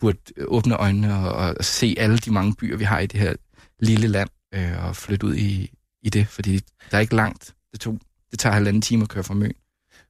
burde 0.00 0.18
åbne 0.46 0.74
øjnene 0.76 1.14
og, 1.14 1.32
og 1.56 1.64
se 1.64 1.94
alle 1.98 2.18
de 2.18 2.30
mange 2.32 2.54
byer, 2.54 2.76
vi 2.76 2.84
har 2.84 2.98
i 2.98 3.06
det 3.06 3.20
her 3.20 3.34
lille 3.78 4.08
land, 4.08 4.28
øh, 4.54 4.84
og 4.84 4.96
flytte 4.96 5.26
ud 5.26 5.34
i, 5.34 5.72
i 6.02 6.10
det, 6.10 6.28
fordi 6.28 6.58
der 6.90 6.96
er 6.96 7.00
ikke 7.00 7.16
langt. 7.16 7.54
Det, 7.72 7.80
tog, 7.80 8.00
det 8.30 8.38
tager 8.38 8.52
halvanden 8.52 8.82
time 8.82 9.02
at 9.02 9.08
køre 9.08 9.24
fra 9.24 9.34
Møn 9.34 9.52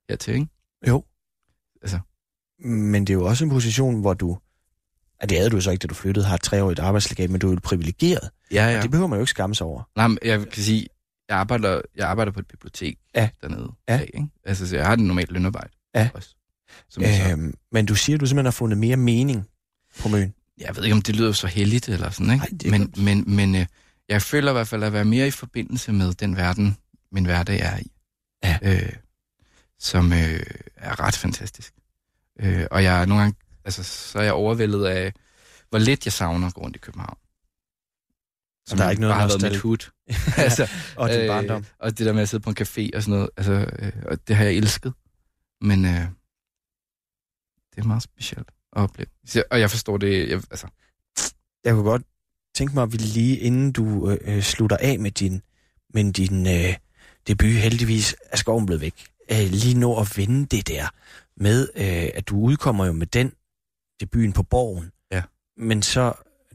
hertil, 0.09 0.35
ikke? 0.35 0.49
Jo. 0.89 1.05
Altså. 1.83 2.01
Men 2.65 3.05
det 3.07 3.11
er 3.11 3.15
jo 3.15 3.25
også 3.27 3.45
en 3.45 3.51
position, 3.51 4.01
hvor 4.01 4.15
du... 4.15 4.39
Ja, 5.23 5.27
det 5.27 5.39
havde 5.39 5.51
du 5.51 5.61
så 5.61 5.71
ikke, 5.71 5.83
da 5.83 5.87
du 5.87 5.95
flyttede, 5.95 6.27
har 6.27 6.35
et 6.35 6.41
treårigt 6.43 6.79
arbejdslegat, 6.81 7.31
men 7.31 7.41
du 7.41 7.49
er 7.49 7.53
jo 7.53 7.61
privilegeret. 7.63 8.31
Ja, 8.53 8.71
Ja. 8.71 8.77
Og 8.77 8.83
det 8.83 8.91
behøver 8.91 9.09
man 9.09 9.17
jo 9.17 9.23
ikke 9.23 9.31
skamme 9.31 9.55
sig 9.55 9.67
over. 9.67 9.83
Nej, 9.97 10.09
men 10.09 10.19
jeg 10.25 10.49
kan 10.49 10.63
sige, 10.63 10.87
jeg 11.29 11.37
arbejder, 11.37 11.81
jeg 11.97 12.09
arbejder 12.09 12.33
på 12.33 12.41
et 12.41 12.47
bibliotek 12.47 12.99
Ja. 13.15 13.29
dernede. 13.43 13.69
Ja. 13.89 13.97
Dag, 13.97 14.11
ikke? 14.15 14.29
Altså, 14.45 14.67
så 14.69 14.77
jeg 14.77 14.87
har 14.87 14.93
et 14.93 14.99
normalt 15.01 15.33
lønarbejde. 15.33 15.71
Ja. 15.95 16.09
Også, 16.15 16.35
som 16.89 17.03
så, 17.03 17.31
Øhm, 17.33 17.55
men 17.73 17.87
du 17.87 17.95
siger, 17.95 18.17
at 18.17 18.21
du 18.21 18.27
simpelthen 18.27 18.47
har 18.47 18.51
fundet 18.51 18.79
mere 18.79 18.97
mening 18.97 19.47
på 20.01 20.09
Møn. 20.09 20.35
jeg 20.59 20.77
ved 20.77 20.85
ikke, 20.85 20.95
om 20.95 21.03
det 21.03 21.17
lyder 21.17 21.33
så 21.33 21.47
heldigt 21.47 21.89
eller 21.89 22.11
sådan, 22.11 22.33
ikke? 22.33 22.43
Ej, 22.43 22.49
det 22.51 22.67
er 22.67 22.71
men, 22.71 22.81
godt. 22.87 22.97
men, 22.99 23.25
men 23.37 23.55
øh, 23.55 23.67
jeg 24.09 24.23
føler 24.23 24.51
i 24.51 24.53
hvert 24.55 24.69
fald 24.69 24.83
at 24.83 24.93
være 24.93 25.05
mere 25.05 25.27
i 25.27 25.31
forbindelse 25.31 25.93
med 25.93 26.13
den 26.15 26.37
verden, 26.37 26.77
min 27.13 27.25
hverdag 27.25 27.61
er 27.61 27.79
i. 27.79 27.93
Ja. 28.45 28.59
Øh, 28.63 28.93
som 29.79 30.13
øh, 30.13 30.41
er 30.77 31.01
ret 31.01 31.15
fantastisk. 31.17 31.75
Øh, 32.43 32.67
og 32.71 32.83
jeg 32.85 33.03
er 33.03 33.07
nogle 33.07 33.23
gange, 33.23 33.37
altså, 33.65 33.83
så 33.83 34.19
er 34.19 34.23
jeg 34.23 34.33
overvældet 34.33 34.85
af, 34.87 35.13
hvor 35.71 35.79
lidt 35.79 36.07
jeg 36.07 36.13
savner 36.13 36.47
at 36.47 36.55
gå 36.55 36.61
rundt 36.61 36.77
i 36.77 36.79
København. 36.79 37.17
Som 38.67 38.79
der 38.79 38.85
er 38.85 38.91
ikke 38.91 39.01
noget 39.01 39.15
bare 39.15 39.21
har 39.21 39.29
været 39.29 39.53
mit 39.53 39.61
hud. 39.61 39.91
altså, 40.47 40.71
Og 40.97 41.11
din 41.11 41.27
barndom. 41.29 41.65
og 41.79 41.99
det 41.99 42.07
der 42.07 42.13
med 42.13 42.23
at 42.23 42.29
sidde 42.29 42.43
på 42.43 42.51
en 42.51 42.57
café 42.61 42.91
og 42.97 43.03
sådan 43.03 43.15
noget, 43.15 43.31
altså, 43.37 43.53
øh, 43.79 43.93
og 44.07 44.29
det 44.29 44.37
har 44.37 44.45
jeg 44.45 44.55
elsket. 44.55 44.93
Men 45.61 45.85
øh, 45.85 46.01
det 47.75 47.79
er 47.79 47.85
meget 47.85 48.03
specielt 48.03 48.49
at 48.77 48.83
opleve. 48.83 49.09
Og 49.51 49.61
jeg 49.61 49.71
forstår 49.71 49.97
det, 49.97 50.29
jeg, 50.29 50.43
altså, 50.51 50.67
Jeg 51.65 51.75
kunne 51.75 51.91
godt 51.91 52.03
tænke 52.55 52.75
mig, 52.75 52.83
at 52.83 52.93
vi 52.93 52.97
lige 52.97 53.39
inden 53.39 53.73
du 53.73 54.11
øh, 54.11 54.19
øh, 54.25 54.43
slutter 54.43 54.77
af 54.81 54.99
med 54.99 55.11
din, 55.11 55.43
med 55.95 56.13
din 56.13 56.47
øh, 56.47 56.77
debut, 57.27 57.51
heldigvis 57.51 58.17
er 58.23 58.37
skoven 58.37 58.67
blevet 58.67 58.81
væk, 58.81 59.07
øh, 59.33 59.49
lige 59.51 59.79
nå 59.79 60.01
at 60.01 60.13
vende 60.17 60.47
det 60.47 60.69
der 60.69 60.89
med, 61.41 61.69
øh, 61.77 62.11
at 62.15 62.29
du 62.29 62.41
udkommer 62.41 62.87
jo 62.87 62.93
med 62.93 63.07
den 63.07 63.33
debuten 64.01 64.33
på 64.33 64.43
Borgen. 64.43 64.91
Ja. 65.13 65.23
Men 65.57 65.83
så 65.83 66.13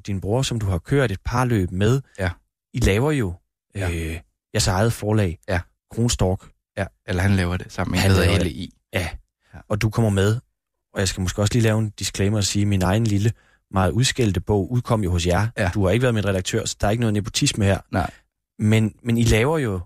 din 0.08 0.22
bror, 0.22 0.42
som 0.42 0.60
du 0.60 0.66
har 0.66 0.78
kørt 0.78 1.12
et 1.12 1.20
par 1.26 1.46
løb 1.46 1.72
med. 1.72 2.02
Ja. 2.20 2.32
I 2.74 2.80
laver 2.80 3.12
jo 3.12 3.34
Ja. 3.76 3.90
øh, 3.92 4.20
jeres 4.54 4.68
eget 4.68 4.94
forlag, 4.94 5.40
Ja. 5.50 5.62
Kronstork, 5.92 6.50
Ja, 6.78 6.86
eller 7.08 7.22
han 7.22 7.36
laver 7.36 7.58
det 7.58 7.72
sammen 7.72 7.92
med 7.92 8.00
Han 8.00 8.12
hedder 8.12 8.38
det. 8.38 8.46
LI. 8.48 8.74
Ja. 8.94 9.10
Ja. 9.54 9.60
Og 9.68 9.82
du 9.82 9.90
kommer 9.90 10.10
med, 10.10 10.40
og 10.94 11.00
jeg 11.00 11.08
skal 11.08 11.22
måske 11.22 11.42
også 11.42 11.54
lige 11.54 11.64
lave 11.64 11.80
en 11.80 11.90
disclaimer 11.90 12.38
og 12.38 12.44
sige, 12.44 12.62
at 12.62 12.68
min 12.68 12.82
egen 12.82 13.04
lille, 13.04 13.32
meget 13.72 13.92
udskældte 13.92 14.42
bog 14.42 14.72
udkom 14.72 15.04
jo 15.04 15.12
hos 15.12 15.28
jer. 15.28 15.48
Ja. 15.58 15.72
Du 15.74 15.84
har 15.86 15.92
ikke 15.92 16.04
været 16.04 16.14
min 16.16 16.26
redaktør, 16.26 16.66
så 16.66 16.78
der 16.82 16.88
er 16.88 16.92
ikke 16.92 17.02
noget 17.02 17.14
nepotisme 17.14 17.66
her. 17.66 17.80
Nej. 17.92 18.12
Men, 18.60 18.96
men 19.04 19.18
I 19.18 19.24
laver 19.24 19.58
jo 19.58 19.80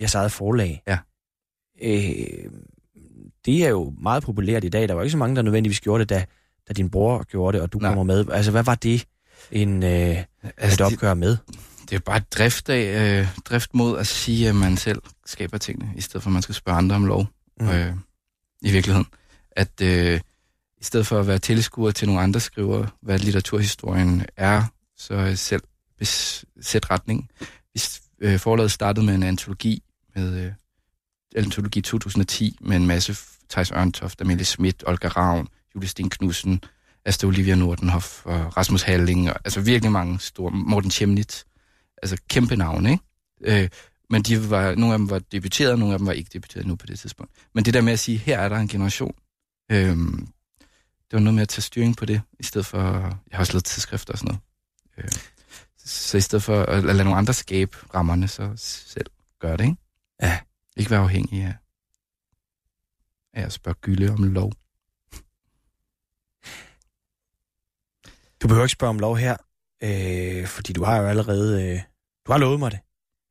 jeres 0.00 0.14
eget 0.14 0.32
forlag. 0.32 0.82
Ja. 0.86 0.98
Øh, 1.82 2.50
det 3.46 3.64
er 3.64 3.68
jo 3.68 3.94
meget 3.98 4.22
populært 4.22 4.64
i 4.64 4.68
dag. 4.68 4.88
Der 4.88 4.94
var 4.94 5.02
ikke 5.02 5.10
så 5.10 5.18
mange, 5.18 5.36
der 5.36 5.42
nødvendigvis 5.42 5.80
gjorde 5.80 6.00
det, 6.00 6.08
da, 6.10 6.24
da 6.68 6.72
din 6.72 6.90
bror 6.90 7.22
gjorde 7.22 7.56
det, 7.56 7.62
og 7.62 7.72
du 7.72 7.78
Nej. 7.78 7.90
kommer 7.90 8.02
med. 8.02 8.24
Altså, 8.32 8.50
hvad 8.50 8.62
var 8.62 8.74
det 8.74 9.06
en, 9.52 9.82
øh, 9.82 9.90
et 9.90 10.24
Altså, 10.56 10.84
det, 10.84 10.92
opgør 10.92 11.14
med? 11.14 11.36
det 11.90 11.96
er 11.96 12.00
bare 12.00 12.16
et 12.16 12.32
drift, 12.32 12.68
af, 12.68 13.18
øh, 13.20 13.28
drift 13.44 13.74
mod 13.74 13.98
at 13.98 14.06
sige, 14.06 14.48
at 14.48 14.54
man 14.54 14.76
selv 14.76 15.02
skaber 15.26 15.58
tingene, 15.58 15.92
i 15.96 16.00
stedet 16.00 16.22
for 16.22 16.28
at 16.28 16.32
man 16.32 16.42
skal 16.42 16.54
spørge 16.54 16.78
andre 16.78 16.96
om 16.96 17.04
lov. 17.04 17.26
Mm. 17.60 17.68
Øh, 17.68 17.92
I 18.62 18.70
virkeligheden. 18.72 19.06
At 19.50 19.80
øh, 19.82 20.20
i 20.80 20.84
stedet 20.84 21.06
for 21.06 21.20
at 21.20 21.26
være 21.26 21.38
tilskuer 21.38 21.90
til 21.90 22.08
nogle 22.08 22.22
andre 22.22 22.40
skriver, 22.40 22.86
hvad 23.02 23.18
litteraturhistorien 23.18 24.26
er, 24.36 24.62
så 24.96 25.32
selv 25.36 25.62
sæt 26.60 26.90
retning. 26.90 27.30
Hvis 27.70 28.02
øh, 28.20 28.38
forlaget 28.38 28.70
startede 28.70 29.06
med 29.06 29.14
en 29.14 29.22
antologi, 29.22 29.82
med 30.16 30.44
øh, 30.44 30.52
antologi 31.36 31.80
2010, 31.80 32.58
med 32.60 32.76
en 32.76 32.86
masse 32.86 33.16
Thijs 33.50 33.70
Ørntoft, 33.70 34.20
Amelie 34.20 34.44
Schmidt, 34.44 34.84
Olga 34.86 35.08
Ravn, 35.08 35.48
Julie 35.74 35.88
Sten 35.88 36.10
Knudsen, 36.10 36.60
Asta 37.04 37.26
Olivia 37.26 37.54
Nordenhoff 37.54 38.26
og 38.26 38.56
Rasmus 38.56 38.82
Halling, 38.82 39.30
og, 39.30 39.36
altså 39.44 39.60
virkelig 39.60 39.92
mange 39.92 40.20
store, 40.20 40.50
Morten 40.50 40.90
Chemnitz, 40.90 41.44
altså 42.02 42.16
kæmpe 42.28 42.56
navne, 42.56 42.90
ikke? 42.90 43.62
Øh, 43.62 43.68
men 44.10 44.22
de 44.22 44.50
var, 44.50 44.74
nogle 44.74 44.94
af 44.94 44.98
dem 44.98 45.10
var 45.10 45.18
debuteret, 45.18 45.72
og 45.72 45.78
nogle 45.78 45.94
af 45.94 45.98
dem 45.98 46.06
var 46.06 46.12
ikke 46.12 46.30
debuteret 46.32 46.66
nu 46.66 46.76
på 46.76 46.86
det 46.86 46.98
tidspunkt. 46.98 47.32
Men 47.54 47.64
det 47.64 47.74
der 47.74 47.80
med 47.80 47.92
at 47.92 47.98
sige, 47.98 48.18
her 48.18 48.38
er 48.38 48.48
der 48.48 48.56
en 48.56 48.68
generation, 48.68 49.14
øh, 49.72 49.96
det 51.10 51.12
var 51.12 51.18
noget 51.18 51.34
med 51.34 51.42
at 51.42 51.48
tage 51.48 51.62
styring 51.62 51.96
på 51.96 52.04
det, 52.04 52.22
i 52.40 52.42
stedet 52.42 52.66
for, 52.66 52.82
jeg 53.30 53.32
har 53.32 53.38
også 53.38 53.52
lavet 53.52 53.64
tidsskrifter 53.64 54.12
og 54.12 54.18
sådan 54.18 54.28
noget. 54.28 54.40
Øh, 54.98 55.20
så 55.84 56.16
i 56.16 56.20
stedet 56.20 56.42
for 56.42 56.62
at 56.62 56.84
lade 56.84 57.04
nogle 57.04 57.18
andre 57.18 57.34
skabe 57.34 57.76
rammerne, 57.94 58.28
så 58.28 58.52
selv 58.56 59.06
gør 59.40 59.56
det, 59.56 59.64
ikke? 59.64 59.76
Ja. 60.22 60.38
Ikke 60.76 60.90
være 60.90 61.00
afhængig 61.00 61.42
af, 61.42 61.54
at 63.44 63.52
spørge 63.52 63.74
Gylde 63.80 64.10
om 64.12 64.22
lov. 64.22 64.52
Du 68.42 68.48
behøver 68.48 68.64
ikke 68.64 68.72
spørge 68.72 68.90
om 68.90 68.98
lov 68.98 69.16
her, 69.16 69.36
øh, 69.82 70.46
fordi 70.46 70.72
du 70.72 70.84
har 70.84 70.96
jo 70.96 71.06
allerede... 71.06 71.62
Øh, 71.72 71.80
du 72.26 72.32
har 72.32 72.38
lovet 72.38 72.58
mig 72.58 72.70
det, 72.70 72.78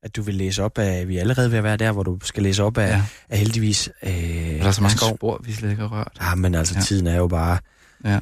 at 0.04 0.16
du 0.16 0.22
vil 0.22 0.36
læse 0.36 0.64
op 0.64 0.78
af... 0.78 1.08
Vi 1.08 1.18
er 1.18 1.22
allerede 1.22 1.52
ved 1.52 1.58
at 1.58 1.64
være 1.64 1.78
der, 1.78 1.92
hvor 1.92 2.04
du 2.04 2.20
skal 2.24 2.44
læse 2.44 2.64
op 2.64 2.78
af, 2.78 2.88
ja. 2.90 3.06
Af 3.30 3.38
heldigvis... 3.40 3.90
Øh, 4.04 4.12
Der 4.12 4.66
er 4.66 4.72
så 4.72 4.82
mange 4.82 4.98
Skov. 4.98 5.18
spor, 5.18 5.42
vi 5.44 5.52
slet 5.54 5.70
ikke 5.70 5.82
har 5.82 5.90
rørt. 6.00 6.18
Ja, 6.22 6.36
men 6.36 6.56
altså, 6.56 6.76
ja. 6.76 6.82
Tiden 6.82 7.08
er 7.08 7.16
jo 7.16 7.28
bare 7.28 7.60
Ja. 8.04 8.20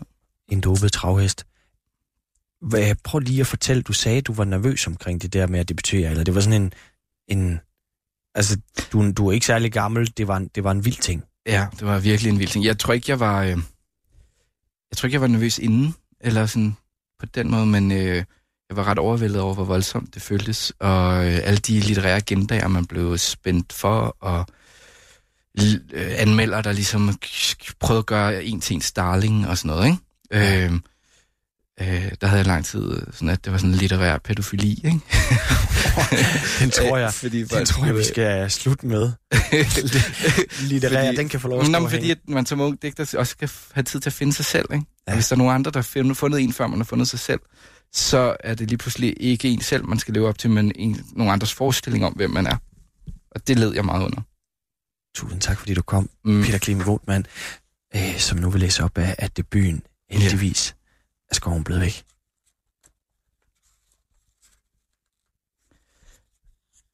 en 0.48 0.62
dopet 0.62 0.92
travhest. 0.92 1.46
Hvad, 2.62 2.96
prøv 3.04 3.20
lige 3.20 3.42
at 3.42 3.48
fortælle, 3.48 3.84
du 3.84 3.94
sagde, 3.94 4.18
at 4.18 4.28
du 4.28 4.34
var 4.34 4.44
nervøs 4.44 4.88
omkring 4.88 5.22
det 5.22 5.34
der 5.34 5.48
med 5.48 5.60
at 5.60 5.70
debutere, 5.70 6.10
eller 6.12 6.24
det 6.24 6.36
var 6.36 6.42
sådan 6.42 6.62
en... 6.62 6.74
en 7.28 7.60
altså, 8.36 8.60
du, 8.92 9.12
du 9.12 9.28
er 9.28 9.32
ikke 9.32 9.46
særlig 9.46 9.72
gammel, 9.72 10.14
det 10.18 10.28
var 10.28 10.38
en, 10.38 10.48
det 10.56 10.64
var 10.64 10.72
en 10.72 10.86
vild 10.86 10.98
ting. 10.98 11.24
Ja, 11.48 11.68
det 11.80 11.88
var 11.88 12.00
virkelig 12.00 12.30
en 12.32 12.40
vild 12.40 12.50
ting. 12.50 12.66
Jeg 12.66 12.80
tror 12.80 12.94
ikke, 12.94 13.12
jeg 13.12 13.20
var... 13.20 13.44
Øh, 13.44 13.58
jeg 14.92 14.98
tror 14.98 15.08
ikke, 15.08 15.14
jeg 15.14 15.22
var 15.22 15.28
nervøs 15.28 15.58
inden, 15.60 15.96
eller 16.22 16.46
sådan 16.46 16.78
på 17.20 17.26
den 17.26 17.52
måde, 17.52 17.66
men 17.66 17.92
øh, 17.92 18.24
jeg 18.70 18.78
var 18.78 18.84
ret 18.84 19.00
overvældet 19.00 19.42
over, 19.42 19.54
hvor 19.54 19.64
voldsomt 19.64 20.14
det 20.14 20.22
føltes, 20.22 20.74
og 20.80 21.26
øh, 21.26 21.40
alle 21.44 21.58
de 21.58 21.80
litterære 21.80 22.16
agendaer, 22.16 22.68
man 22.68 22.86
blev 22.86 23.18
spændt 23.18 23.74
for, 23.74 24.18
og 24.20 24.46
øh, 25.94 26.14
anmelder, 26.18 26.62
der 26.62 26.72
ligesom 26.72 27.20
prøvede 27.80 28.00
at 28.00 28.06
gøre 28.06 28.44
en 28.46 28.62
til 28.62 28.76
en 28.76 28.82
starling 28.82 29.48
og 29.48 29.58
sådan 29.58 29.76
noget, 29.76 29.86
ikke? 29.86 30.66
Øh, 30.66 30.80
øh, 31.82 32.12
der 32.22 32.28
havde 32.28 32.38
jeg 32.40 32.46
lang 32.48 32.66
tid 32.66 33.00
sådan, 33.12 33.30
at 33.30 33.46
det 33.46 33.52
var 33.52 33.58
sådan 33.58 33.72
litterær 33.76 34.18
pædofili, 34.18 34.70
ikke? 34.74 34.90
Den 36.60 36.70
tror 36.72 36.98
jeg, 36.98 37.14
Fordi 37.14 37.44
den 37.44 37.66
tror 37.66 37.86
jeg, 37.86 37.96
vi 37.96 38.04
skal 38.04 38.52
slutte 38.52 38.88
med. 38.88 39.12
Litterær, 40.62 41.06
Fordi- 41.08 41.18
den 41.18 41.30
kan 41.30 41.40
få 41.40 41.48
lov 41.48 41.62
at 41.62 41.70
Nå, 41.70 41.78
og 41.78 41.92
fordi 41.92 42.12
at 42.12 42.18
man 42.28 42.46
som 42.46 42.60
ung 42.62 42.82
digter 42.82 43.16
også 43.18 43.32
skal 43.32 43.50
have 43.74 43.84
tid 43.84 44.00
til 44.00 44.10
at 44.10 44.14
finde 44.14 44.34
sig 44.34 44.46
selv, 44.46 44.66
ikke? 44.74 44.86
Ja. 45.08 45.12
Ja. 45.12 45.16
Hvis 45.18 45.28
der 45.28 45.36
er 45.36 45.38
nogen 45.38 45.56
andre, 45.56 45.72
der 45.72 45.80
har 45.80 46.14
fundet 46.14 46.42
en, 46.42 46.54
før 46.54 46.68
man 46.68 46.80
har 46.80 46.86
fundet 46.86 47.08
sig 47.10 47.20
selv, 47.20 47.40
så 47.94 48.36
er 48.40 48.54
det 48.56 48.68
lige 48.68 48.78
pludselig 48.78 49.14
ikke 49.20 49.48
en 49.50 49.62
selv, 49.62 49.86
man 49.86 50.00
skal 50.00 50.14
leve 50.14 50.28
op 50.28 50.38
til, 50.38 50.50
men 50.50 50.72
en, 50.76 51.06
nogle 51.16 51.32
andres 51.34 51.54
forestilling 51.54 52.06
om, 52.06 52.14
hvem 52.14 52.30
man 52.32 52.48
er. 52.48 52.58
Og 53.32 53.48
det 53.48 53.60
led 53.60 53.74
jeg 53.74 53.86
meget 53.86 54.04
under. 54.06 54.22
Tusind 55.16 55.42
tak, 55.42 55.60
fordi 55.60 55.74
du 55.74 55.82
kom, 55.82 56.10
Mm. 56.26 56.44
Peter 56.44 56.58
Klim 56.58 56.86
Vogtmann, 56.86 57.26
øh, 57.96 58.18
som 58.20 58.38
nu 58.38 58.50
vil 58.50 58.62
læse 58.62 58.84
op 58.84 58.98
af, 58.98 59.16
at 59.18 59.38
debuten 59.38 59.82
heldigvis 60.12 60.76
er 61.34 61.36
skoven 61.36 61.64
blevet 61.64 61.82
væk. 61.82 62.06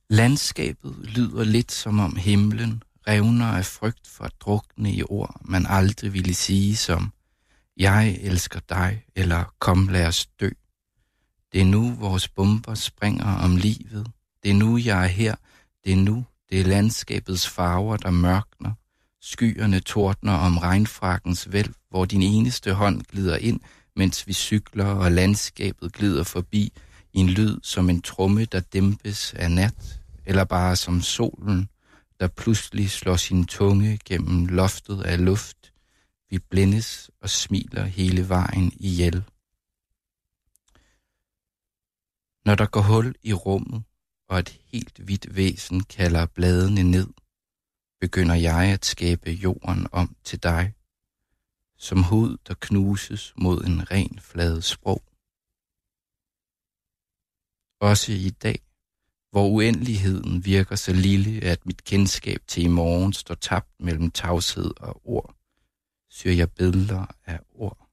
Landskabet 0.10 0.96
lyder 1.04 1.44
lidt 1.44 1.72
som 1.72 2.00
om 2.00 2.16
himlen 2.16 2.84
revner 3.08 3.46
af 3.46 3.66
frygt 3.66 4.08
for 4.08 4.24
at 4.24 4.34
drukne 4.40 4.94
i 4.94 5.04
ord, 5.04 5.42
man 5.46 5.66
aldrig 5.70 6.14
ville 6.14 6.34
sige 6.34 6.76
som 6.76 7.14
Jeg 7.78 8.18
elsker 8.22 8.60
dig, 8.70 9.06
eller 9.16 9.54
Kom 9.60 9.88
lad 9.88 10.06
os 10.08 10.26
dø. 10.26 10.50
Det 11.54 11.62
er 11.62 11.66
nu, 11.66 11.92
vores 11.92 12.28
bomber 12.28 12.74
springer 12.74 13.36
om 13.36 13.56
livet. 13.56 14.12
Det 14.44 14.52
er 14.52 14.56
nu, 14.56 14.78
jeg 14.78 15.04
er 15.04 15.08
her. 15.08 15.36
Det 15.84 15.92
er 15.94 15.98
nu, 15.98 16.26
det 16.50 16.60
er 16.62 16.66
landskabets 16.66 17.50
farver, 17.50 17.98
der 17.98 18.12
mørkner. 18.12 18.72
Skyerne 19.22 19.80
tordner 19.80 20.34
om 20.34 20.58
regnfrakkens 20.58 21.52
væld, 21.52 21.74
hvor 21.90 22.06
din 22.06 22.22
eneste 22.22 22.74
hånd 22.74 23.02
glider 23.02 23.38
ind, 23.38 23.60
mens 24.00 24.28
vi 24.28 24.34
cykler, 24.34 24.86
og 24.86 25.12
landskabet 25.12 25.94
glider 25.94 26.24
forbi 26.24 26.74
i 27.14 27.20
en 27.20 27.30
lyd 27.30 27.60
som 27.64 27.90
en 27.90 28.02
tromme, 28.02 28.46
der 28.46 28.60
dæmpes 28.60 29.34
af 29.34 29.52
nat, 29.52 30.00
eller 30.26 30.44
bare 30.44 30.76
som 30.76 31.02
solen, 31.02 31.70
der 32.20 32.28
pludselig 32.28 32.92
slår 32.92 33.16
sin 33.16 33.46
tunge 33.46 34.00
gennem 34.06 34.46
loftet 34.46 35.02
af 35.02 35.26
luft. 35.26 35.74
Vi 36.30 36.40
blændes 36.40 37.12
og 37.22 37.30
smiler 37.30 37.86
hele 37.86 38.30
vejen 38.30 38.72
ihjel. 38.80 39.24
Når 42.46 42.56
der 42.56 42.66
går 42.66 42.82
hul 42.82 43.16
i 43.24 43.34
rummet, 43.34 43.84
og 44.30 44.40
et 44.40 44.60
helt 44.66 44.98
hvidt 44.98 45.36
væsen 45.36 45.84
kalder 45.84 46.26
bladene 46.26 46.84
ned, 46.84 47.08
begynder 48.02 48.36
jeg 48.36 48.74
at 48.74 48.86
skabe 48.86 49.32
jorden 49.32 49.88
om 49.92 50.16
til 50.24 50.44
dig, 50.44 50.74
som 51.80 52.04
hud, 52.04 52.38
der 52.48 52.56
knuses 52.62 53.34
mod 53.38 53.64
en 53.64 53.92
ren 53.92 54.20
flad 54.20 54.62
sprog. 54.62 55.04
Også 57.82 58.12
i 58.12 58.30
dag, 58.30 58.60
hvor 59.32 59.48
uendeligheden 59.48 60.46
virker 60.46 60.76
så 60.76 60.94
lille, 60.94 61.44
at 61.44 61.66
mit 61.66 61.84
kendskab 61.84 62.42
til 62.48 62.64
i 62.64 62.68
morgen 62.68 63.14
står 63.14 63.36
tabt 63.36 63.80
mellem 63.80 64.12
tavshed 64.12 64.72
og 64.78 65.02
ord, 65.04 65.36
syr 66.10 66.32
jeg 66.32 66.52
billeder 66.52 67.06
af 67.26 67.40
ord. 67.50 67.90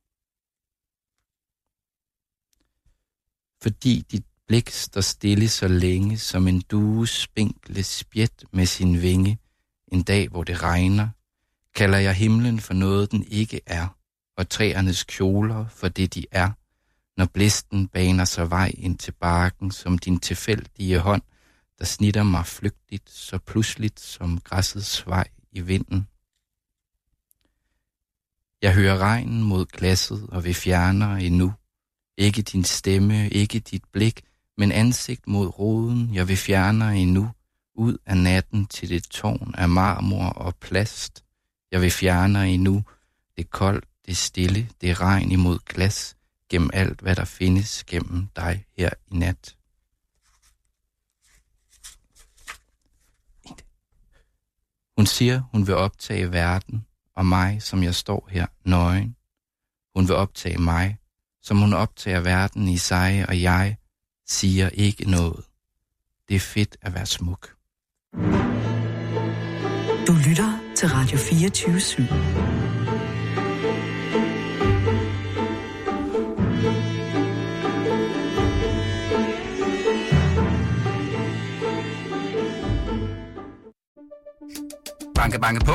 Fordi 3.62 4.04
dit 4.10 4.26
blik 4.46 4.70
står 4.70 5.00
stille 5.00 5.48
så 5.48 5.68
længe, 5.68 6.18
som 6.18 6.48
en 6.48 6.60
due 6.60 7.08
spinkle 7.08 7.82
spjæt 7.82 8.44
med 8.52 8.66
sin 8.66 9.02
vinge, 9.02 9.38
en 9.88 10.02
dag 10.02 10.28
hvor 10.28 10.44
det 10.44 10.62
regner, 10.62 11.08
kalder 11.76 11.98
jeg 11.98 12.14
himlen 12.14 12.60
for 12.60 12.74
noget, 12.74 13.10
den 13.10 13.24
ikke 13.28 13.60
er, 13.66 13.88
og 14.36 14.48
træernes 14.48 15.04
kjoler 15.04 15.68
for 15.68 15.88
det, 15.88 16.14
de 16.14 16.26
er, 16.30 16.50
når 17.16 17.26
blæsten 17.26 17.88
baner 17.88 18.24
sig 18.24 18.50
vej 18.50 18.72
ind 18.78 18.98
til 18.98 19.12
barken 19.12 19.70
som 19.70 19.98
din 19.98 20.20
tilfældige 20.20 20.98
hånd, 20.98 21.22
der 21.78 21.84
snitter 21.84 22.22
mig 22.22 22.46
flygtigt, 22.46 23.10
så 23.10 23.38
pludseligt 23.38 24.00
som 24.00 24.40
græssets 24.40 25.06
vej 25.06 25.28
i 25.52 25.60
vinden. 25.60 26.08
Jeg 28.62 28.74
hører 28.74 28.98
regnen 28.98 29.42
mod 29.42 29.66
glasset 29.66 30.26
og 30.28 30.44
vil 30.44 30.54
fjerne 30.54 31.24
endnu. 31.24 31.52
Ikke 32.18 32.42
din 32.42 32.64
stemme, 32.64 33.28
ikke 33.28 33.58
dit 33.58 33.84
blik, 33.92 34.20
men 34.58 34.72
ansigt 34.72 35.26
mod 35.26 35.58
roden, 35.58 36.14
jeg 36.14 36.28
vil 36.28 36.36
fjerne 36.36 36.98
endnu. 36.98 37.30
Ud 37.74 37.98
af 38.06 38.16
natten 38.16 38.66
til 38.66 38.88
det 38.88 39.02
tårn 39.02 39.54
af 39.58 39.68
marmor 39.68 40.28
og 40.28 40.56
plast. 40.56 41.25
Jeg 41.76 41.82
vil 41.82 41.90
fjerner 41.90 42.42
endnu. 42.42 42.84
Det 43.36 43.44
er 43.44 43.48
koldt, 43.50 43.84
det 44.06 44.12
er 44.12 44.16
stille, 44.16 44.68
det 44.80 44.90
er 44.90 45.00
regn 45.00 45.32
imod 45.32 45.58
glas. 45.58 46.16
Gennem 46.50 46.70
alt, 46.72 47.00
hvad 47.00 47.16
der 47.16 47.24
findes 47.24 47.84
gennem 47.84 48.28
dig 48.36 48.66
her 48.78 48.90
i 49.06 49.16
nat. 49.16 49.56
Hun 54.96 55.06
siger, 55.06 55.42
hun 55.52 55.66
vil 55.66 55.74
optage 55.74 56.32
verden 56.32 56.86
og 57.16 57.26
mig, 57.26 57.62
som 57.62 57.82
jeg 57.82 57.94
står 57.94 58.28
her 58.30 58.46
nøgen. 58.64 59.16
Hun 59.96 60.08
vil 60.08 60.16
optage 60.16 60.58
mig, 60.58 60.98
som 61.42 61.58
hun 61.58 61.72
optager 61.72 62.20
verden 62.20 62.68
i 62.68 62.78
sig, 62.78 63.24
og 63.28 63.42
jeg 63.42 63.76
siger 64.26 64.68
ikke 64.68 65.10
noget. 65.10 65.44
Det 66.28 66.36
er 66.36 66.40
fedt 66.40 66.76
at 66.80 66.94
være 66.94 67.06
smuk. 67.06 67.56
Du 70.06 70.12
lytter 70.28 70.65
til 70.76 70.88
Radio 70.88 71.18
24 71.18 71.76
/7. 71.76 72.02
Banke, 85.14 85.38
banke 85.40 85.64
på. 85.64 85.72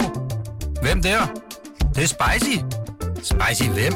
Hvem 0.81 1.01
der? 1.01 1.19
Det, 1.25 1.95
det 1.95 2.03
er 2.03 2.07
spicy. 2.07 2.57
Spicy 3.23 3.69
hvem? 3.69 3.93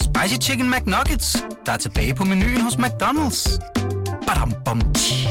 Spicy 0.00 0.36
Chicken 0.40 0.70
McNuggets, 0.70 1.44
der 1.66 1.72
er 1.72 1.76
tilbage 1.76 2.14
på 2.14 2.24
menuen 2.24 2.60
hos 2.60 2.74
McDonald's. 2.74 3.58
Badum, 4.26 4.52
bom, 4.64 4.80
tji. 4.94 5.25